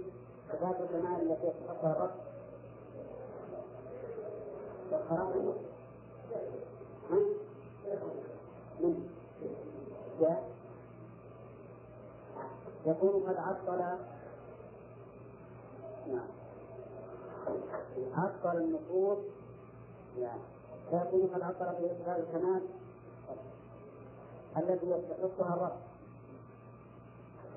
[0.53, 2.11] صفات الكمال التي يتخطى الرب.
[4.93, 5.55] والخراب
[8.81, 9.09] من؟
[10.21, 10.49] جاء.
[12.87, 13.99] يكون قد عطل
[16.13, 16.29] نعم.
[18.15, 19.19] عطل النصوص
[20.19, 20.41] يعني.
[20.91, 22.63] فيكون قد عطل في إثبات الكمال
[24.57, 25.79] التي يستحقها الرب.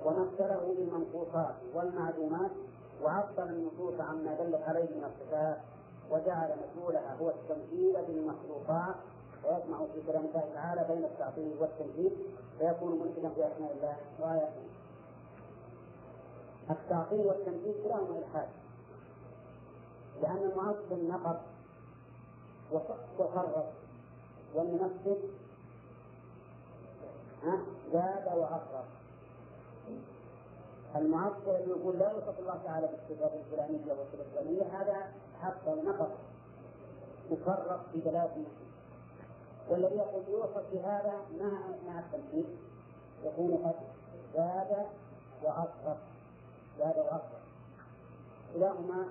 [0.06, 2.52] ومثله بالمنقوصات والمعلومات
[3.04, 5.58] وعطل النصوص عما دلت عليه من الصفات
[6.12, 8.96] وجعل مدلولها هو التمثيل بالمخلوقات
[9.46, 12.12] ويجمع في كلام الله تعالى بين التعطيل والتمثيل
[12.60, 14.62] فيكون ملحدا في أسماء الله وآياته.
[16.72, 18.48] التعطيل والتمثيل كلاهما الحاد
[20.22, 21.38] لأن المعطل نقض
[23.20, 23.64] وخرج
[24.56, 25.18] والمنفذ
[27.94, 28.86] زاد وأقرب
[30.96, 35.12] المعطل الذي يقول لا يوصف الله تعالى بالصفات الفلانية والصفات الفلانية هذا
[35.42, 36.12] حق نقص
[37.32, 38.46] مفرط في دلالة
[39.70, 41.52] والذي يقول يوصف بهذا مع
[41.88, 42.46] مع التمثيل
[43.24, 43.76] يكون قد
[44.34, 44.86] زاد
[45.44, 45.98] وأصغر.
[46.80, 47.42] زاد وأصغر
[48.54, 49.08] كلاهما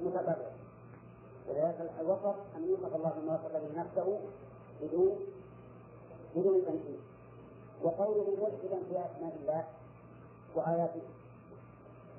[0.00, 0.52] متبرع
[1.48, 4.20] ولذلك الوصف أن يوصف الله بما وصف به نفسه
[4.82, 5.18] بدون
[6.36, 7.00] بدون تمثيل
[7.82, 9.64] وقوله ملحدا في أسماء الله
[10.54, 11.02] وآياته.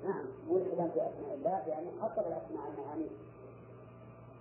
[0.04, 3.08] نعم ملحدا في أسماء الله يعني عطل الأسماء المعاني.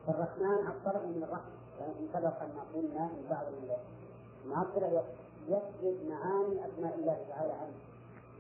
[0.08, 3.46] فالرحمن عطله من الرحمة يعني سبق أن قلنا من بعض
[4.46, 5.04] المعطلة
[5.48, 7.74] يثبت معاني أسماء الله تعالى عنه.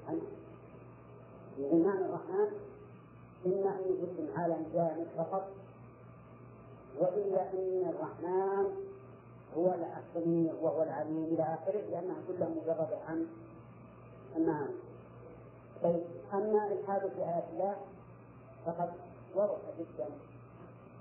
[0.07, 0.21] عنه.
[1.57, 2.47] من معنى الرحمن
[3.45, 5.47] إما أن يجد عالم جامد فقط
[6.99, 8.65] وإلا أن الرحمن
[9.57, 13.27] هو السميع وهو العليم إلى آخره لأنها كلها مجرد عن
[14.35, 14.75] المعاني
[15.83, 17.75] طيب أما الحادث في آيات الله
[18.65, 18.89] فقد
[19.35, 20.09] وضح جدا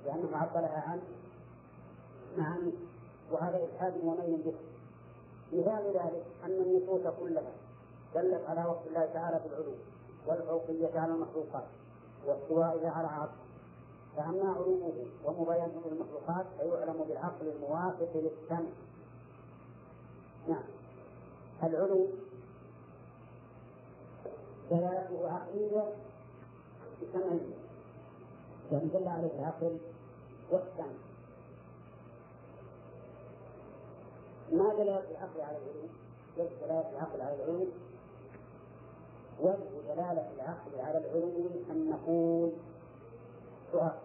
[0.07, 1.01] لأنه عطلها عن
[2.39, 2.73] معاني
[3.33, 4.55] وهذا إلحاد وميل به
[5.53, 7.53] مثال ذلك أن النصوص كلها
[8.15, 9.73] دلت على وصف الله تعالى بالعلو.
[10.27, 11.65] والفوقية على المخلوقات
[12.27, 13.43] واستوائه على عرشه
[14.17, 14.93] فأما علومه
[15.25, 18.71] ومبينه للمخلوقات فيعلم بالعقل الموافق للسمع.
[20.49, 20.65] نعم.
[21.63, 22.07] العلو
[24.71, 25.95] دلالته عقلية
[27.03, 27.37] بسمع
[28.73, 29.79] يعني دل عليه العقل
[30.51, 30.93] والسمع.
[34.53, 35.89] ما دلالة العقل على العلو؟
[36.39, 37.67] وجه دلالة العقل على العلو
[39.41, 42.53] وجه دلالة العقل على العلو أن نقول
[43.73, 43.99] سؤال.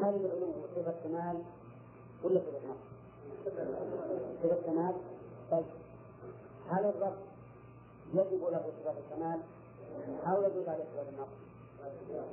[0.00, 1.42] هل العلو صفة كمال
[2.24, 2.96] ولا صفة نقص؟
[4.42, 4.94] صفة كمال.
[5.50, 5.64] طيب.
[6.70, 7.16] هل الرب
[8.14, 9.40] يجب له صفة الكمال
[10.26, 11.46] أو يجب عليه صفة النقص؟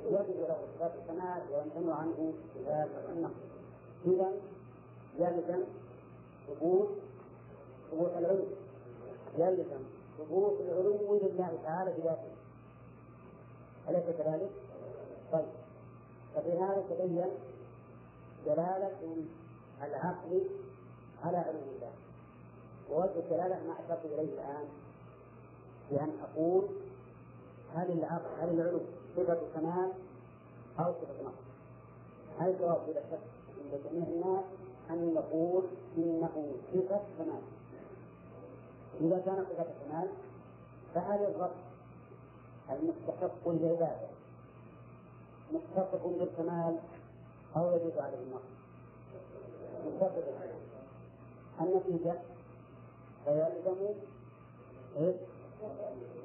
[0.06, 3.34] يجب له صفة الكمال ويمتنع عنه صفات النقص
[4.06, 4.32] إذا
[5.18, 5.64] يلزم
[6.48, 6.88] ثبوت
[7.90, 8.44] ثبوت العلو.
[9.38, 9.84] يلزم.
[10.18, 12.32] ثبوت العلو لله تعالى بذاته
[13.88, 14.50] أليس كذلك؟
[15.32, 15.46] طيب
[16.34, 17.30] ففي هذا تبين
[18.46, 19.16] دلالة
[19.82, 20.46] العقل
[21.24, 21.92] على علم الله
[22.90, 24.64] ووجه الدلالة ما أشرت إليه الآن
[25.90, 26.64] بأن أقول
[27.74, 28.80] هل العقل هل العلو
[29.16, 29.92] صفة كمال
[30.78, 31.44] أو صفة نقص؟
[32.38, 33.20] هل الجواب بلا شك
[33.58, 34.44] عند جميع الناس
[34.90, 35.64] أن نقول
[35.96, 37.42] إنه صفة كمال
[39.00, 40.08] إذا كان صفة كمال
[40.94, 41.50] فهل الرب
[42.70, 44.08] المستحق للعبادة
[45.52, 46.76] متصف بالكمال
[47.56, 48.42] أو يجوز عليه النقص؟
[49.86, 50.54] بالكمال
[51.60, 52.14] النتيجة
[53.24, 53.94] فيلزم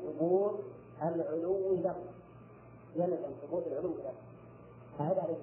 [0.06, 0.60] ثبوت
[1.02, 1.96] العلو له.
[2.96, 4.14] يلزم ثبوت العلو له.
[5.00, 5.36] هذا عليه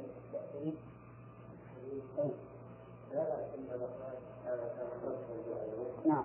[0.54, 0.76] الدليل
[6.06, 6.24] نعم.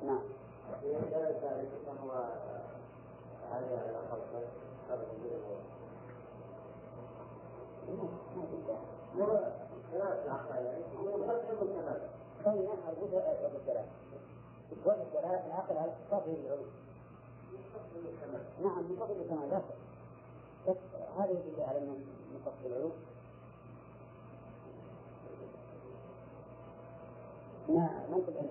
[0.00, 0.20] نعم
[16.26, 16.64] بالعلو
[18.62, 19.62] نعم من فضل الكمال
[20.68, 20.76] بس
[21.18, 21.92] هذا يدل على انه
[22.32, 22.90] من فضل العلو
[27.68, 28.50] نعم ما تبين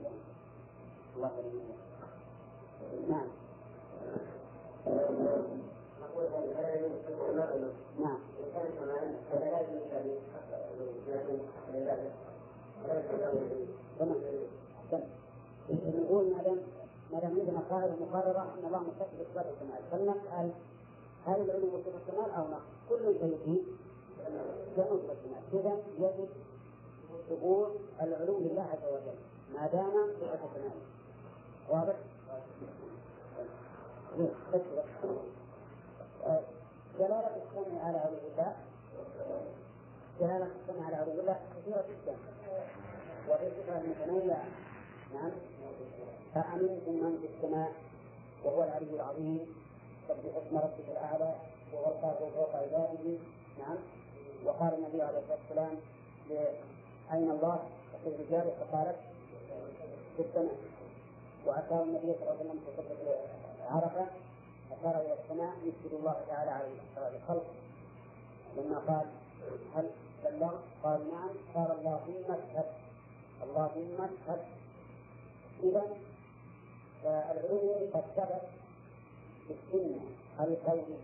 [1.16, 1.32] الله
[3.10, 3.28] نعم.
[8.00, 8.18] نعم.
[14.92, 15.04] تمام.
[15.70, 16.58] نقول ما دام
[17.12, 20.52] ما دام عندنا قاعدة مقررة أن الله متصف بصفات الكمال فلنسال
[21.26, 22.58] هل العلو صفه الكمال أو لا؟
[22.90, 23.62] كل شيء فيه.
[24.78, 26.28] الكمال اذا يجب
[27.30, 27.72] ثبوت
[28.02, 29.18] العلو لله عز وجل.
[29.54, 30.72] ما دام صفه كمال
[31.70, 31.96] واضح؟
[37.00, 38.56] جلالة السمع على علو الله.
[40.20, 42.16] جلالة السمع على علو الله كثيرة جدا.
[43.30, 44.46] وفي صفة متنوعة
[45.14, 45.32] نعم.
[46.36, 47.72] أأمنتم من في السماء
[48.44, 49.56] وهو العلي العظيم.
[50.08, 51.36] سبح اسم ربك الأعلى
[51.74, 51.92] وهو
[52.36, 53.18] فوق عباده.
[53.60, 53.78] نعم.
[54.46, 55.78] وقال النبي عليه الصلاة والسلام
[57.14, 57.60] أين الله؟
[57.94, 58.96] فقيل الرجال فقالت
[60.18, 60.58] في السماء
[61.46, 63.16] وأشار النبي صلى الله عليه وسلم في خطبة
[63.70, 64.06] عرفة
[64.72, 66.68] أشار إلى السماء يشهد الله تعالى على
[67.18, 67.46] الخلق
[68.58, 69.06] لما قال
[69.76, 69.90] هل
[70.24, 70.54] بلغ؟
[70.84, 71.30] قال نعم.
[71.56, 72.66] قال اللهم اشهد
[73.44, 74.40] اللهم اشهد
[75.64, 75.84] إذا
[77.04, 78.42] فالعلو قد ثبت
[79.48, 80.00] في السنة
[80.40, 80.98] القولية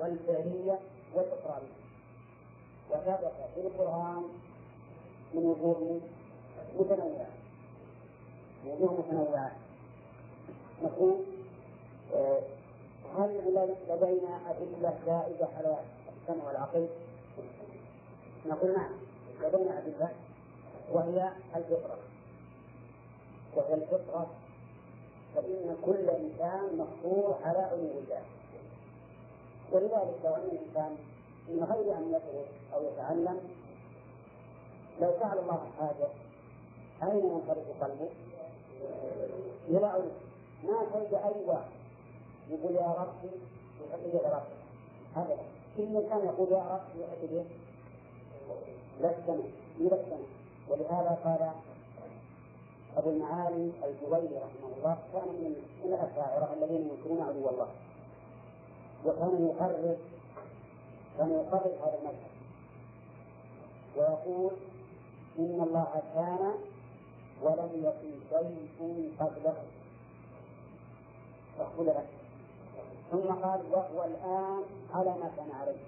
[0.00, 0.78] والفعلية
[1.14, 1.82] والإقرارية
[2.90, 4.24] وثبت في القرآن
[5.34, 6.00] من وجوه
[6.78, 7.26] متنوعة.
[8.66, 9.52] وجوه متنوعة.
[10.82, 11.14] نقول
[12.14, 12.40] آه،
[13.18, 13.30] هل
[13.88, 15.76] لدينا أدلة زائدة على
[16.22, 16.86] السمع والعقل؟
[18.46, 18.90] نقول نعم
[19.42, 20.08] لدينا أدلة
[20.92, 21.98] وهي الفطرة.
[23.56, 24.26] وهي الفطرة
[25.34, 28.22] فإن كل إنسان مفطور على علو الله.
[29.72, 30.96] ولذلك لو أن الإنسان
[31.48, 33.40] من غير أن يدرس أو يتعلم
[35.02, 36.08] لو فعل الله حاجة
[37.02, 38.08] أين ينصرف قلبه؟
[39.68, 40.10] إلى علو
[40.64, 41.70] ما تجد أي واحد؟
[42.50, 43.30] يقول يا ربي
[43.80, 44.54] يحب يا ربي.
[45.16, 45.36] هذا
[45.76, 47.46] كل إنسان يقول يا رب يحب
[49.00, 49.28] لست
[49.80, 50.12] لست
[50.68, 51.50] ولهذا قال
[52.96, 55.28] أبو المعالي الجويني رحمه الله كان
[55.84, 57.68] من الأشاعرة الذين ينكرون عدو الله.
[59.06, 59.96] وكان يقرر
[61.18, 62.32] كان يقرر هذا المذهب.
[63.96, 64.52] ويقول
[65.38, 66.54] إن الله كان
[67.42, 69.56] ولم يكن شيء قبله.
[71.58, 72.06] مقبول له
[73.10, 74.62] ثم قال وهو الآن
[74.94, 75.84] على ما كان عليه.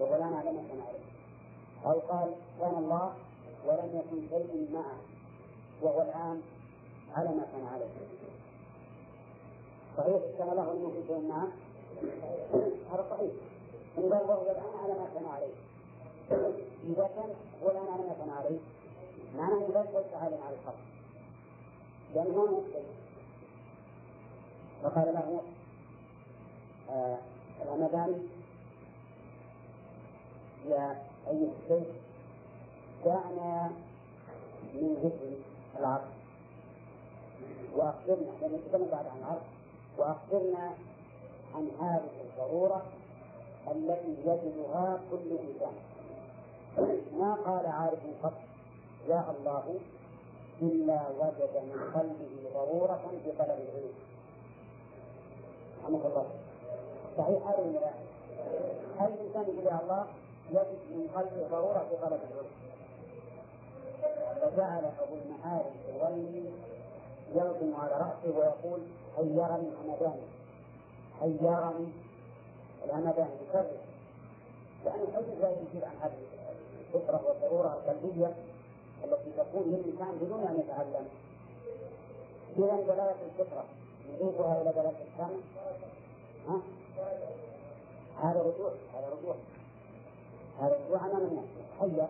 [0.00, 1.04] وهو الآن على ما كان عليه.
[1.86, 3.12] أو قال كان الله
[3.66, 4.98] ولم يكن شيء معه.
[5.82, 6.42] وهو الآن
[7.16, 7.90] على ما كان عليه.
[9.96, 11.48] صحيح كان الله ولم يكن شيء معه
[12.92, 13.32] هذا صحيح.
[13.98, 15.54] إن قال وهو الآن على ما كان عليه.
[16.32, 18.58] إذا كان هو الآن على ما كان عليه
[19.36, 20.74] معناه ليس عالم على الحق
[22.14, 22.94] لأنه ما مختلف
[24.82, 25.42] فقال له
[26.90, 27.18] آه
[27.62, 28.22] الهمداني
[30.68, 31.94] يا أيها الشيخ
[33.04, 33.70] دعنا
[34.74, 35.36] من ذكر
[35.78, 36.10] العرض.
[37.74, 39.42] وأخبرنا لأن نتكلم بعد عن العرض.
[39.98, 40.74] وأخبرنا
[41.54, 42.82] عن هذه الضرورة
[43.70, 45.72] التي يجدها كل إنسان.
[47.18, 48.32] ما قال عارف قط
[49.08, 49.78] يا الله
[50.62, 53.92] إلا وجد من قلبه ضرورة في طلب العلم.
[55.84, 56.26] رحمه الله.
[57.18, 57.90] صحيح هذا ولا
[59.00, 60.06] أي إنسان يقول يا الله
[60.50, 62.50] يجد من قلبه ضرورة في طلب العلم؟
[64.40, 66.50] فجعل أبو المعارف الغيبي
[67.34, 68.80] يلطم على رأسه ويقول
[69.16, 70.22] حيرني حمداني
[71.20, 71.88] حيرني
[72.84, 73.70] الهمداني يكرر
[74.84, 76.18] لأن الحديث لا يجيب عن هذه
[76.94, 78.34] الفطرة والضرورة القلبية
[79.04, 81.08] التي تكون للإنسان بدون أن يتعلم.
[82.58, 83.64] إذا دلالة الفطرة.
[84.12, 85.28] نضيفها إلى دلالة السمع
[86.48, 86.60] ها؟
[88.22, 89.34] هذا رجوع هذا رجوع.
[90.60, 91.44] هذا رجوع أمام الناس.
[91.80, 92.06] حير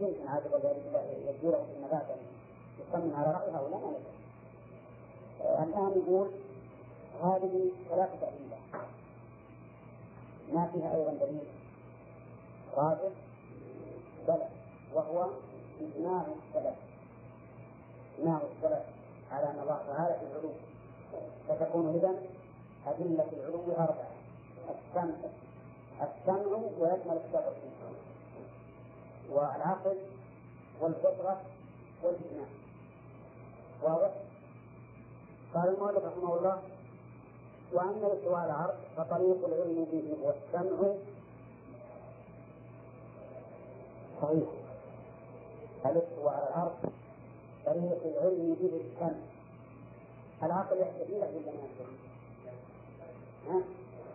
[0.00, 0.74] يمكن هذا
[1.28, 2.06] يجبره في النبات
[2.80, 3.92] يصمم على رأيها ولا ما
[5.42, 6.30] الآن يقول
[7.22, 8.86] هذه ثلاثة أدلة.
[10.52, 11.46] ما فيها أيضا دليل.
[12.76, 13.08] رابع.
[14.28, 14.48] بلى
[14.94, 15.26] وهو
[15.80, 16.74] إجماع السلف
[18.18, 18.82] إجماع السلف
[19.32, 20.50] على أن الله تعالى في العلو
[21.48, 22.14] فتكون إذا
[22.86, 24.12] أدلة العلو أربعة.
[24.70, 25.14] السمع
[26.02, 27.52] السمع ويشمل السبع.
[29.30, 29.96] والعقل
[30.80, 31.40] والفطرة
[32.02, 32.46] والإجماع
[33.82, 34.10] واضح؟
[35.54, 36.62] قال المؤلف رحمه الله
[37.72, 40.94] وأما الاستواء على العرش فطريق العلم به والسمع
[44.22, 44.48] صحيح.
[45.86, 46.72] الاستواء على العرش
[47.66, 49.20] طريق العلم به السمع
[50.42, 51.52] العقل له ولا
[53.48, 53.62] ما؟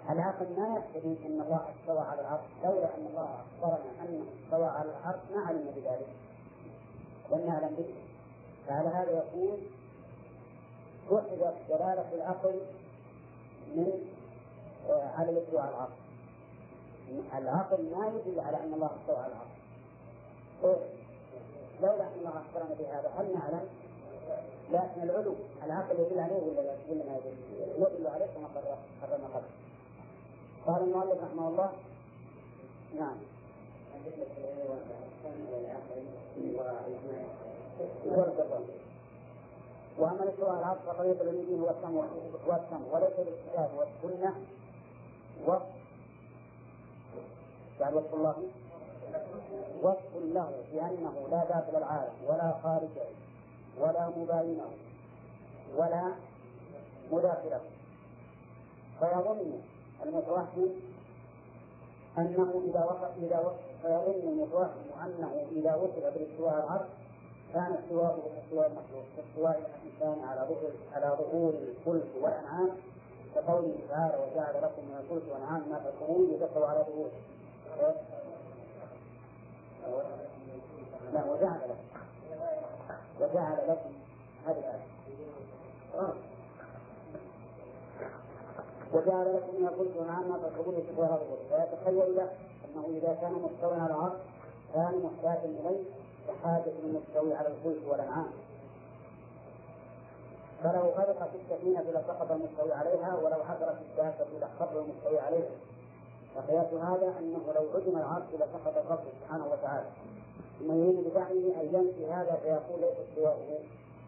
[0.10, 3.30] العقل ما يقتضي أن الله استوى على العرش لولا أن الله
[3.62, 6.08] أخبرنا أنه استوى على العرش ما علمنا بذلك.
[7.32, 7.94] لم نعلم به.
[8.68, 9.60] فعلى هذا يقول
[11.12, 12.60] وحدت دلالة العقل
[13.76, 13.92] من
[14.90, 15.92] آه، على الاستواء على العرش
[17.38, 19.57] العقل ما يدل على أن الله استوى على طيب.
[20.64, 23.68] لولا ان الله أخبرنا بهذا هل نعلم؟
[24.72, 25.36] لكن العلو.
[25.64, 27.38] العقل يدل عليه ولا ولا ما يدل؟
[27.78, 28.48] يدل عليه كما
[29.02, 29.46] قررنا قبل.
[30.68, 31.72] قال المؤلف رحمه الله
[33.00, 33.18] نعم.
[40.00, 42.06] وأما الاستواء العرض فطريق اليمين هو السمع
[42.48, 44.36] والسمع وليس الكتاب والسنة
[45.46, 45.62] وصف
[47.80, 48.36] يعني وصف الله.
[49.84, 53.08] وصف له بأنه لا داخل العالم ولا خارجه
[53.80, 54.70] ولا مباينه
[55.78, 56.12] ولا
[57.12, 57.60] مداخلة.
[59.00, 59.52] فيظن
[60.06, 60.70] المتوهم
[62.18, 66.86] أنه إذا وصف إذا وصف فيظن المتوهم أنه إذا وصف بالاستواء العرض
[67.54, 72.70] كان استواءه كاستواء المخلوق كاستواء الإنسان على ظهور على ظهور الفلك والأنعام.
[73.36, 77.10] كقوله تعالى وجعل لكم من الفلك والأنعام ما تذكرون يدخل على ظهور
[81.14, 82.02] لا وجعل لكم.
[83.20, 83.90] وجعل لكم.
[84.48, 84.98] هذه الآية.
[88.94, 92.30] وجعل لكم من الفلك والأنعام ما تركبون يشبه هذا فيتخيل له
[92.66, 94.20] أنه إذا كان مستوى على العرش
[94.74, 95.84] كان محتاجا إليه
[96.28, 98.32] كحاجة المستوي على الفلك والأنعام.
[100.64, 105.50] فلو غرقت السفينة لسقط المستوي عليها ولو حضرت الدابة لخر المستوي عليها.
[106.38, 109.88] وقياس هذا أنه لو عدم العرش لسقط الرب سبحانه وتعالى.
[110.60, 113.60] ثم يريد بدعمه أن ينفي هذا فيقول ليس استواؤه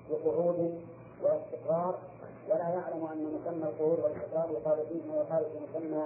[0.09, 0.79] بقعود
[1.23, 1.95] واستقرار
[2.49, 6.03] ولا يعلم أن مسمى القعود والاستقرار يقال فيه ما يقال في مسمى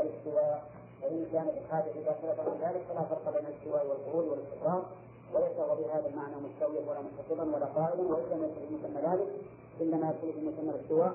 [0.00, 0.64] الاستواء.
[1.02, 4.82] وان كان بالحاجة داخله عن ذلك فلا فرق بين الاستواء والقعود والاستقرار
[5.34, 9.28] وليس هو بهذا المعنى مستويا ولا مستقرا ولا قائلا وليس يدخل في مسمى ذلك
[9.80, 11.14] إنما يدخل في مسمى الاستواء.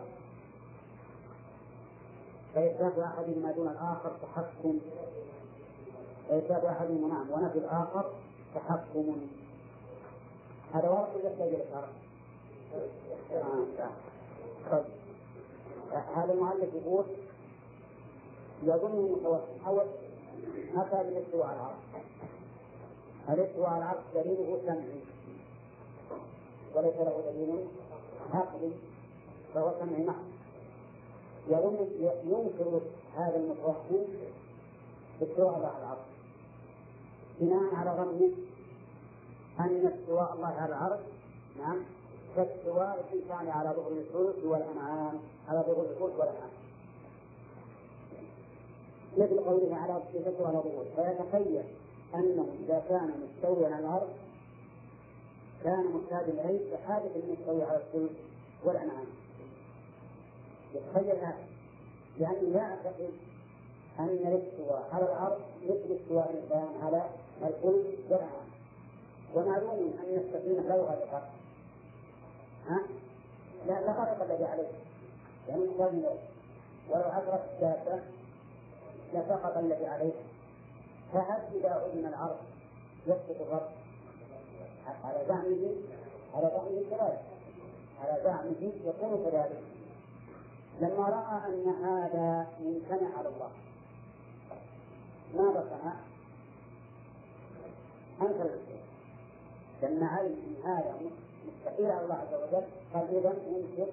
[2.55, 4.79] فإثبات أحدهما دون الآخر تحكم.
[6.29, 8.05] فإثبات أحدهما نعم ونفي الآخر
[8.55, 9.27] تحكم.
[10.73, 11.83] هذا واضح ولا يحتاج إلى؟
[14.71, 14.83] طيب.
[16.15, 17.05] هذا المؤلف يقول
[18.63, 19.85] يظن المتوهم أول
[20.75, 22.03] أتى بالاستواء على العرش؟
[23.29, 25.01] الاستواء على العرش دليله سمعي.
[26.75, 27.67] وليس له دليل
[28.33, 28.71] عقلي
[29.53, 30.38] فهو سمعي محض
[31.51, 32.81] ينكر
[33.15, 34.05] هذا المتوهم
[35.19, 35.99] باستواء الله على العرش.
[37.39, 38.31] بناء على ظنه
[39.59, 40.99] أن استواء الله على العرش
[41.59, 41.77] نعم.
[42.35, 45.19] كاستواء الإنسان على ظهر الفلك والأنعام
[45.49, 46.49] على ظهر الفلك والأنعام.
[49.17, 50.63] مثل قوله على صفته على
[50.95, 51.63] فيتخيل
[52.15, 54.09] أنه إذا كان مستويا على الأرض
[55.63, 58.15] كان محتاجا إليه كحاجة المستوي على الفلك
[58.63, 59.18] والأنعام.
[60.73, 61.47] يتخيل هذا.
[62.19, 63.09] لأنه يعتقد
[63.99, 67.09] أن الاستواء على الأرض مثل استواء الإنسان على
[67.41, 68.49] الفلك والأنعام
[69.35, 71.23] ومعلوم أن السفينة لو غرقت
[72.67, 72.79] ها؟
[73.67, 74.67] لا لا غرق الذي عليه.
[75.47, 76.07] يعني إليه
[76.89, 78.01] ولو عبرت الدابة
[79.13, 80.13] لسقط الذي عليه.
[81.13, 82.37] فهل إذا عدم العرض
[83.07, 83.69] يسقط الرب؟
[85.03, 85.75] على زعمه
[86.35, 87.21] على زعمه كذلك.
[88.01, 89.61] على زعمه يكون كذلك.
[90.81, 93.49] لما رأى أن هذا ممتنع على الله.
[95.35, 95.93] ماذا صنع؟
[98.21, 98.81] أنكر الشيء
[99.83, 100.95] لما علم أن هذا
[101.47, 102.63] مستحيل على الله عز وجل
[102.93, 103.91] قال إذا أنكر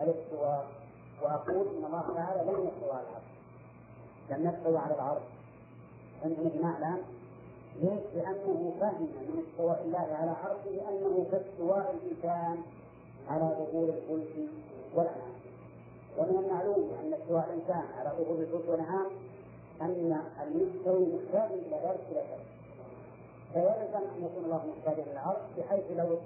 [0.00, 0.66] الاستواء.
[1.22, 3.28] وأقول إن الله تعالى لم يستوى على العرش.
[4.30, 5.22] لم يستوى على العرش.
[6.24, 7.02] عندنا إجماع الآن؟
[7.82, 12.62] ليش؟ لأنه فهم من استواء الله على عرشه أنه كاستواء الإنسان
[13.28, 14.48] على ظهور الفلك
[14.94, 15.37] والأنعام
[16.18, 19.06] ومن المعلوم أن استواء الإنسان على ظهور الفلك والأنعام
[19.82, 22.46] أن المستوي محتاج إلى ذلك إلى ذلك
[23.52, 26.18] فيلزم أن يكون الله محتاجا إلى العرش بحيث لو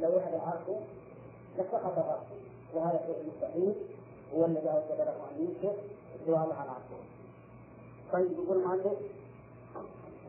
[0.00, 0.78] لو وهب العرش
[1.58, 2.26] لسقط الرأس
[2.74, 3.74] وهذا شيء مستحيل.
[4.34, 5.74] هو الذي أوجب له أن ينكر
[6.20, 6.82] استواء الله على العرش
[8.12, 8.98] طيب يقول المؤلف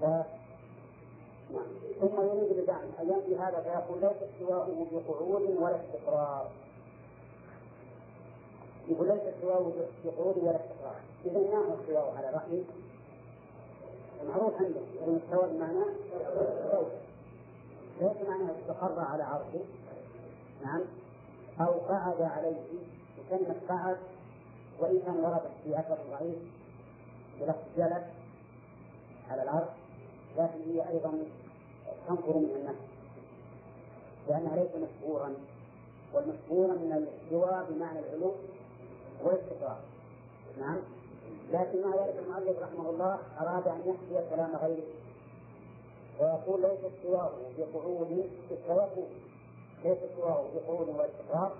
[0.02, 0.23] نعم.
[2.02, 6.52] ثم يريد بدعم أن ينفي هذا فيقول ليس استواؤه بقعود ولا استقرار.
[8.89, 9.73] يقول ليس استواؤه
[10.05, 10.95] بقعود ولا استقرار
[11.26, 12.64] إذا ما هو استواؤه على رأيه
[14.27, 14.80] معروف عنده.
[14.99, 15.85] يعني استوى بمعنى
[18.01, 19.59] ليس معناه استقر على عرشه.
[20.64, 20.81] نعم.
[21.61, 22.61] أو قعد عليه.
[23.19, 23.97] وكلمة قعد
[24.80, 26.38] وإن كان وردت في أثر ضعيف
[27.41, 28.03] بلفظ جلس
[29.30, 29.69] على العرش
[30.38, 31.14] لكن هي أيضا
[32.07, 32.88] تنفر من النفس.
[34.30, 35.34] لأنها ليس مشهورا
[36.14, 38.31] والمشهور من الاستواء بمعنى العلو
[39.23, 39.77] والاستقرار
[40.60, 40.77] نعم.
[41.53, 44.88] لكن مع ذلك المؤلف رحمه الله أراد أن يحكي كلام غيره.
[46.19, 49.07] ويقول ليس استواءه بقعود استواءه
[49.84, 51.52] ليس استواءه بقعود واستقرار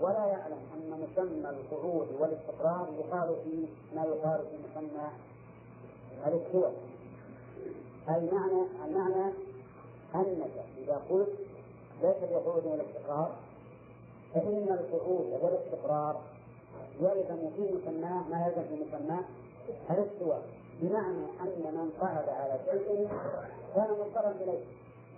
[0.00, 3.66] ولا يعلم أن مسمى القعود والاستقرار يقال في
[3.96, 5.08] ما يقال في مسمى
[6.26, 6.74] الاستواء
[8.08, 9.32] المعنى المعنى
[10.14, 11.28] أنك إذا قلت
[12.02, 13.30] ليس الوقوع والاستقرار
[14.34, 16.20] فإن القعود والاستقرار
[17.00, 19.24] يلزم في مسماه ما يلزم في مسماه
[19.90, 20.42] الاستواء
[20.80, 23.08] بمعنى أن من قعد على شيء
[23.74, 24.64] كان مضطرا إليه.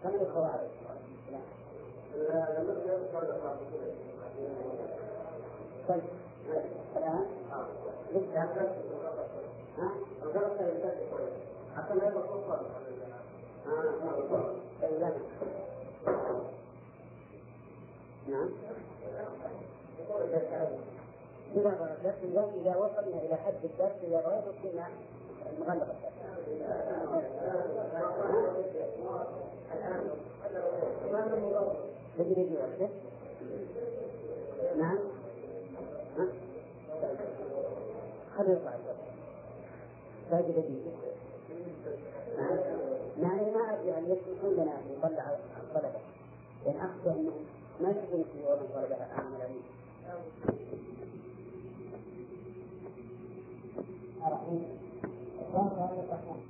[0.03, 0.69] كما يقرأ عليه
[5.89, 6.03] طيب
[6.97, 7.27] الآن
[11.77, 12.23] حتى لا يبقى
[18.29, 18.49] نعم
[21.57, 24.89] إذا اليوم إذا وصلنا إلى حد الدرس إذا غير كنا
[25.61, 26.19] نغلق الدرس
[34.79, 34.99] نعم.
[38.37, 38.73] خليه يطلع
[40.31, 40.93] باقي دقيقة
[43.23, 46.01] يعني ما أدري أن يسمحون لنا أن نطلع الطلبة.
[46.67, 47.45] لأن أخشى أنهم
[47.81, 49.63] ما يكون في يوم الطلبة أمام العلم
[54.27, 54.69] الرحيم
[55.53, 56.41] كان يتحدث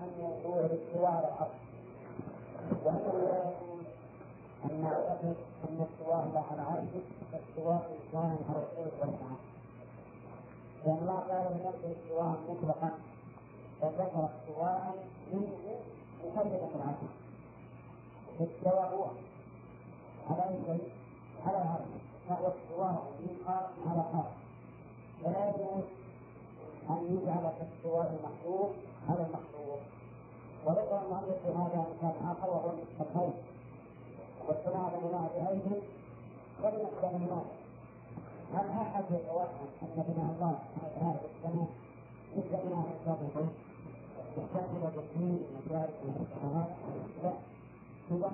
[0.00, 1.54] عن موضوع الاستواء على الأرض
[2.84, 3.84] وهذا لا يكون
[4.64, 5.36] أن نعتقد
[5.68, 7.02] أن استواء الله على عرشه
[7.32, 9.38] كاستواء الإنسان على الأرض والسماء
[10.84, 12.90] لأن الله قال لنفسه استواء مطلقا
[13.80, 14.94] فذكر استواء
[15.32, 15.80] منه
[16.24, 17.02] مخلفة العرش
[18.40, 19.04] استوى هو
[20.30, 20.88] على أي شيء؟
[21.46, 21.88] على العرش
[22.28, 24.24] فهو استواء من قال على قال
[25.24, 25.84] فلا يجوز
[26.90, 28.72] أن يجعل كاستواء المخلوق
[29.08, 29.80] على المخلوق
[30.66, 32.70] وذكر المؤلف هذا مثال آخر وهو
[33.00, 33.32] الخير
[34.48, 35.82] والسماء بناء بأيدي
[36.62, 37.46] ولنقبل الناس
[38.54, 40.58] هل أحد يتوهم أن بناء الله
[41.00, 41.68] هذا السماء
[42.36, 43.50] مثل بناء الصابغين
[44.38, 46.68] يستعمل بالدين المجال والسماوات
[47.22, 47.32] لا
[48.12, 48.30] هو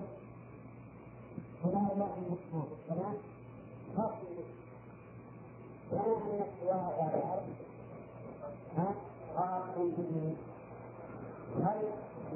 [1.64, 3.14] بناء الله المكتوب السماء
[3.96, 4.12] خاص
[5.92, 7.63] وأنا أن السواء على الأرض
[9.36, 10.36] خاص به
[11.64, 11.82] هل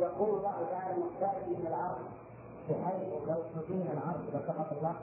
[0.00, 2.04] يقول الله تعالى محتاج من العرض
[2.68, 4.94] بحيث لو تدين العرض لسقط الله؟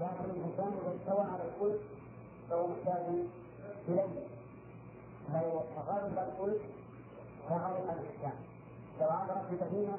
[0.00, 1.78] لكن الإنسان إذا استوى على الكل
[2.50, 3.02] فهو محتاج
[3.88, 4.26] إليه.
[5.32, 6.58] لو غلب الكل
[7.48, 8.36] فغلب الإنسان.
[9.00, 9.98] لو عبرت بسفينه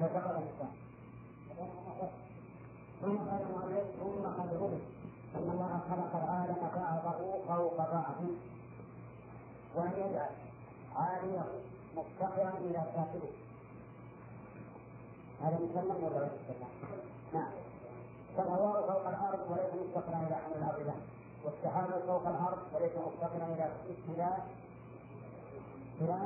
[0.00, 0.72] لسقط الإنسان.
[3.02, 4.78] ثم قال المؤلف ثم ان الله
[5.90, 6.56] خلق العالم
[7.04, 8.14] بعضه فوق بعض
[9.76, 10.30] ولم يجعل
[10.96, 11.44] عاليه
[11.96, 13.32] مفتقرا إلى كافره
[15.42, 16.68] هذا مسلم ولا غير مسلم؟
[17.34, 17.50] نعم.
[18.36, 20.94] فالهواء فوق الأرض وليس مفتقرا إلى حمل الأرض له
[21.44, 23.70] والسحاب فوق الأرض وليس مفتقرا إلى
[24.08, 24.36] إلى
[26.00, 26.16] إلى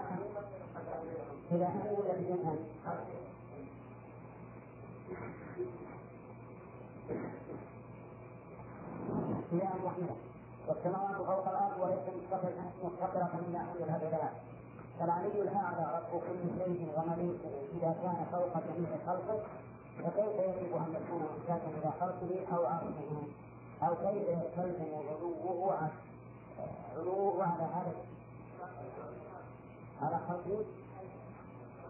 [1.51, 2.53] إلى يولد منها
[2.87, 3.26] إلى
[9.53, 10.17] أن يحمله.
[10.69, 12.07] والسماوات فوق الأرض وليس
[12.85, 14.33] مفتقرة إلى أن يذهب إليها
[15.01, 19.41] فالعلي الأعلى رب كل شيء ومليكه إذا كان فوق جميع خلقه
[19.99, 23.23] فكيف يجب أن يكون محتاجا إلى خلقه أو عرشه
[23.83, 25.91] أو كيف يستلزم علوه
[26.97, 27.95] علوه على هذا
[30.03, 30.65] على خلقه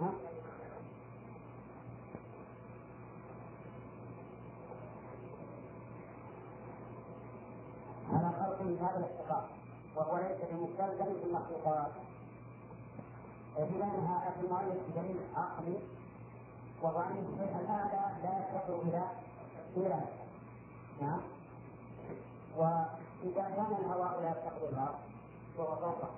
[0.01, 0.11] ها؟
[8.13, 9.47] على خلقه هذا الاحتقار
[9.97, 10.51] وهو ليس
[13.59, 15.79] بناءها أتى المؤلف بدليل عقلي
[16.85, 19.03] الشيء الأعلى لا يفتقر إلى
[19.77, 20.01] إلى
[21.03, 21.21] نعم.
[22.57, 24.99] وإذا كان الهواء لا يفتقر الأرض
[25.59, 26.09] وهو فوقه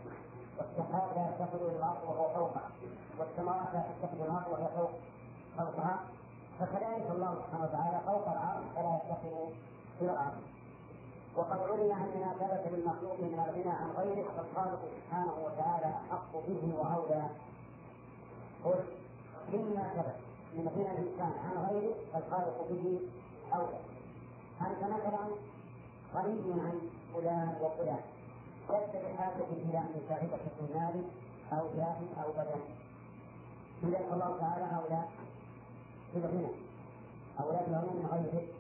[0.59, 2.61] والسحاب لا يفتقر الأرض وهو فوقه
[3.19, 4.91] والسماوات لا تفتقر الأرض وهي فوق
[5.59, 5.99] فوقها.
[6.61, 9.49] فكذلك الله سبحانه وتعالى فوق العرش فلا يفتقر
[10.01, 10.43] إلى الأرض.
[11.39, 16.75] وقد علم ان ما ثبت للمخلوق من الغنى عن غيره فالخالق سبحانه وتعالى أحق به
[16.79, 17.25] وأولى.
[18.65, 18.81] قل
[19.53, 20.17] مما ثبت
[20.55, 23.01] من غنى الإنسان عن غيره فالخالق به
[23.55, 23.79] أولى.
[24.61, 25.25] انت مثلا
[26.15, 26.81] غني عن
[27.15, 28.03] فلان وفلان
[28.71, 31.05] لست بحاجه إلى أن يساعدك في مال
[31.53, 32.61] أو جاه أو بدن؟
[33.83, 35.03] اذا الله تعالى أولى
[36.15, 36.53] بالغنى
[37.41, 38.58] أولى بالغنى من غيره.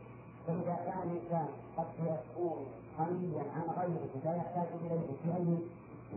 [0.48, 2.66] فإذا كان الإنسان قد يكون
[2.98, 5.58] غنيا عن غيره لا يحتاج إليه في أي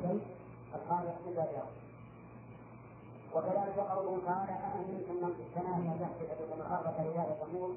[0.02, 0.22] شيء
[0.72, 1.64] فالخالق من باب
[3.36, 7.70] وكذلك قوله تعالى أأمنتم من في السماء أن يحدث بكم الأرض فإذا تمور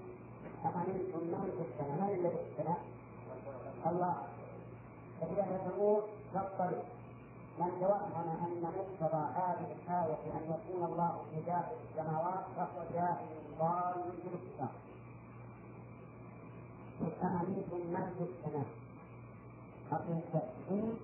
[0.65, 2.81] أأمنتم من في السماء؟ من الذي في السماء؟
[3.87, 4.15] الله.
[5.21, 6.03] فإذا تمور
[6.35, 6.83] تضطرب
[7.59, 13.27] من توهم أن مقتضى هذه الآية أن يكون الله في داخل السماوات فهو جاهل
[13.59, 13.95] ضال.
[13.95, 14.94] أأمنتم
[17.01, 18.67] من في السماء
[19.93, 20.95] أصل التأكيد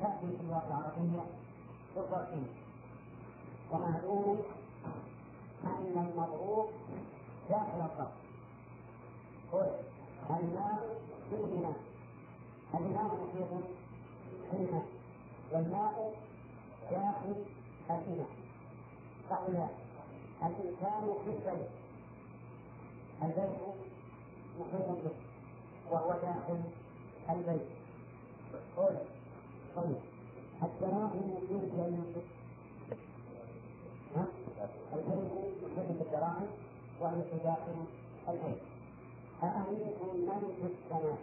[0.00, 1.22] تأتي في اللغة العربية
[1.96, 2.52] بالظرفية
[3.72, 4.42] ومعلوم
[5.64, 6.66] أن المضروب
[7.50, 8.12] داخل الظرف
[9.52, 9.70] قل
[10.30, 10.98] الماء
[11.30, 11.74] في البناء
[12.74, 13.64] البناء محيط
[14.50, 14.86] في الماء
[15.52, 16.14] والماء
[16.90, 17.44] داخل
[17.88, 18.26] البناء
[19.30, 19.66] فقل
[20.42, 21.68] الإنسان في البيت
[23.22, 23.71] البيت
[24.60, 25.10] محيط به
[25.90, 26.60] وهو داخل
[27.30, 27.68] البيت
[28.76, 28.96] قل
[29.76, 29.96] طيب
[30.62, 32.22] الدراهم في الجنة
[34.94, 35.22] البيت
[35.76, 36.46] محيط بالدراهم
[37.00, 37.84] وهي داخل
[38.28, 38.62] البيت
[39.42, 41.18] أأمنكم من في السماء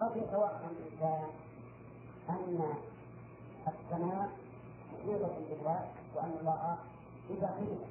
[0.00, 1.28] قد يتوهم الإنسان
[2.30, 2.74] أن
[3.68, 4.28] السماء
[4.92, 6.76] محيطة بالله وأن الله
[7.30, 7.86] بداخلها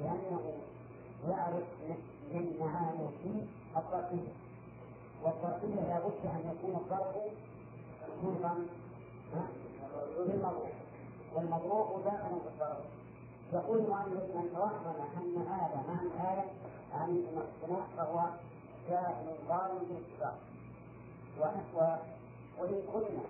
[0.00, 0.52] لأنه
[1.28, 1.64] يعرف
[2.32, 3.30] من معاني في
[3.78, 4.32] الظرفية
[5.24, 7.16] والظرفية لابد أن يكون الظرف
[8.22, 8.54] محيطا
[10.18, 10.68] بالمضروب
[11.34, 12.84] والمضروب داخل في الظرف
[13.52, 14.86] يقول المؤلف من توهم
[15.16, 16.44] أن هذا معنى الآية
[16.94, 18.24] عن السماء فهو
[18.88, 20.38] جاهل ضال بالاتفاق
[22.60, 23.22] وإن قلنا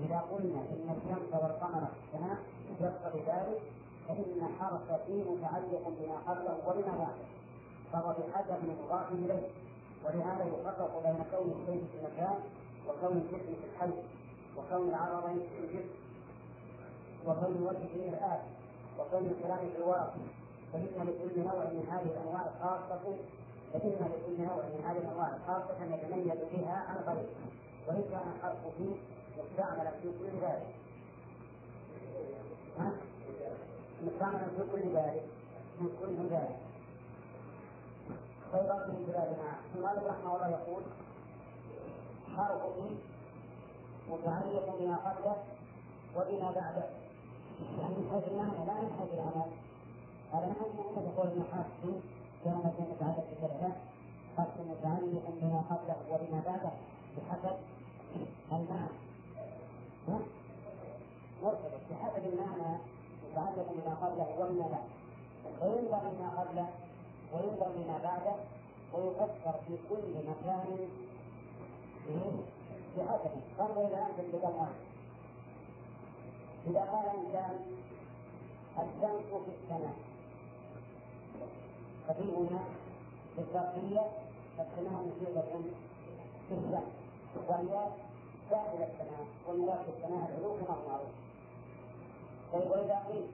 [0.00, 2.38] إذا قلنا إن الشمس والقمر في السماء
[2.80, 3.60] يقتضي ذلك
[4.08, 7.24] فإن حرف في متعلق بما قبله وبما بعده.
[7.94, 9.48] فهو بحسب المضاف إليه.
[10.04, 12.38] ولهذا يفرق بين كون الشيء في المكان
[12.88, 13.92] وكون الجسم في الحي
[14.56, 15.94] وكون العرضين في الجسم
[17.26, 18.42] وكون الوجه في الآب
[18.98, 20.14] وكون الكلام في الورق
[20.72, 23.16] فإن لكل نوع من هذه الأنواع الخاصة
[23.72, 27.28] فإن لكل نوع من هذه الأنواع الخاصة يتميز بها عن غيره.
[27.88, 28.94] وإن كان الحرف فيه
[29.38, 30.74] مستعملا في كل ذلك.
[34.02, 35.22] مستعملا في كل ذلك
[35.78, 36.73] في كل ذلك.
[38.52, 39.50] فيضاف من بلادنا
[39.82, 40.82] مالك رحمه الله يقول.
[42.36, 42.62] حرف
[44.10, 45.36] متعلق بما قبله
[46.16, 46.86] وبما بعده.
[47.80, 49.50] يعني من حيث المعنى لا من حيث العمل
[50.32, 51.66] هذا من حيث المعنى تقول ان حرف
[52.44, 52.54] كان
[52.92, 53.72] متعلق بكلمه
[54.36, 56.72] حرف متعلق بما قبله وبما بعده.
[57.16, 57.56] بحسب
[58.52, 58.90] المعنى.
[61.42, 62.78] مرتبط بحسب المعنى.
[63.24, 64.92] متعلق بما قبله وبما بعده.
[65.60, 66.68] وينبغي ما قبله.
[67.32, 68.34] وينبغي ما بعده
[68.92, 70.88] ويفكر في كل مكان
[72.96, 74.66] بحسبه فانظر إلى انت بكم
[76.66, 77.58] إذا قال انسان
[78.78, 79.94] الشمس في السماء.
[82.08, 82.60] ففي هنا
[83.36, 84.00] بالظرفيه
[84.58, 86.84] السماء مصيبه في الشمس
[87.48, 87.88] وهي
[88.50, 91.14] داخل السماء والمراد في السماء العلو كما هو معروف
[92.52, 93.26] طيب واذا قيل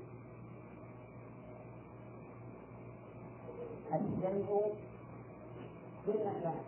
[3.94, 4.74] الشيء
[6.04, 6.60] في المكان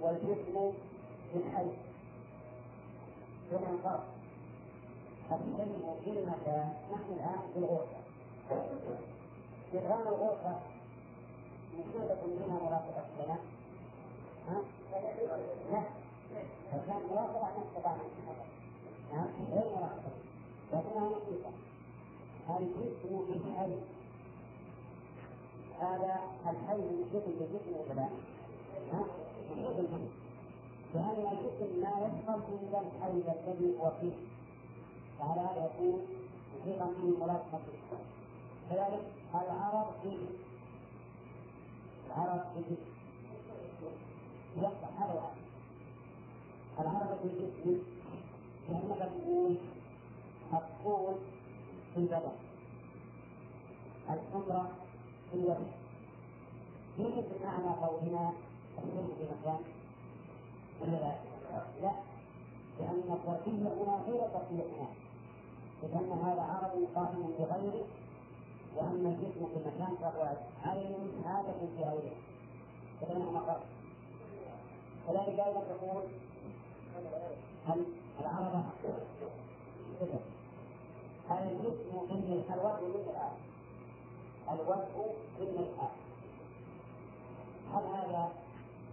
[0.00, 0.72] والجسم
[1.32, 1.66] في الحي
[3.50, 4.04] ثم الفرق
[5.30, 8.02] الشيء في المكان نحن الآن في الغرفة.
[9.74, 10.60] جدران الغرفة
[11.74, 13.36] مشيدة منها مرافقة لنا
[14.48, 14.60] ها؟
[15.72, 15.82] لا.
[16.72, 17.96] فكان مرافقة عن استطاع
[19.12, 20.12] نعم غير مرافقة
[20.72, 21.50] لكنها نصيفة
[22.58, 23.76] الجسم في الحي
[25.82, 28.08] هذا الحي محيط بالجسم وكذا
[28.92, 29.04] ها؟
[30.94, 34.12] لأن الجسم لا يدخل في ذا الحي الذي هو فيه.
[35.18, 36.00] فعلى هذا يكون
[36.60, 37.60] محيطا به ملاصقة
[38.70, 39.02] كذلك
[39.34, 40.18] العرض فيه.
[42.06, 42.92] العرض في الجسم
[44.56, 45.36] يصح هذا العرض.
[46.78, 47.82] العرض في الجسم
[48.68, 49.56] لأنك تقول
[50.52, 51.14] الطول
[51.94, 52.32] في البدن.
[54.10, 54.70] الحمرة
[55.34, 55.70] الوجه
[56.98, 58.32] يوجد معنى قولنا
[58.78, 59.60] السر في مكان
[60.80, 61.12] ولا لا؟
[61.82, 61.92] لا.
[62.80, 64.96] لأن الظرفية هنا غير ظرفية هناك
[65.82, 67.84] لأن هذا عرض قائم بغيره
[68.76, 70.94] وأما الجسم في المكان فهو عين
[71.24, 72.16] حادث في غيره.
[73.00, 73.60] فبينهما مقر
[75.06, 76.02] كذلك أيضا تقول
[78.20, 78.64] العرض
[80.00, 80.18] صفة
[81.30, 83.32] الجسم في الوجه من الآن
[84.50, 85.88] الوجه في الآن.
[87.74, 88.28] هل هذا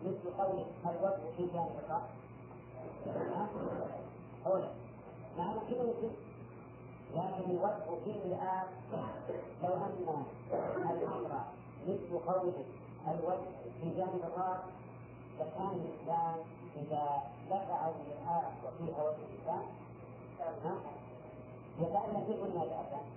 [0.06, 2.10] مثل قول الوجه في جانب الرأس؟
[4.46, 4.68] أو لا؟
[5.38, 6.12] نعم كذا يمكن.
[7.16, 8.68] لكن الوجه في الآن
[9.64, 10.24] لو أن
[10.92, 11.42] الأمر
[11.88, 12.66] مثل قوله
[13.08, 13.50] الوجه
[13.82, 14.60] في جانب الرأس
[15.40, 16.36] لكان الإنسان
[16.76, 19.64] إذا دفعوا للآن وفيها وجه الإنسان
[21.80, 23.10] يتألم في كل ما يتألم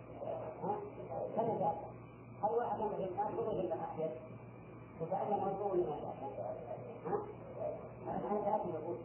[2.43, 4.12] هل واحد من الإنسان يضرب الأحياء
[5.01, 6.36] يتألم موضوع لما يتألم؟
[7.06, 7.16] ها؟
[8.06, 8.97] هذا هذا يقول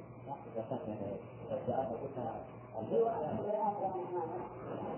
[3.37, 4.41] من الآن كان أمامه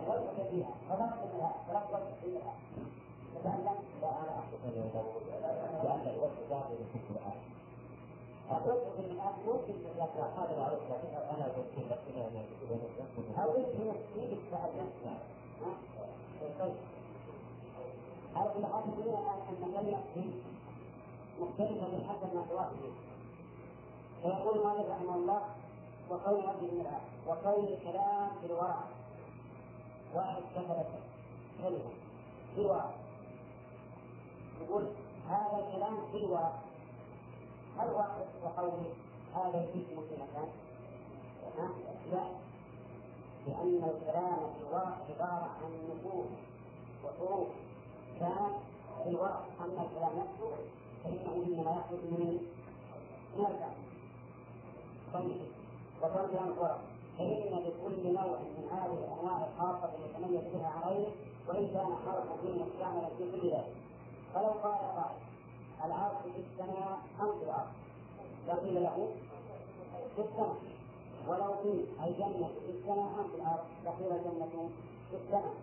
[0.07, 0.73] وجه فيها.
[0.89, 2.53] فضرب منها تلفظ فيها.
[3.35, 4.57] تتألم؟ لا أنا أحسن
[5.83, 7.37] لأن الوقت داخل في القرآن.
[8.51, 11.99] أقول في الآن ممكن تتلفظ هذا معروف لكن أنا قلت لك
[13.39, 14.89] أو اسم فيه التألم
[19.05, 19.63] لنا الآن أن
[20.13, 20.23] في
[21.41, 22.91] مختلفة بحسب ما تواصل
[24.21, 25.41] فيقول مالك رحمه الله
[26.41, 28.83] ربي من الآن وقول الكلام في الورع.
[30.15, 30.85] واحد كتب
[31.63, 31.91] كلمة
[32.55, 32.89] في الورع.
[34.61, 34.87] يقول
[35.29, 36.53] هذا الكلام في الورع.
[37.77, 38.93] هل واحد وقوله
[39.35, 40.49] هذا الاسم في مكان؟
[42.11, 42.23] لا.
[43.47, 46.27] لأن الكلام في الورع عبارة عن نفوس
[47.03, 47.47] وحروف.
[48.19, 48.51] كان
[49.03, 50.51] في الورع أما الكلام نفسه
[51.03, 52.39] فإنه إنما يخرج من
[53.37, 53.73] من الكلام
[55.13, 55.41] طيب
[56.01, 56.77] كلام الورع
[57.17, 61.05] فإن لكل نوع من هذه الأنواع الخاصة يتميز بها عن
[61.47, 63.75] وإن كان حرفا فيه مستعملا في كل ذلك
[64.33, 65.19] فلو قال قائل
[65.85, 67.67] العرش في السماء أم في الأرض
[68.47, 69.09] لقيل له
[70.15, 70.55] في السماء
[71.27, 74.69] ولو قيل الجنة في السماء أم في الأرض لقيل الجنة
[75.11, 75.53] في السماء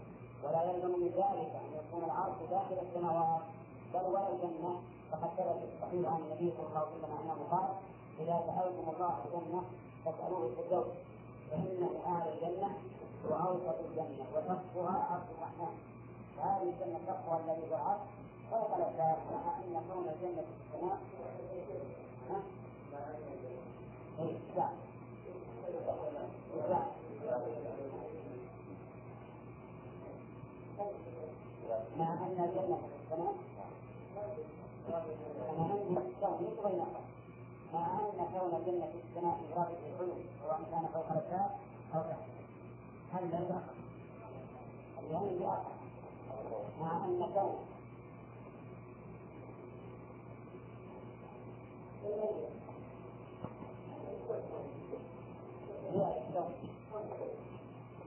[0.46, 3.42] ولا يلزم من ذلك أن يكون العرش داخل السماوات
[3.94, 4.72] بل ولا الجنة.
[5.10, 7.68] فقد ثبت في الصحيح عن النبي صلى الله عليه وسلم أنه قال
[8.20, 9.62] إذا سألتم الله الجنة
[10.04, 10.86] فاسألوه الفردوس
[11.50, 12.70] فإن لأهل الجنة
[13.30, 15.74] وأوسط الجنة وسقفها عرش الرحمن.
[16.36, 18.00] فهذه الجنة سقفها الذي هو العرش
[18.50, 20.98] فوق الأسباب مع أن كون الجنة في السماء
[22.30, 22.38] ها؟
[24.20, 24.68] إيه، لا.
[26.70, 26.82] لا.
[31.98, 33.34] مع أن الجنة في السماء
[34.90, 36.84] مع أن الكون بين
[37.74, 41.50] مع أن كون الجنة في السماء مراد بالعلو سواء كان فوق الأسباب
[41.94, 42.26] أو تحت
[43.12, 43.60] هل لا
[45.12, 45.72] يعني بآخر
[46.80, 47.54] مع أن كون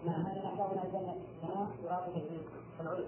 [0.05, 2.41] مع أن كون الجنة السماء يراد به
[2.79, 3.05] العلو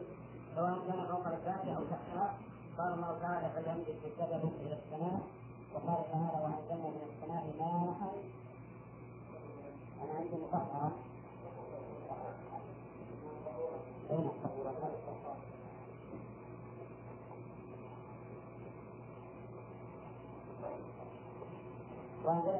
[0.56, 2.34] سواء كان فوق الأسباب أو تحتها
[2.78, 5.22] قال الله تعالى فليمدد بسبب إلى السماء
[5.74, 8.14] وقال تعالى وأنزلنا من السماء ماء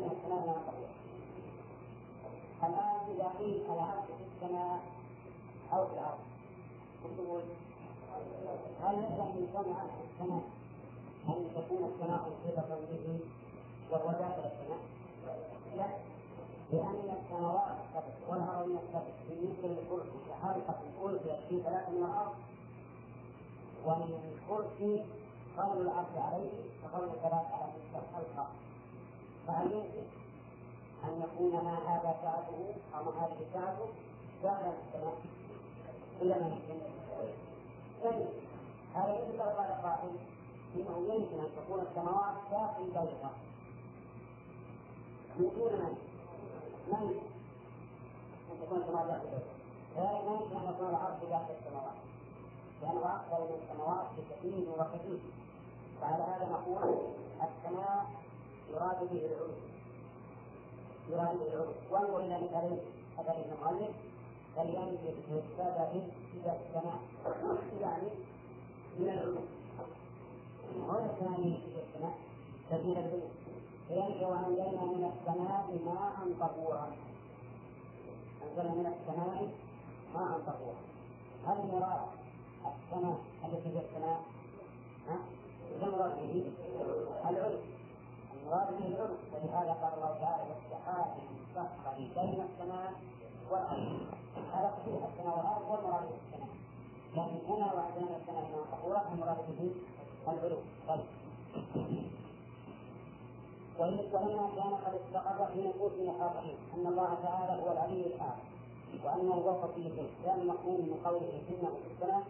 [0.02, 0.92] من السماء ماء طهورا
[2.64, 4.80] الآن إذا قيل العرش في السماء
[5.74, 6.20] أو في الأرض
[7.04, 7.42] تقول
[8.84, 10.44] هل يلزم من كون عرش في السماء
[11.30, 13.20] أن تكون السماء محيطة به
[13.92, 14.80] وهو داخل السماء؟
[15.78, 16.11] لا
[16.72, 22.36] لأن السماوات السبع والأرضين السبع بالنسبة للكرسي كحلقة ألقيت في ثلاث من الأرض
[23.86, 25.06] والكرسي
[25.58, 26.52] قول عليه
[26.84, 28.48] وقول الثلاث على تلك الحلقة
[29.48, 30.06] فهل يمكن
[31.04, 33.88] أن يكون ما هذا سعته أو ما هذه سعته
[34.44, 35.18] داخل السماء
[36.22, 36.82] إلا ما يمكن
[38.96, 40.16] هذا يذكر قال قائل
[40.76, 43.34] إنه يمكن أن تكون السماوات داخل بيضاء؟
[45.40, 45.98] من دون
[46.88, 47.20] من؟
[48.52, 49.52] ان تكون السماوات داخل
[49.96, 51.98] بيضاء ذلك ما ان يكون العرش داخل السماوات
[52.82, 55.20] لأنه أكثر من السماوات بكثير وكثير
[56.02, 56.98] فعلى هذا نقول
[57.48, 58.06] السماء
[58.74, 59.54] يراد به العلو
[61.10, 62.80] يراد به العلو وانظر إلى مثالين
[63.20, 63.96] مثل المؤلف
[64.56, 66.04] فليمسك بالسبب
[66.34, 67.00] إلى السماء
[67.82, 68.10] يعني
[69.00, 69.42] من العلو
[70.90, 72.16] هو الثاني في السماء
[72.70, 73.41] سبيل العلو
[73.92, 76.88] لذلك وأنزلنا من السماء ماء طهورا.
[78.44, 79.50] أنزلنا من السماء
[80.14, 80.82] ماء طهورا.
[81.48, 82.02] هل المراد
[82.66, 84.20] السماء التي في السماء؟
[85.08, 85.18] ها؟
[85.82, 86.52] المراد به
[87.30, 87.60] العلو
[88.34, 92.94] المراد به العلو ولهذا قال الله تعالى والسحاب المسخر بين السماء
[93.52, 94.00] والأرض.
[94.54, 96.56] هذا صحيح السماء والأرض والمراد به السماء.
[97.16, 99.72] لكن هنا وعندنا السماء ماء طهورا المراد به
[100.28, 100.58] العلو
[100.88, 101.21] طيب.
[103.82, 108.42] ولما كان قد استقر في نفوس مخاطبين أن الله تعالى هو العلي الاعلى
[109.06, 112.24] وانه فوق كل شيء كان مفهوم من قوله إنه في السماء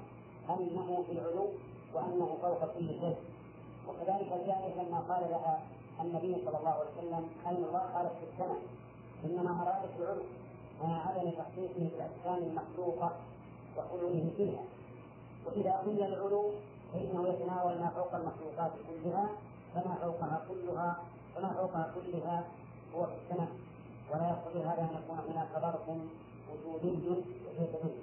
[0.50, 1.48] أنه في العلو
[1.94, 3.16] وأنه فوق كل شيء.
[3.88, 5.62] وكذلك الجاهل لما قال لها
[6.02, 8.62] النبي صلى الله عليه وسلم أين الله قالت في السماء
[9.26, 10.24] إنما أرادت العلو
[10.84, 13.12] مع عدم تخصيصه بالأجسام المخلوقة
[13.78, 14.64] وحلوله فيها.
[15.46, 16.44] وإذا قيل العلو
[16.94, 18.72] فإنه يتناول ما فوق المخلوقات
[19.04, 19.30] كلها
[19.76, 20.96] فما فوقها كلها
[21.36, 22.44] فوقها كلها
[22.96, 23.52] هو في السماء.
[24.14, 25.90] ولا يقتضي هذا أن يكون هناك ظرف
[26.68, 27.08] وجودي
[27.48, 27.94] يحيط به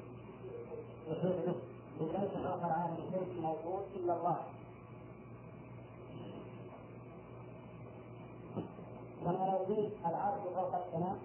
[1.08, 1.54] يحيط به
[2.00, 4.38] ليس فوق العالم شيء موجود إلا الله.
[9.24, 11.16] كما لو قيل العرش فوق السماء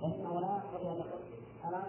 [0.00, 1.20] فإنه لا يقتضي أن يكون
[1.64, 1.82] أنا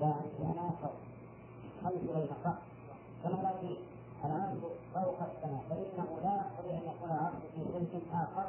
[0.00, 0.92] لا أنا فوق
[1.84, 2.58] خلف إليه فقط
[3.22, 3.76] كما لو العرش
[4.96, 5.62] فوق السماء.
[5.68, 7.60] فإنه لا يقتضي أن يكون العرش في
[7.92, 8.46] شيء آخر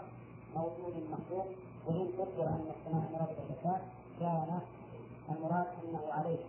[0.55, 1.47] موجود مخلوق.
[1.87, 3.81] وإن قدر أن السماء مراد بالشفاء
[4.19, 4.59] كان
[5.29, 6.43] المراد أنه عليه.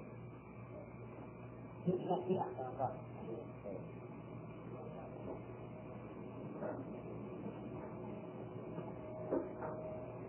[1.84, 1.92] في
[2.26, 2.68] في أحسن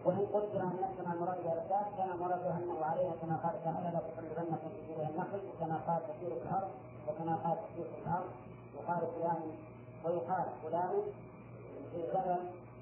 [0.05, 4.69] وإن قدر أن يكون المراد بالإرشاد كان المراد أنه عليها كما قال تعالى لا تقلبنكم
[4.87, 6.69] في النحل وكما قال تسير في الأرض
[7.07, 8.29] وكما قال تسير في الأرض.
[8.79, 9.41] يقال فلان
[10.05, 11.01] ويقال فلان
[11.91, 12.39] في الجبل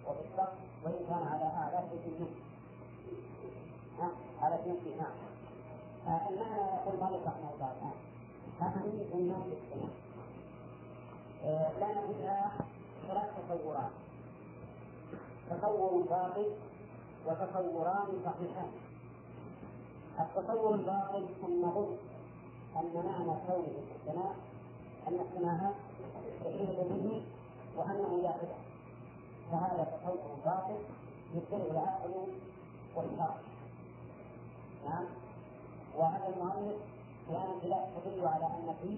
[0.08, 4.12] وفي السقف وإن كان على أعلى شيء منه
[4.42, 5.16] على شيء نعم
[6.30, 7.98] المعنى يقول مالك رحمه الله الآن
[8.62, 9.90] أهمية الناس السنة
[11.78, 12.52] لنا فيها
[13.08, 13.92] ثلاث تصورات
[15.50, 16.52] تصور باطل
[17.26, 18.72] وتصوران صحيحان.
[20.20, 21.98] التصور الباطل أن نظن
[22.76, 24.36] أن معنى كونه في السماء
[25.08, 25.74] أن السماء
[26.44, 27.22] تحيط به
[27.78, 28.58] وأنه داخله
[29.52, 30.80] فهذا تصور باطل
[31.36, 32.12] يبطله العقل
[32.96, 33.36] والشرع
[34.86, 35.06] نعم
[35.98, 36.76] وهذا المؤلف
[37.30, 38.98] لأن لا تدل على أن فيه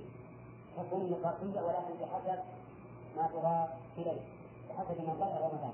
[0.78, 2.40] تكون نقاطية ولكن بحسب
[3.18, 4.22] ما ترى إليه
[4.70, 5.74] بحسب ما بلغ وما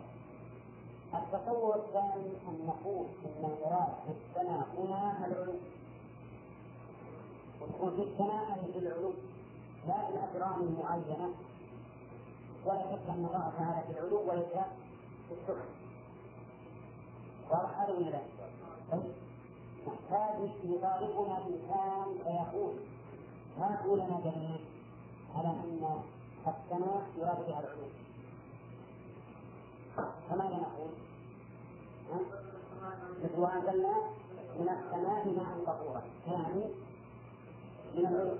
[1.14, 5.54] التصور الثاني أن نقول إن المراد بالسماء هنا العلو
[7.62, 9.14] وتكون في السماء أي في العلو
[9.88, 11.34] لا بالأجرام المعينة.
[12.66, 14.54] ولا شك أن الله تعالى في العلو وليس
[15.28, 15.70] في السفل
[17.52, 18.22] واضح هذا ولا لا؟
[19.88, 22.74] نحتاج يطالبنا إنسان فيقول
[23.60, 24.60] هاتوا لنا دليل
[25.36, 26.02] على أن
[26.48, 27.88] السماء يراد بها العلو
[30.30, 30.90] فماذا نقول؟
[33.24, 33.96] مثل وأنزلنا
[34.60, 36.02] من السماء ماء طهورا.
[36.28, 36.64] يعني
[37.96, 38.38] من العلو.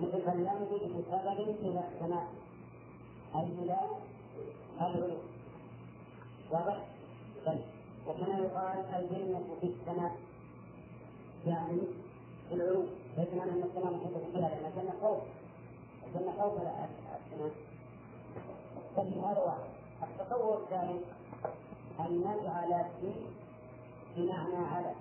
[0.00, 2.26] مثل فلينظر بسبب إلى السماء
[3.34, 3.78] أي إلى
[4.80, 5.16] العلو
[6.50, 6.78] واضح؟
[7.46, 7.60] طيب
[8.06, 10.16] وكما يقال الجنة في السماء.
[11.46, 11.80] يعني
[12.48, 12.84] في العلو.
[13.18, 15.22] ليس معنى أن السماء محيطة بها لأن الجنة فوق.
[16.06, 17.50] الجنة فوق السماء
[18.96, 19.70] طيب هذا واحد
[20.02, 21.00] التصور الثاني.
[22.00, 23.12] أن نجعل في
[24.16, 24.94] بمعنى على.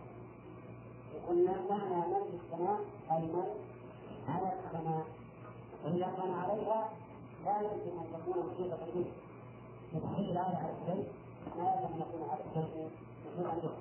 [1.16, 2.80] وقلنا معنى من في السماء
[3.12, 3.46] أي من
[4.36, 5.06] على السماء
[5.86, 6.90] وإذا كان عليها
[7.45, 9.06] لا يمكن أن تكون محيطة به
[9.94, 11.08] مستحيل الآية على الشيء
[11.58, 12.90] ما يلزم أن يكون على الشيء
[13.38, 13.72] به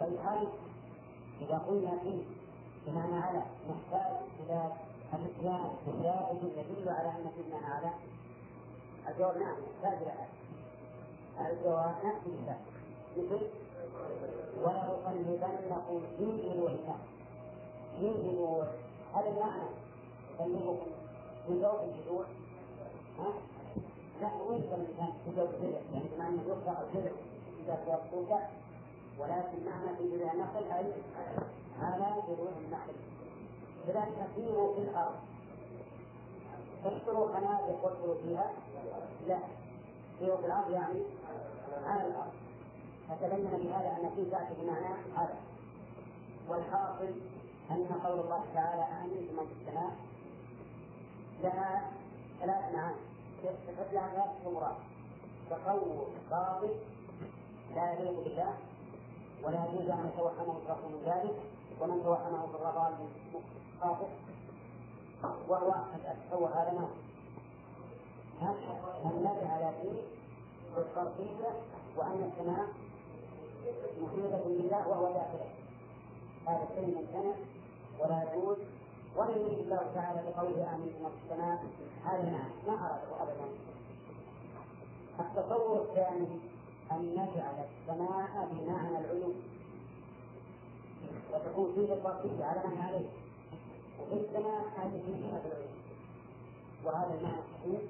[0.00, 0.48] طيب هل
[1.42, 2.22] إذا قلنا فيه
[2.86, 4.72] بمعنى على نحتاج إلى
[5.14, 7.90] الإتيان بشاهد يدل على أن بمعنى على.
[9.08, 10.28] الجواب نعم نحتاج إلى هذا.
[11.50, 12.58] الجواب نأتي بالله
[13.16, 13.46] مثل
[14.62, 16.98] ولأقلبنكم في ألوهكم
[18.00, 18.66] في ألوه
[19.14, 19.62] هذا المعنى
[20.40, 20.90] أقلبكم
[21.46, 22.24] في زوج الجذوع
[23.18, 23.32] ها؟
[24.20, 27.10] لا وين الإنسان في زوج الجذع يعني بمعنى أنه يرفع الجذع
[27.64, 28.42] إذا توصل
[29.18, 30.92] ولكن معنى في جذع النخل أي
[31.82, 32.92] على جذوع النخل
[33.86, 35.14] كذلك سيروا في الأرض
[36.84, 38.50] تحصروا خنادق وادخلوا فيها
[39.28, 39.38] لا
[40.18, 41.02] سيروا في الأرض يعني
[41.86, 42.32] على الأرض
[43.08, 45.36] فتبين بهذا أن في تأتي بمعنى هذا
[46.48, 47.08] والحاصل
[47.70, 49.90] أن قول الله تعالى أأمنتم من في السماء
[51.42, 51.90] لها
[52.40, 52.96] ثلاث معاني.
[53.42, 54.72] تثبت لها ثلاث أمور
[55.50, 56.70] تصور باطل
[57.74, 58.54] لا يليق بالله
[59.42, 61.36] ولا يجوز أن يتوهمه الشخص من ذلك
[61.80, 62.98] ومن توهمه في الرضا
[63.80, 64.06] خاطئ
[65.48, 65.74] وهو
[66.06, 66.88] أتصور هذا ما
[69.04, 70.02] أن نجعل فيه
[70.76, 71.38] بالترتيب
[71.96, 72.66] وأن السماء
[74.00, 75.50] محيطة بالله وهو داخله؟
[76.46, 77.34] هذا الشيء ممتنع
[78.00, 78.56] ولا يجوز.
[79.16, 81.64] ولم يريد الله تعالى بقوله آمنتم في السماء
[82.04, 83.48] هذا نعم ما أراده أبدا.
[85.20, 86.26] التصور الثاني
[86.92, 89.32] أن نجعل السماء بمعنى العلو
[91.32, 93.08] وتكون فيه الباطل على من عليه.
[94.00, 95.68] وفي السماء هذه في العلو
[96.84, 97.80] وهذا المعنى صحيح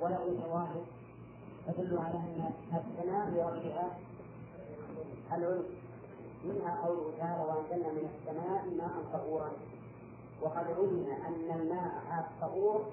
[0.00, 0.84] وله شواهد
[1.66, 3.98] تدل على أن السماء بربها
[5.32, 5.62] العلو
[6.44, 9.50] منها قوله تعالى وأنزلنا من السماء ماء طهورا.
[10.42, 12.84] وقد علم أن الماء الطهور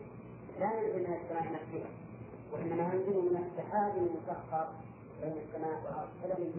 [0.60, 1.90] لا ينزل من السماء نفسها
[2.54, 4.68] وإنما ينزل من السحاب المسخر
[5.22, 6.10] بين السماء والأرض.
[6.24, 6.52] فلم